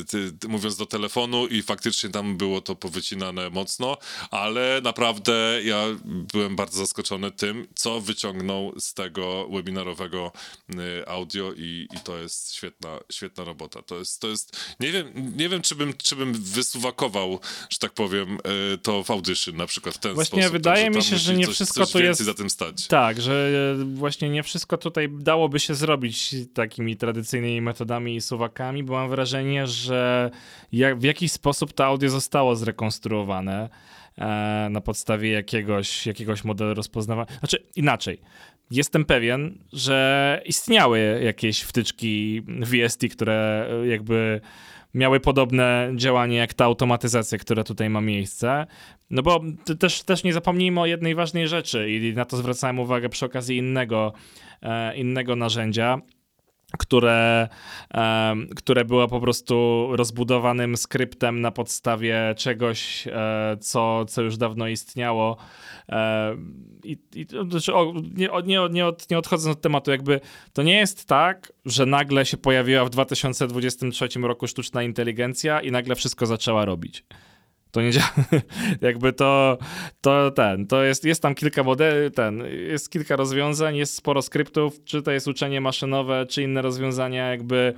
ty, 0.08 0.32
ty, 0.32 0.48
mówiąc 0.48 0.76
do 0.76 0.86
telefonu 0.86 1.46
i 1.46 1.62
faktycznie 1.62 2.10
tam 2.10 2.36
było 2.36 2.60
to 2.60 2.76
powycinane 2.76 3.50
mocno, 3.50 3.96
ale 4.30 4.80
naprawdę 4.84 5.60
ja 5.64 5.84
byłem 6.04 6.56
bardzo 6.56 6.78
zaskoczony 6.78 7.30
tym, 7.30 7.66
co 7.74 8.00
wyciągnął 8.00 8.80
z 8.80 8.94
tego 8.94 9.48
webinarowego 9.48 10.32
e, 10.68 11.08
audio 11.08 11.52
i, 11.52 11.88
i 11.96 12.00
to 12.00 12.18
jest 12.18 12.54
świetna, 12.54 12.98
świetna 13.12 13.44
robota. 13.44 13.82
To 13.82 13.98
jest, 13.98 14.20
to 14.20 14.28
jest 14.28 14.74
nie 14.80 14.92
wiem, 14.92 15.36
nie 15.36 15.48
wiem 15.48 15.62
czy 15.62 15.74
bym, 15.74 15.94
czy 15.94 16.16
bym 16.16 16.32
wysuwakował, 16.50 17.40
że 17.70 17.78
tak 17.78 17.92
powiem, 17.92 18.38
e, 18.74 18.78
to 18.78 19.04
w 19.04 19.10
Audition 19.10 19.56
na 19.56 19.66
przykład 19.66 19.94
w 19.94 19.98
ten 19.98 20.14
właśnie 20.14 20.26
sposób. 20.26 20.40
Właśnie 20.40 20.58
wydaje 20.58 20.90
mi 20.90 21.02
się, 21.02 21.16
że 21.16 21.34
nie 21.34 21.46
coś, 21.46 21.54
wszystko 21.54 21.86
coś 21.86 21.92
tu 21.92 21.98
jest... 21.98 22.20
za 22.20 22.34
tym 22.34 22.50
stać. 22.50 22.86
Tak, 22.86 23.20
że 23.20 23.50
e, 23.80 23.84
właśnie 23.84 24.30
nie 24.30 24.42
wszystko 24.42 24.78
tutaj 24.78 25.08
dałoby 25.10 25.60
się 25.60 25.74
zrobić 25.74 26.34
takimi 26.54 26.96
tradycyjnymi 26.96 27.60
metodami 27.60 28.16
i 28.16 28.20
suwakami, 28.20 28.82
bo 28.82 28.92
mam 28.92 29.08
wrażenie, 29.08 29.66
że 29.66 30.30
jak, 30.72 30.98
w 30.98 31.02
jakiś 31.02 31.32
sposób 31.32 31.72
to 31.72 31.84
audio 31.84 32.10
zostało 32.10 32.56
zrekonstruowane 32.56 33.68
e, 34.18 34.68
na 34.70 34.80
podstawie 34.80 35.30
jakiegoś, 35.30 36.06
jakiegoś 36.06 36.44
modelu 36.44 36.74
rozpoznawania. 36.74 37.38
Znaczy 37.38 37.66
inaczej. 37.76 38.20
Jestem 38.70 39.04
pewien, 39.04 39.58
że 39.72 40.42
istniały 40.46 41.20
jakieś 41.24 41.60
wtyczki 41.60 42.42
VST, 42.62 43.08
które 43.12 43.68
jakby 43.88 44.40
miały 44.94 45.20
podobne 45.20 45.92
działanie 45.96 46.36
jak 46.36 46.54
ta 46.54 46.64
automatyzacja, 46.64 47.38
która 47.38 47.64
tutaj 47.64 47.90
ma 47.90 48.00
miejsce. 48.00 48.66
No 49.10 49.22
bo 49.22 49.40
też, 49.78 50.02
też 50.02 50.24
nie 50.24 50.32
zapomnijmy 50.32 50.80
o 50.80 50.86
jednej 50.86 51.14
ważnej 51.14 51.48
rzeczy 51.48 51.90
i 51.90 52.14
na 52.14 52.24
to 52.24 52.36
zwracałem 52.36 52.78
uwagę 52.78 53.08
przy 53.08 53.26
okazji 53.26 53.56
innego, 53.56 54.12
e, 54.62 54.96
innego 54.96 55.36
narzędzia 55.36 55.98
które, 56.78 57.48
które 58.56 58.84
było 58.84 59.08
po 59.08 59.20
prostu 59.20 59.86
rozbudowanym 59.92 60.76
skryptem 60.76 61.40
na 61.40 61.50
podstawie 61.50 62.34
czegoś, 62.36 63.06
e, 63.06 63.56
co, 63.60 64.04
co 64.04 64.22
już 64.22 64.36
dawno 64.36 64.68
istniało. 64.68 65.36
E, 65.88 66.36
I, 66.84 66.98
i 67.14 67.26
znaczy, 67.50 67.74
o, 67.74 67.92
nie, 68.16 68.28
nie, 68.44 68.68
nie, 68.70 68.86
od, 68.86 69.10
nie 69.10 69.18
odchodząc 69.18 69.56
od 69.56 69.62
tematu, 69.62 69.90
jakby 69.90 70.20
to 70.52 70.62
nie 70.62 70.76
jest 70.76 71.04
tak, 71.04 71.52
że 71.66 71.86
nagle 71.86 72.26
się 72.26 72.36
pojawiła 72.36 72.84
w 72.84 72.90
2023 72.90 74.08
roku 74.20 74.46
sztuczna 74.46 74.82
inteligencja 74.82 75.60
i 75.60 75.70
nagle 75.70 75.94
wszystko 75.94 76.26
zaczęła 76.26 76.64
robić. 76.64 77.04
To 77.70 77.82
nie 77.82 77.90
działa. 77.90 78.12
Jakby 78.80 79.12
to, 79.12 79.58
to 80.00 80.30
ten, 80.30 80.66
to 80.66 80.82
jest, 80.82 81.04
jest 81.04 81.22
tam 81.22 81.34
kilka 81.34 81.62
modeli, 81.62 82.10
ten, 82.10 82.42
jest 82.68 82.90
kilka 82.90 83.16
rozwiązań, 83.16 83.76
jest 83.76 83.94
sporo 83.94 84.22
skryptów, 84.22 84.84
czy 84.84 85.02
to 85.02 85.10
jest 85.10 85.28
uczenie 85.28 85.60
maszynowe, 85.60 86.26
czy 86.26 86.42
inne 86.42 86.62
rozwiązania, 86.62 87.30
jakby 87.30 87.74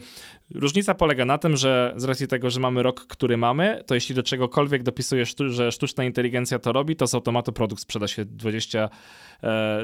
różnica 0.55 0.95
polega 0.95 1.25
na 1.25 1.39
tym, 1.39 1.57
że 1.57 1.95
z 1.97 2.05
racji 2.05 2.29
tego, 2.29 2.51
że 2.51 2.61
mamy 2.61 2.83
rok, 2.83 3.07
który 3.07 3.37
mamy, 3.37 3.83
to 3.87 3.95
jeśli 3.95 4.15
do 4.15 4.23
czegokolwiek 4.23 4.83
dopisujesz, 4.83 5.35
że 5.47 5.73
sztuczna 5.73 6.05
inteligencja 6.05 6.59
to 6.59 6.73
robi, 6.73 6.97
to 6.97 7.07
z 7.07 7.15
automatu 7.15 7.53
produkt 7.53 7.83
sprzeda 7.83 8.09
się 8.09 8.25
20, 8.25 8.89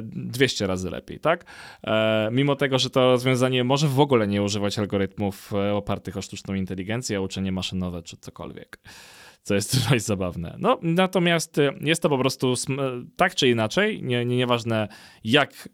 200 0.03 0.65
e, 0.65 0.69
razy 0.69 0.91
lepiej, 0.91 1.21
tak? 1.21 1.45
E, 1.85 2.29
mimo 2.33 2.57
tego, 2.57 2.79
że 2.79 2.91
to 2.91 3.01
rozwiązanie 3.01 3.65
może 3.65 3.89
w 3.89 4.01
ogóle 4.01 4.27
nie 4.27 4.43
używać 4.43 4.79
algorytmów 4.79 5.53
e, 5.53 5.75
opartych 5.75 6.17
o 6.17 6.23
sztuczną 6.23 6.55
inteligencję, 6.55 7.21
uczenie 7.21 7.53
maszynowe, 7.53 8.03
czy 8.03 8.17
cokolwiek 8.17 8.79
co 9.43 9.55
jest 9.55 9.77
dość 9.91 10.05
zabawne. 10.05 10.57
No, 10.59 10.79
natomiast 10.83 11.57
jest 11.81 12.03
to 12.03 12.09
po 12.09 12.19
prostu 12.19 12.55
tak 13.17 13.35
czy 13.35 13.49
inaczej, 13.49 14.03
nie, 14.03 14.25
nie, 14.25 14.37
nieważne 14.37 14.89
jak 15.25 15.69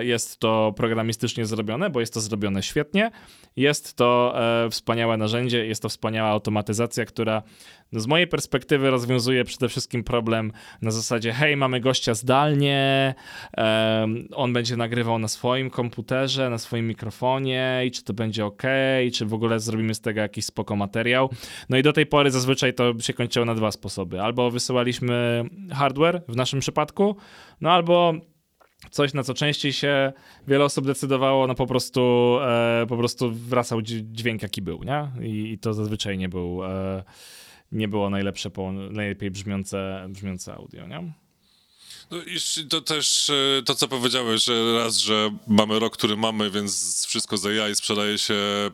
jest 0.00 0.38
to 0.38 0.74
programistycznie 0.76 1.46
zrobione, 1.46 1.90
bo 1.90 2.00
jest 2.00 2.14
to 2.14 2.20
zrobione 2.20 2.62
świetnie. 2.62 3.10
Jest 3.56 3.96
to 3.96 4.34
e, 4.64 4.70
wspaniałe 4.70 5.16
narzędzie, 5.16 5.66
jest 5.66 5.82
to 5.82 5.88
wspaniała 5.88 6.30
automatyzacja, 6.30 7.04
która 7.04 7.42
z 7.92 8.06
mojej 8.06 8.26
perspektywy 8.26 8.90
rozwiązuje 8.90 9.44
przede 9.44 9.68
wszystkim 9.68 10.04
problem 10.04 10.52
na 10.82 10.90
zasadzie 10.90 11.32
hej, 11.32 11.56
mamy 11.56 11.80
gościa 11.80 12.14
zdalnie, 12.14 13.14
on 14.34 14.52
będzie 14.52 14.76
nagrywał 14.76 15.18
na 15.18 15.28
swoim 15.28 15.70
komputerze, 15.70 16.50
na 16.50 16.58
swoim 16.58 16.88
mikrofonie 16.88 17.82
i 17.86 17.90
czy 17.90 18.04
to 18.04 18.14
będzie 18.14 18.46
ok, 18.46 18.62
czy 19.14 19.26
w 19.26 19.34
ogóle 19.34 19.60
zrobimy 19.60 19.94
z 19.94 20.00
tego 20.00 20.20
jakiś 20.20 20.44
spoko 20.44 20.76
materiał. 20.76 21.30
No 21.68 21.76
i 21.76 21.82
do 21.82 21.92
tej 21.92 22.06
pory 22.06 22.30
zazwyczaj 22.30 22.74
to 22.74 22.92
się 23.00 23.12
kończyło 23.12 23.46
na 23.46 23.54
dwa 23.54 23.70
sposoby. 23.70 24.22
Albo 24.22 24.50
wysyłaliśmy 24.50 25.44
hardware 25.72 26.22
w 26.28 26.36
naszym 26.36 26.60
przypadku, 26.60 27.16
no 27.60 27.72
albo 27.72 28.14
coś, 28.96 29.14
na 29.14 29.22
co 29.22 29.34
częściej 29.34 29.72
się 29.72 30.12
wiele 30.48 30.64
osób 30.64 30.86
decydowało, 30.86 31.46
no 31.46 31.54
po 31.54 31.66
prostu, 31.66 32.36
e, 32.42 32.86
po 32.88 32.96
prostu 32.96 33.32
wracał 33.32 33.82
dźwięk, 33.82 34.42
jaki 34.42 34.62
był, 34.62 34.82
nie? 34.84 35.10
I, 35.28 35.52
i 35.52 35.58
to 35.58 35.74
zazwyczaj 35.74 36.18
nie 36.18 36.28
był, 36.28 36.64
e, 36.64 37.04
nie 37.72 37.88
było 37.88 38.10
najlepsze, 38.10 38.50
najlepiej 38.90 39.30
brzmiące, 39.30 40.06
brzmiące 40.08 40.54
audio, 40.54 40.86
nie? 40.86 41.12
No 42.10 42.18
i 42.18 42.66
to 42.68 42.80
też 42.80 43.30
e, 43.30 43.62
to, 43.62 43.74
co 43.74 43.88
powiedziałeś, 43.88 44.44
że 44.44 44.74
raz, 44.78 44.98
że 44.98 45.30
mamy 45.46 45.78
rok, 45.78 45.96
który 45.96 46.16
mamy, 46.16 46.50
więc 46.50 47.04
wszystko 47.06 47.36
za 47.36 47.48
AI 47.48 47.74
sprzedaje 47.74 48.18
się 48.18 48.34
e, 48.34 48.72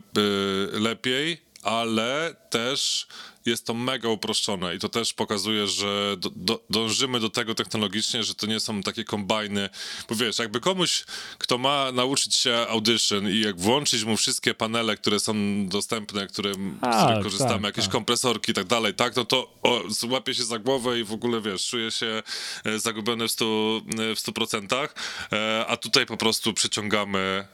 lepiej, 0.79 1.41
ale 1.63 2.35
też 2.49 3.07
jest 3.45 3.65
to 3.65 3.73
mega 3.73 4.09
uproszczone 4.09 4.75
i 4.75 4.79
to 4.79 4.89
też 4.89 5.13
pokazuje, 5.13 5.67
że 5.67 6.15
do, 6.17 6.29
do, 6.35 6.59
dążymy 6.69 7.19
do 7.19 7.29
tego 7.29 7.55
technologicznie, 7.55 8.23
że 8.23 8.35
to 8.35 8.47
nie 8.47 8.59
są 8.59 8.83
takie 8.83 9.03
kombajny, 9.03 9.69
bo 10.09 10.15
wiesz, 10.15 10.39
jakby 10.39 10.59
komuś, 10.59 11.05
kto 11.37 11.57
ma 11.57 11.91
nauczyć 11.91 12.35
się 12.35 12.55
Audition 12.69 13.29
i 13.29 13.39
jak 13.39 13.59
włączyć 13.59 14.03
mu 14.03 14.17
wszystkie 14.17 14.53
panele, 14.53 14.97
które 14.97 15.19
są 15.19 15.33
dostępne, 15.67 16.27
które, 16.27 16.51
A, 16.81 16.99
z 16.99 17.03
których 17.03 17.23
korzystamy, 17.23 17.53
tak, 17.53 17.63
jakieś 17.63 17.85
tak. 17.85 17.91
kompresorki 17.91 18.51
i 18.51 18.55
tak 18.55 18.67
dalej, 18.67 18.93
tak, 18.93 19.15
no 19.15 19.25
to 19.25 19.53
o, 19.63 19.81
złapie 19.89 20.33
się 20.33 20.43
za 20.43 20.59
głowę 20.59 20.99
i 20.99 21.03
w 21.03 21.13
ogóle, 21.13 21.41
wiesz, 21.41 21.67
czuje 21.67 21.91
się 21.91 22.23
e, 22.65 22.79
zagubiony 22.79 23.27
w 23.27 23.31
100%, 23.31 24.15
w 24.15 24.19
100% 24.19 24.87
e, 25.31 25.65
a 25.67 25.77
tutaj 25.77 26.05
po 26.05 26.17
prostu 26.17 26.53
przyciągamy 26.53 27.47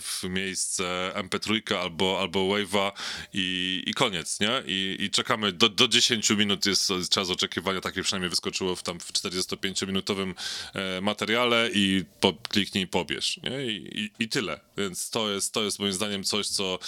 w 0.00 0.22
miejsce 0.28 1.12
MP3 1.14 1.74
albo, 1.74 2.20
albo 2.20 2.40
Wave'a 2.40 2.92
i, 3.32 3.82
i 3.86 3.94
koniec, 3.94 4.40
nie? 4.40 4.62
I, 4.66 4.96
i 5.00 5.10
czekamy, 5.10 5.52
do, 5.52 5.68
do 5.68 5.88
10 5.88 6.30
minut 6.30 6.66
jest 6.66 6.92
czas 7.10 7.30
oczekiwania, 7.30 7.80
takie 7.80 8.02
przynajmniej 8.02 8.30
wyskoczyło 8.30 8.76
w 8.76 8.82
tam 8.82 9.00
w 9.00 9.12
45-minutowym 9.12 10.34
e, 10.74 11.00
materiale 11.00 11.70
i 11.74 12.04
po, 12.20 12.34
kliknij 12.48 12.86
pobierz, 12.86 13.40
nie? 13.42 13.66
I, 13.66 14.00
i, 14.00 14.10
I, 14.18 14.28
tyle, 14.28 14.60
więc 14.76 15.10
to 15.10 15.30
jest, 15.30 15.52
to 15.52 15.62
jest 15.62 15.78
moim 15.78 15.92
zdaniem 15.92 16.24
coś, 16.24 16.48
co... 16.48 16.78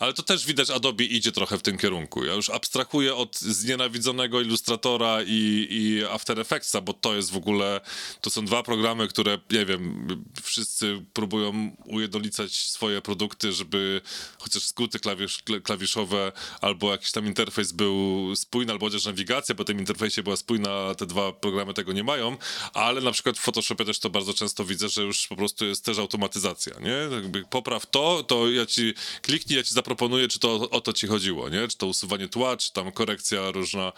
Ale 0.00 0.12
to 0.12 0.22
też 0.22 0.46
widać, 0.46 0.70
Adobe 0.70 1.04
idzie 1.04 1.32
trochę 1.32 1.58
w 1.58 1.62
tym 1.62 1.78
kierunku. 1.78 2.24
Ja 2.24 2.34
już 2.34 2.50
abstrahuję 2.50 3.14
od 3.14 3.38
znienawidzonego 3.38 4.40
Illustratora 4.40 5.22
i, 5.26 5.66
i 5.70 6.04
After 6.04 6.40
Effectsa, 6.40 6.80
bo 6.80 6.92
to 6.92 7.16
jest 7.16 7.30
w 7.30 7.36
ogóle, 7.36 7.80
to 8.20 8.30
są 8.30 8.44
dwa 8.44 8.62
programy, 8.62 9.08
które, 9.08 9.38
nie 9.50 9.66
wiem, 9.66 10.08
wszyscy 10.42 11.04
próbują 11.12 11.76
ujednolicać 11.84 12.52
swoje 12.56 13.02
produkty, 13.02 13.52
żeby 13.52 14.00
chociaż 14.38 14.62
skróty 14.62 14.98
klawisz, 14.98 15.42
klawiszowe 15.62 16.32
albo 16.60 16.90
jakiś 16.90 17.12
tam 17.12 17.26
interfejs 17.26 17.72
był 17.72 18.32
spójny, 18.36 18.72
albo 18.72 18.86
chociaż 18.86 19.04
nawigacja 19.04 19.54
po 19.54 19.64
tym 19.64 19.78
interfejsie 19.78 20.22
była 20.22 20.36
spójna, 20.36 20.94
te 20.94 21.06
dwa 21.06 21.32
programy 21.32 21.74
tego 21.74 21.92
nie 21.92 22.04
mają, 22.04 22.36
ale 22.74 23.00
na 23.00 23.12
przykład 23.12 23.38
w 23.38 23.40
Photoshopie 23.40 23.84
też 23.84 23.98
to 23.98 24.10
bardzo 24.10 24.34
często 24.34 24.64
widzę, 24.64 24.88
że 24.88 25.02
już 25.02 25.26
po 25.26 25.36
prostu 25.36 25.64
jest 25.64 25.84
też 25.84 25.98
automatyzacja, 25.98 26.80
nie? 26.80 27.16
Jakby 27.16 27.44
popraw 27.50 27.86
to, 27.86 28.22
to 28.22 28.50
ja 28.50 28.66
ci 28.66 28.94
kliknij, 29.22 29.56
ja 29.56 29.62
ci 29.64 29.74
zaproponuję, 29.74 30.28
czy 30.28 30.38
to 30.38 30.70
o 30.70 30.80
to 30.80 30.92
ci 30.92 31.06
chodziło, 31.06 31.48
nie? 31.48 31.68
Czy 31.68 31.76
to 31.76 31.86
usuwanie 31.86 32.28
tła, 32.28 32.56
czy 32.56 32.72
tam 32.72 32.92
korekcja 32.92 33.50
różna, 33.50 33.92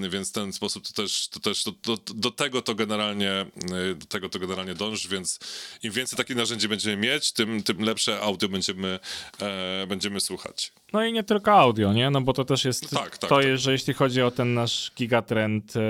e, 0.00 0.08
więc 0.10 0.32
ten 0.32 0.52
sposób 0.52 0.86
to 0.86 0.92
też, 0.92 1.28
to 1.28 1.40
też 1.40 1.64
do, 1.64 1.72
do, 1.72 1.96
do 2.14 2.30
tego 2.30 2.62
to 2.62 2.74
generalnie, 2.74 3.30
e, 3.30 3.94
do 3.94 4.06
tego 4.06 4.28
to 4.28 4.38
generalnie 4.38 4.74
dąży, 4.74 5.08
więc 5.08 5.38
im 5.82 5.92
więcej 5.92 6.16
takich 6.16 6.36
narzędzi 6.36 6.68
będziemy 6.76 6.96
mieć, 6.96 7.32
tym, 7.32 7.62
tym 7.62 7.80
lepsze 7.80 8.20
audio 8.20 8.48
będziemy, 8.48 8.98
e, 9.42 9.86
będziemy 9.86 10.20
słuchać. 10.20 10.72
No 10.92 11.04
i 11.04 11.12
nie 11.12 11.22
tylko 11.22 11.52
audio, 11.52 11.92
nie? 11.92 12.10
No 12.10 12.20
bo 12.20 12.32
to 12.32 12.44
też 12.44 12.64
jest 12.64 12.90
tak, 12.90 13.18
tak, 13.18 13.18
to, 13.18 13.28
tak. 13.28 13.58
że 13.58 13.72
jeśli 13.72 13.94
chodzi 13.94 14.22
o 14.22 14.30
ten 14.30 14.54
nasz 14.54 14.92
gigatrend 14.96 15.76
e, 15.76 15.80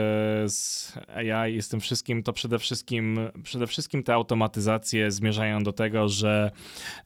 z 0.49 0.93
AI 1.15 1.55
i 1.57 1.63
z 1.63 1.69
tym 1.69 1.81
wszystkim, 1.81 2.23
to 2.23 2.33
przede 2.33 2.59
wszystkim, 2.59 3.19
przede 3.43 3.67
wszystkim 3.67 4.03
te 4.03 4.15
automatyzacje 4.15 5.11
zmierzają 5.11 5.63
do 5.63 5.73
tego, 5.73 6.09
że 6.09 6.51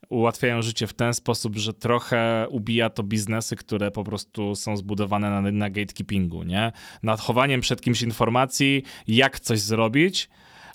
ułatwiają 0.09 0.61
życie 0.61 0.87
w 0.87 0.93
ten 0.93 1.13
sposób, 1.13 1.57
że 1.57 1.73
trochę 1.73 2.47
ubija 2.49 2.89
to 2.89 3.03
biznesy, 3.03 3.55
które 3.55 3.91
po 3.91 4.03
prostu 4.03 4.55
są 4.55 4.77
zbudowane 4.77 5.29
na, 5.29 5.51
na 5.51 5.69
gatekeepingu, 5.69 6.43
nie? 6.43 6.71
Nad 7.03 7.19
chowaniem 7.19 7.61
przed 7.61 7.81
kimś 7.81 8.01
informacji, 8.01 8.83
jak 9.07 9.39
coś 9.39 9.59
zrobić, 9.59 10.29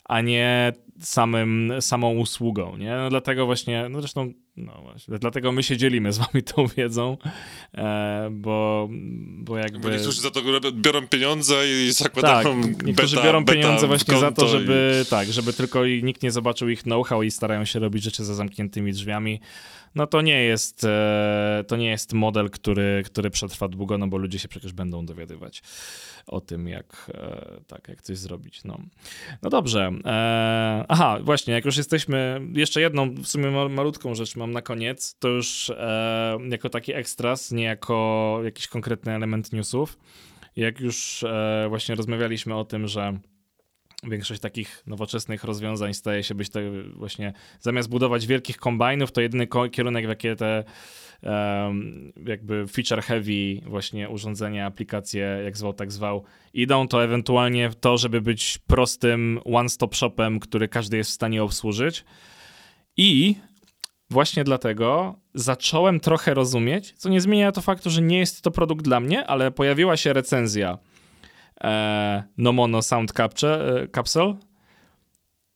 a 0.05 0.21
nie 0.21 0.73
samym, 1.01 1.72
samą 1.80 2.11
usługą, 2.14 2.76
nie? 2.76 2.90
No 2.97 3.11
dlatego 3.11 3.47
właśnie, 3.47 3.88
no 3.88 4.01
zresztą, 4.01 4.32
no 4.57 4.81
właśnie, 4.83 5.19
dlatego 5.19 5.53
my 5.53 5.63
się 5.63 5.77
dzielimy 5.77 6.13
z 6.13 6.19
wami 6.19 6.43
tą 6.43 6.67
wiedzą, 6.67 7.17
e, 7.75 8.29
bo, 8.33 8.89
bo 9.39 9.59
jakby... 9.59 9.79
Bo 9.79 9.91
niektórzy 9.91 10.21
za 10.21 10.31
to 10.31 10.43
biorą 10.73 11.09
pieniądze 11.09 11.55
i 11.69 11.93
zakładają 11.93 12.63
tak, 12.63 12.87
niektórzy 12.87 13.17
beta, 13.17 13.27
biorą 13.29 13.45
pieniądze 13.45 13.87
właśnie 13.87 14.19
za 14.19 14.33
to, 14.33 14.49
żeby, 14.49 15.03
i... 15.07 15.11
tak, 15.11 15.33
żeby 15.33 15.53
tylko 15.53 15.87
nikt 15.87 16.23
nie 16.23 16.31
zobaczył 16.31 16.69
ich 16.69 16.83
know-how 16.83 17.23
i 17.23 17.31
starają 17.31 17.65
się 17.65 17.79
robić 17.79 18.05
rzeczy 18.05 18.25
za 18.25 18.35
zamkniętymi 18.35 18.93
drzwiami, 18.93 19.41
no 19.97 20.07
to 20.07 20.21
nie 20.21 20.43
jest, 20.43 20.85
e, 20.85 21.65
to 21.69 21.77
nie 21.77 21.89
jest 21.89 22.13
model, 22.13 22.51
który, 22.51 23.03
który 23.07 23.31
przetrwa 23.31 23.69
długo, 23.69 23.99
no 23.99 24.07
bo 24.07 24.17
ludzie 24.17 24.39
się 24.39 24.49
przecież 24.49 24.73
będą 24.73 25.07
dowiadywać 25.07 25.63
o 26.27 26.41
tym, 26.41 26.69
jak, 26.69 27.11
e, 27.15 27.61
tak, 27.67 27.89
jak 27.89 28.03
coś 28.03 28.19
zrobić. 28.19 28.65
No, 28.65 28.79
no 29.43 29.51
dobrze. 29.51 29.93
Aha, 30.89 31.19
właśnie, 31.23 31.55
jak 31.55 31.65
już 31.65 31.77
jesteśmy, 31.77 32.41
jeszcze 32.53 32.81
jedną 32.81 33.15
w 33.15 33.27
sumie 33.27 33.51
malutką 33.69 34.15
rzecz 34.15 34.37
mam 34.37 34.45
na 34.51 34.62
koniec, 34.62 35.18
to 35.18 35.28
już 35.28 35.72
jako 36.51 36.68
taki 36.68 36.94
ekstras, 36.94 37.53
nie 37.53 37.64
jako 37.64 38.40
jakiś 38.44 38.68
konkretny 38.68 39.12
element 39.12 39.53
newsów. 39.53 39.99
Jak 40.57 40.80
już 40.80 41.24
właśnie 41.68 41.94
rozmawialiśmy 41.94 42.55
o 42.55 42.64
tym, 42.64 42.88
że 42.88 43.18
większość 44.05 44.40
takich 44.40 44.82
nowoczesnych 44.86 45.44
rozwiązań 45.44 45.94
staje 45.94 46.22
się 46.22 46.34
być 46.34 46.51
tak 46.51 46.64
właśnie, 46.94 47.32
zamiast 47.61 47.88
budować 47.88 48.26
wielkich 48.26 48.57
kombajnów, 48.57 49.12
to 49.12 49.20
jedyny 49.20 49.49
kierunek, 49.72 50.05
w 50.05 50.09
jakie 50.09 50.36
te 50.36 50.64
jakby 52.26 52.66
feature 52.66 53.03
heavy 53.03 53.61
właśnie 53.66 54.09
urządzenia, 54.09 54.66
aplikacje, 54.66 55.40
jak 55.44 55.57
zwał, 55.57 55.72
tak 55.72 55.92
zwał, 55.92 56.24
idą, 56.55 56.88
to 56.88 57.05
ewentualnie 57.05 57.70
to, 57.80 57.99
żeby 57.99 58.20
być 58.20 58.59
prostym 58.66 59.40
one-stop 59.44 59.94
shopem, 59.94 60.40
który 60.40 60.68
każdy 60.68 60.97
jest 60.97 61.11
w 61.11 61.14
stanie 61.14 61.42
obsłużyć. 61.42 62.05
I 62.97 63.34
właśnie 64.11 64.45
dlatego 64.45 65.15
zacząłem 65.35 66.01
trochę 66.01 66.35
rozumieć, 66.35 66.95
co 66.97 67.09
nie 67.09 67.21
zmienia 67.21 67.53
to 67.53 67.61
faktu, 67.61 67.91
że 67.91 68.03
nie 68.03 68.19
jest 68.19 68.43
to 68.43 68.51
produkt 68.51 68.85
dla 68.85 69.01
mnie, 69.01 69.27
ale 69.27 69.51
pojawiła 69.51 69.97
się 69.97 70.13
recenzja 70.13 70.79
e, 71.61 72.23
No 72.39 72.53
Mono 72.53 72.83
Sound 72.83 73.13
Capture, 73.13 73.79
e, 73.83 73.89
Capsule 73.89 74.35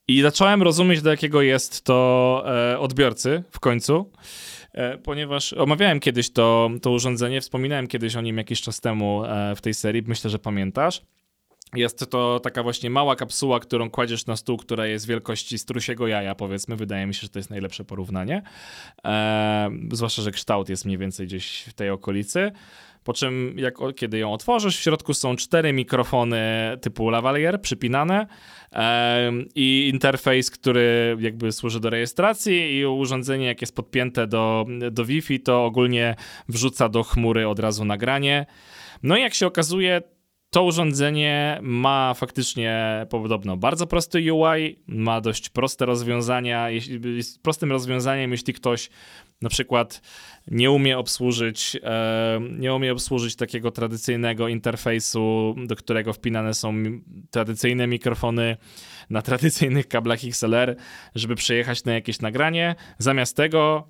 i 0.08 0.22
zacząłem 0.22 0.62
rozumieć, 0.62 1.02
do 1.02 1.10
jakiego 1.10 1.42
jest 1.42 1.84
to 1.84 2.42
e, 2.46 2.78
odbiorcy 2.78 3.42
w 3.50 3.60
końcu, 3.60 4.12
e, 4.72 4.98
ponieważ 4.98 5.52
omawiałem 5.52 6.00
kiedyś 6.00 6.30
to, 6.30 6.70
to 6.82 6.90
urządzenie, 6.90 7.40
wspominałem 7.40 7.86
kiedyś 7.86 8.16
o 8.16 8.20
nim 8.20 8.38
jakiś 8.38 8.62
czas 8.62 8.80
temu 8.80 9.24
e, 9.24 9.54
w 9.56 9.60
tej 9.60 9.74
serii, 9.74 10.02
myślę, 10.06 10.30
że 10.30 10.38
pamiętasz. 10.38 11.02
Jest 11.74 12.10
to 12.10 12.40
taka 12.40 12.62
właśnie 12.62 12.90
mała 12.90 13.16
kapsuła, 13.16 13.60
którą 13.60 13.90
kładziesz 13.90 14.26
na 14.26 14.36
stół, 14.36 14.56
która 14.56 14.86
jest 14.86 15.06
wielkości 15.06 15.58
strusiego 15.58 16.06
jaja, 16.06 16.34
powiedzmy. 16.34 16.76
Wydaje 16.76 17.06
mi 17.06 17.14
się, 17.14 17.20
że 17.20 17.28
to 17.28 17.38
jest 17.38 17.50
najlepsze 17.50 17.84
porównanie. 17.84 18.42
E, 19.04 19.70
zwłaszcza, 19.92 20.22
że 20.22 20.30
kształt 20.30 20.68
jest 20.68 20.84
mniej 20.84 20.98
więcej 20.98 21.26
gdzieś 21.26 21.62
w 21.62 21.72
tej 21.72 21.90
okolicy. 21.90 22.52
Po 23.04 23.12
czym, 23.12 23.54
jak, 23.58 23.74
kiedy 23.96 24.18
ją 24.18 24.32
otworzysz, 24.32 24.78
w 24.78 24.80
środku 24.80 25.14
są 25.14 25.36
cztery 25.36 25.72
mikrofony 25.72 26.40
typu 26.80 27.10
lavalier 27.10 27.60
przypinane 27.60 28.26
e, 28.72 29.32
i 29.54 29.90
interfejs, 29.92 30.50
który 30.50 31.16
jakby 31.20 31.52
służy 31.52 31.80
do 31.80 31.90
rejestracji 31.90 32.76
i 32.76 32.86
urządzenie, 32.86 33.46
jak 33.46 33.60
jest 33.60 33.76
podpięte 33.76 34.26
do, 34.26 34.66
do 34.90 35.04
Wi-Fi, 35.04 35.40
to 35.40 35.64
ogólnie 35.64 36.16
wrzuca 36.48 36.88
do 36.88 37.02
chmury 37.02 37.48
od 37.48 37.58
razu 37.58 37.84
nagranie. 37.84 38.46
No 39.02 39.16
i 39.16 39.20
jak 39.20 39.34
się 39.34 39.46
okazuje, 39.46 40.02
to 40.50 40.62
urządzenie 40.64 41.58
ma 41.62 42.14
faktycznie 42.14 43.06
podobno 43.10 43.56
bardzo 43.56 43.86
prosty 43.86 44.32
UI, 44.32 44.78
ma 44.86 45.20
dość 45.20 45.48
proste 45.48 45.86
rozwiązania, 45.86 46.70
jest 47.16 47.42
prostym 47.42 47.72
rozwiązaniem, 47.72 48.32
jeśli 48.32 48.54
ktoś 48.54 48.90
na 49.42 49.48
przykład 49.48 50.00
nie 50.46 50.70
umie 50.70 50.98
obsłużyć, 50.98 51.76
e, 51.82 52.40
nie 52.58 52.74
umie 52.74 52.92
obsłużyć 52.92 53.36
takiego 53.36 53.70
tradycyjnego 53.70 54.48
interfejsu, 54.48 55.54
do 55.66 55.76
którego 55.76 56.12
wpinane 56.12 56.54
są 56.54 56.74
tradycyjne 57.30 57.86
mikrofony 57.86 58.56
na 59.10 59.22
tradycyjnych 59.22 59.88
kablach 59.88 60.18
XLR, 60.24 60.76
żeby 61.14 61.34
przejechać 61.34 61.84
na 61.84 61.94
jakieś 61.94 62.20
nagranie. 62.20 62.74
Zamiast 62.98 63.36
tego 63.36 63.88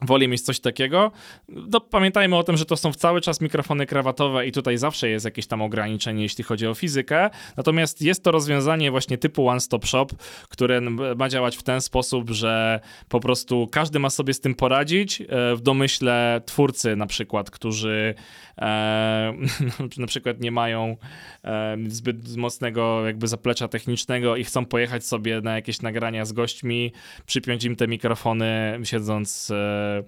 woli 0.00 0.28
mieć 0.28 0.40
coś 0.40 0.60
takiego. 0.60 1.12
No, 1.48 1.80
pamiętajmy 1.80 2.36
o 2.36 2.42
tym, 2.42 2.56
że 2.56 2.64
to 2.64 2.76
są 2.76 2.92
cały 2.92 3.20
czas 3.20 3.40
mikrofony 3.40 3.86
krawatowe 3.86 4.46
i 4.46 4.52
tutaj 4.52 4.78
zawsze 4.78 5.08
jest 5.08 5.24
jakieś 5.24 5.46
tam 5.46 5.62
ograniczenie, 5.62 6.22
jeśli 6.22 6.44
chodzi 6.44 6.66
o 6.66 6.74
fizykę. 6.74 7.30
Natomiast 7.56 8.02
jest 8.02 8.24
to 8.24 8.30
rozwiązanie 8.30 8.90
właśnie 8.90 9.18
typu 9.18 9.48
One 9.48 9.60
Stop 9.60 9.86
Shop, 9.86 10.06
które 10.48 10.80
ma 11.16 11.28
działać 11.28 11.56
w 11.56 11.62
ten 11.62 11.80
sposób, 11.80 12.30
że 12.30 12.80
po 13.08 13.20
prostu 13.20 13.68
każdy 13.72 13.98
ma 13.98 14.10
sobie 14.10 14.34
z 14.34 14.40
tym 14.40 14.54
poradzić 14.54 15.20
e, 15.20 15.26
w 15.56 15.60
domyśle 15.60 16.40
twórcy 16.46 16.96
na 16.96 17.06
przykład, 17.06 17.50
którzy 17.50 18.14
na 19.98 20.06
przykład 20.06 20.40
nie 20.40 20.50
mają 20.50 20.96
e, 21.44 21.76
zbyt 21.88 22.36
mocnego 22.36 23.06
jakby 23.06 23.28
zaplecza 23.28 23.68
technicznego 23.68 24.36
i 24.36 24.44
chcą 24.44 24.66
pojechać 24.66 25.06
sobie 25.06 25.40
na 25.40 25.54
jakieś 25.54 25.82
nagrania 25.82 26.24
z 26.24 26.32
gośćmi, 26.32 26.92
przypiąć 27.26 27.64
im 27.64 27.76
te 27.76 27.88
mikrofony 27.88 28.78
siedząc 28.84 29.50
e, 29.50 30.02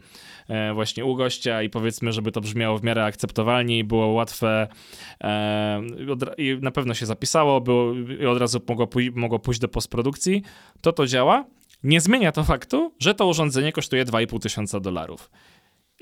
e, 0.48 0.74
właśnie 0.74 1.04
u 1.04 1.14
gościa 1.14 1.62
i 1.62 1.70
powiedzmy, 1.70 2.12
żeby 2.12 2.32
to 2.32 2.40
brzmiało 2.40 2.78
w 2.78 2.82
miarę 2.82 3.04
akceptowalnie 3.04 3.78
i 3.78 3.84
było 3.84 4.06
łatwe 4.06 4.68
e, 5.20 5.82
i 6.38 6.58
na 6.62 6.70
pewno 6.70 6.94
się 6.94 7.06
zapisało 7.06 7.60
było, 7.60 7.94
i 8.20 8.26
od 8.26 8.38
razu 8.38 8.60
mogło, 8.68 8.88
mogło 9.14 9.38
pójść 9.38 9.60
do 9.60 9.68
postprodukcji, 9.68 10.42
to 10.80 10.92
to 10.92 11.06
działa. 11.06 11.44
Nie 11.84 12.00
zmienia 12.00 12.32
to 12.32 12.44
faktu, 12.44 12.92
że 12.98 13.14
to 13.14 13.26
urządzenie 13.26 13.72
kosztuje 13.72 14.04
2,5 14.04 14.42
tysiąca 14.42 14.80
dolarów. 14.80 15.30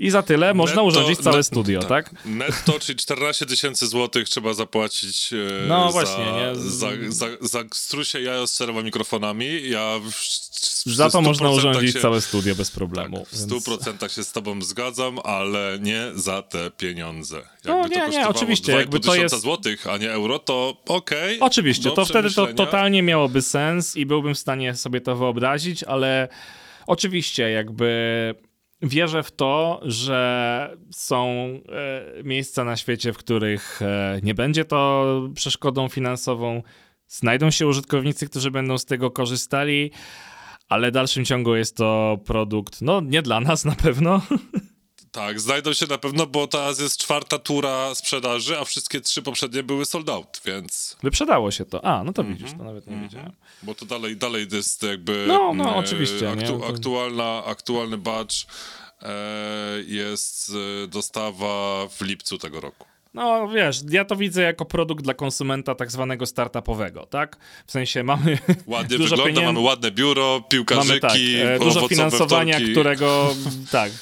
I 0.03 0.11
za 0.11 0.23
tyle 0.23 0.55
można 0.55 0.77
Netto- 0.77 0.87
urządzić 0.87 1.19
całe 1.19 1.37
net- 1.39 1.43
studio, 1.47 1.81
tak? 1.81 2.11
Netto, 2.25 2.81
czyli 2.81 2.99
14 2.99 3.47
tysięcy 3.47 3.87
złotych 3.87 4.29
trzeba 4.29 4.55
zapłacić 4.55 5.33
e, 5.33 5.37
No 5.69 5.87
za, 5.87 5.93
właśnie, 5.93 6.25
nie? 6.25 6.55
za, 6.55 6.89
za, 7.09 7.27
za 7.41 7.65
strusie 7.75 8.21
jaja 8.21 8.47
z 8.47 8.55
czterema 8.55 8.83
mikrofonami. 8.83 9.71
Ja 9.71 9.99
w, 9.99 10.11
w 10.91 10.95
Za 10.95 11.11
to 11.11 11.21
można 11.23 11.49
100% 11.49 11.57
urządzić 11.57 11.93
się, 11.95 12.01
całe 12.01 12.21
studio 12.21 12.55
bez 12.55 12.71
problemu. 12.71 13.17
Tak, 13.19 13.27
w 13.29 13.51
więc- 13.51 13.67
100% 13.67 14.09
się 14.15 14.25
z 14.25 14.33
tobą 14.33 14.63
zgadzam, 14.63 15.19
ale 15.25 15.79
nie 15.81 16.03
za 16.15 16.43
te 16.43 16.71
pieniądze. 16.71 17.37
Jakby 17.37 17.69
No, 17.69 17.83
to 17.83 17.89
nie, 17.89 17.95
nie, 17.97 18.01
kosztowało 18.07 18.31
oczywiście, 18.31 18.73
2,5 18.73 18.79
jakby 18.79 19.01
to 19.01 19.15
jest- 19.15 19.41
złotych, 19.41 19.87
a 19.87 19.97
nie 19.97 20.11
euro, 20.13 20.39
to 20.39 20.77
okej. 20.89 21.41
Oczywiście, 21.41 21.89
do 21.89 21.95
to 21.95 22.05
wtedy 22.05 22.31
to 22.31 22.47
totalnie 22.47 23.03
miałoby 23.03 23.43
sens 23.43 23.97
i 23.97 24.07
byłbym 24.07 24.35
w 24.35 24.39
stanie 24.39 24.75
sobie 24.75 25.01
to 25.01 25.17
wyobrazić, 25.17 25.85
ale 25.85 26.29
oczywiście 26.87 27.51
jakby 27.51 28.35
wierzę 28.83 29.23
w 29.23 29.33
to, 29.33 29.81
że 29.83 30.77
są 30.91 31.27
e, 31.29 32.23
miejsca 32.25 32.65
na 32.65 32.77
świecie, 32.77 33.13
w 33.13 33.19
których 33.19 33.83
e, 33.83 34.21
nie 34.23 34.35
będzie 34.35 34.65
to 34.65 35.07
przeszkodą 35.35 35.89
finansową. 35.89 36.63
Znajdą 37.07 37.51
się 37.51 37.67
użytkownicy, 37.67 38.29
którzy 38.29 38.51
będą 38.51 38.79
z 38.79 38.85
tego 38.85 39.11
korzystali, 39.11 39.91
ale 40.69 40.89
w 40.89 40.95
dalszym 40.95 41.25
ciągu 41.25 41.57
jest 41.57 41.77
to 41.77 42.19
produkt, 42.25 42.83
no 42.83 43.01
nie 43.01 43.23
dla 43.23 43.41
nas 43.41 43.65
na 43.65 43.75
pewno. 43.75 44.21
Tak, 45.13 45.41
znajdą 45.41 45.73
się 45.73 45.87
na 45.87 45.99
pewno, 45.99 46.27
bo 46.27 46.47
teraz 46.47 46.81
jest 46.81 46.97
czwarta 47.01 47.39
tura 47.39 47.95
sprzedaży, 47.95 48.59
a 48.59 48.65
wszystkie 48.65 49.01
trzy 49.01 49.23
poprzednie 49.23 49.63
były 49.63 49.85
sold 49.85 50.09
out, 50.09 50.41
więc... 50.45 50.97
Wyprzedało 51.03 51.51
się 51.51 51.65
to. 51.65 51.85
A, 51.85 52.05
no 52.05 52.13
to 52.13 52.23
Mhm, 52.23 52.39
widzisz, 52.39 52.59
to 52.59 52.65
nawet 52.65 52.87
nie 52.87 52.97
wiedziałem. 53.01 53.33
Bo 53.63 53.75
to 53.75 53.87
dalej, 53.87 54.17
dalej 54.17 54.47
jest 54.53 54.83
jakby... 54.83 55.25
No, 55.29 55.55
no, 55.55 55.65
e, 55.65 55.75
oczywiście, 55.75 56.33
nie? 56.37 56.47
To- 56.47 56.67
aktualna, 56.69 57.45
aktualny 57.45 57.99
batch 57.99 58.35
e, 59.03 59.13
jest 59.87 60.53
e, 60.85 60.87
dostawa 60.89 61.87
w 61.89 62.01
lipcu 62.01 62.39
tego 62.39 62.61
roku. 62.61 62.87
No 63.15 63.49
wiesz, 63.49 63.81
ja 63.91 64.05
to 64.05 64.17
widzę 64.17 64.43
jako 64.43 64.65
produkt 64.65 65.05
dla 65.05 65.15
konsumenta 65.15 65.75
tak 65.75 65.91
zwanego 65.91 66.27
startupowego, 66.27 67.07
tak? 67.07 67.37
W 67.67 67.73
sensie 67.73 68.03
mamy 68.03 68.39
Ładnie 68.67 68.99
dużo 68.99 69.11
wygląda, 69.11 69.25
pieniędzy. 69.25 69.47
mamy 69.47 69.61
ładne 69.61 69.91
biuro, 69.91 70.31
Mamy 70.33 70.45
piłkarzyki, 70.49 71.01
tak, 71.01 71.17
e, 71.45 71.59
dużo 71.59 71.89
finansowania, 71.89 72.55
wtorki. 72.55 72.73
którego 72.73 73.35
tak, 73.73 73.93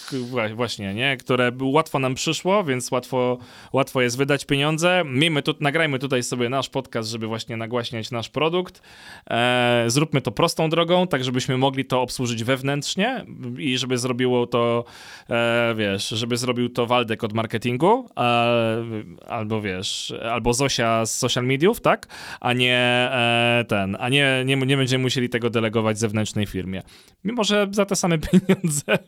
właśnie, 0.54 0.94
nie, 0.94 1.16
które 1.16 1.52
łatwo 1.61 1.98
nam 1.98 2.14
przyszło, 2.14 2.64
więc 2.64 2.90
łatwo, 2.90 3.38
łatwo 3.72 4.02
jest 4.02 4.16
wydać 4.18 4.44
pieniądze. 4.44 5.02
Miejmy 5.06 5.42
tu, 5.42 5.54
nagrajmy 5.61 5.98
tutaj 5.98 6.22
sobie 6.22 6.48
nasz 6.48 6.68
podcast, 6.68 7.11
żeby 7.11 7.26
właśnie 7.26 7.56
nagłaśniać 7.56 8.11
nasz 8.11 8.28
produkt. 8.28 8.82
E, 9.30 9.84
zróbmy 9.86 10.20
to 10.20 10.30
prostą 10.32 10.70
drogą, 10.70 11.06
tak 11.06 11.24
żebyśmy 11.24 11.58
mogli 11.58 11.84
to 11.84 12.02
obsłużyć 12.02 12.44
wewnętrznie 12.44 13.24
i 13.58 13.78
żeby 13.78 13.98
zrobiło 13.98 14.46
to, 14.46 14.84
e, 15.30 15.74
wiesz, 15.76 16.08
żeby 16.08 16.36
zrobił 16.36 16.68
to 16.68 16.86
Waldek 16.86 17.24
od 17.24 17.32
marketingu, 17.32 18.08
e, 18.16 18.99
albo 19.28 19.62
wiesz, 19.62 20.14
albo 20.22 20.55
Zosia 20.55 21.07
z 21.07 21.18
social 21.18 21.46
mediów, 21.46 21.80
tak? 21.80 22.07
A 22.40 22.53
nie 22.53 22.76
e, 23.12 23.64
ten, 23.68 23.96
a 24.01 24.09
nie, 24.09 24.42
nie, 24.46 24.57
nie 24.57 24.76
będziemy 24.76 25.03
musieli 25.03 25.28
tego 25.28 25.51
delegować 25.51 25.98
zewnętrznej 25.98 26.46
firmie. 26.46 26.82
Mimo, 27.24 27.44
że 27.44 27.68
za 27.70 27.86
te 27.86 27.96
same 27.96 28.18
pieniądze 28.30 28.98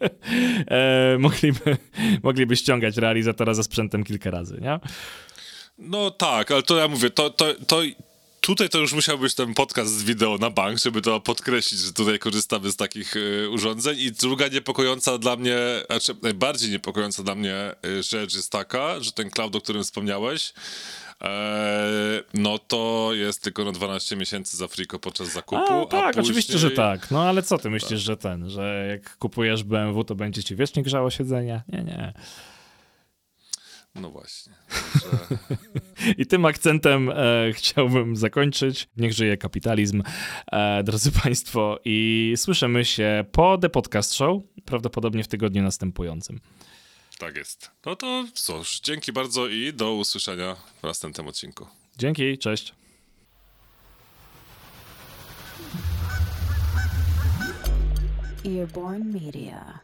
e, 0.71 1.17
mogliby, 1.19 1.77
mogliby 2.23 2.57
ściągać 2.57 2.97
realizatora 2.97 3.55
ze 3.55 3.63
sprzętem 3.65 4.05
kilka 4.05 4.31
razy, 4.31 4.61
nie? 4.61 4.81
No 5.79 6.11
tak, 6.11 6.51
ale 6.51 6.63
to 6.63 6.79
ja 6.79 6.89
mówię, 6.89 7.11
to, 7.11 7.31
to, 7.31 7.55
to 7.67 7.83
tutaj 8.43 8.69
to 8.69 8.79
już 8.79 8.93
musiał 8.93 9.19
być 9.19 9.35
ten 9.35 9.55
podcast 9.55 9.99
z 9.99 10.03
wideo 10.03 10.39
na 10.39 10.51
bank, 10.51 10.79
żeby 10.79 11.01
to 11.03 11.21
podkreślić, 11.21 11.81
że 11.81 11.93
tutaj 11.93 12.19
korzystamy 12.19 12.71
z 12.71 12.77
takich 12.77 13.17
y, 13.17 13.51
urządzeń. 13.51 13.99
I 13.99 14.13
druga 14.13 14.49
niepokojąca 14.49 15.19
dla 15.19 15.37
mnie, 15.37 15.57
znaczy 15.87 16.13
najbardziej 16.23 16.71
niepokojąca 16.71 17.23
dla 17.23 17.35
mnie 17.35 17.75
y, 17.87 18.03
rzecz 18.03 18.35
jest 18.35 18.53
taka, 18.53 19.01
że 19.01 19.13
ten 19.13 19.31
cloud, 19.31 19.57
o 19.57 19.61
którym 19.61 19.85
wspomniałeś, 19.85 20.53
e, 21.23 22.23
no 22.35 22.59
to 22.59 23.11
jest 23.13 23.43
tylko 23.43 23.65
na 23.65 23.73
12 23.73 24.17
miesięcy 24.17 24.57
za 24.57 24.69
friko 24.69 24.99
podczas 24.99 25.33
zakupu. 25.33 25.73
A, 25.73 25.87
tak, 25.87 26.07
później... 26.07 26.25
oczywiście, 26.25 26.59
że 26.59 26.71
tak. 26.71 27.11
No 27.11 27.23
ale 27.23 27.43
co 27.43 27.59
ty 27.59 27.71
myślisz, 27.71 28.01
że 28.01 28.17
ten, 28.17 28.51
że 28.51 28.87
jak 28.91 29.17
kupujesz 29.17 29.63
BMW, 29.63 30.05
to 30.05 30.15
będzie 30.15 30.43
ci 30.43 30.57
wiecznie 30.57 30.83
grzało 30.83 31.11
siedzenia? 31.11 31.63
Nie, 31.69 31.83
nie. 31.83 32.13
No 33.95 34.11
właśnie. 34.11 34.53
Że... 34.95 35.39
I 36.23 36.27
tym 36.27 36.45
akcentem 36.45 37.11
e, 37.11 37.53
chciałbym 37.53 38.17
zakończyć. 38.17 38.89
Niech 38.97 39.13
żyje 39.13 39.37
kapitalizm, 39.37 40.03
e, 40.53 40.83
drodzy 40.83 41.13
Państwo. 41.23 41.79
I 41.85 42.33
słyszymy 42.37 42.85
się 42.85 43.25
po 43.33 43.59
The 43.59 43.69
Podcast 43.71 44.15
Show, 44.15 44.43
prawdopodobnie 44.65 45.25
w 45.25 45.29
tygodniu 45.29 45.63
następującym. 45.63 46.41
tak 47.19 47.37
jest. 47.37 47.71
No 47.87 47.97
to 47.97 48.25
cóż, 48.35 48.81
dzięki 48.81 49.13
bardzo 49.13 49.49
i 49.49 49.73
do 49.73 49.95
usłyszenia 49.95 50.57
w 50.81 50.83
następnym 50.83 51.29
odcinku. 51.29 51.67
Dzięki, 51.99 52.39
cześć. 52.39 52.75
Earborn 58.45 59.13
Media. 59.13 59.81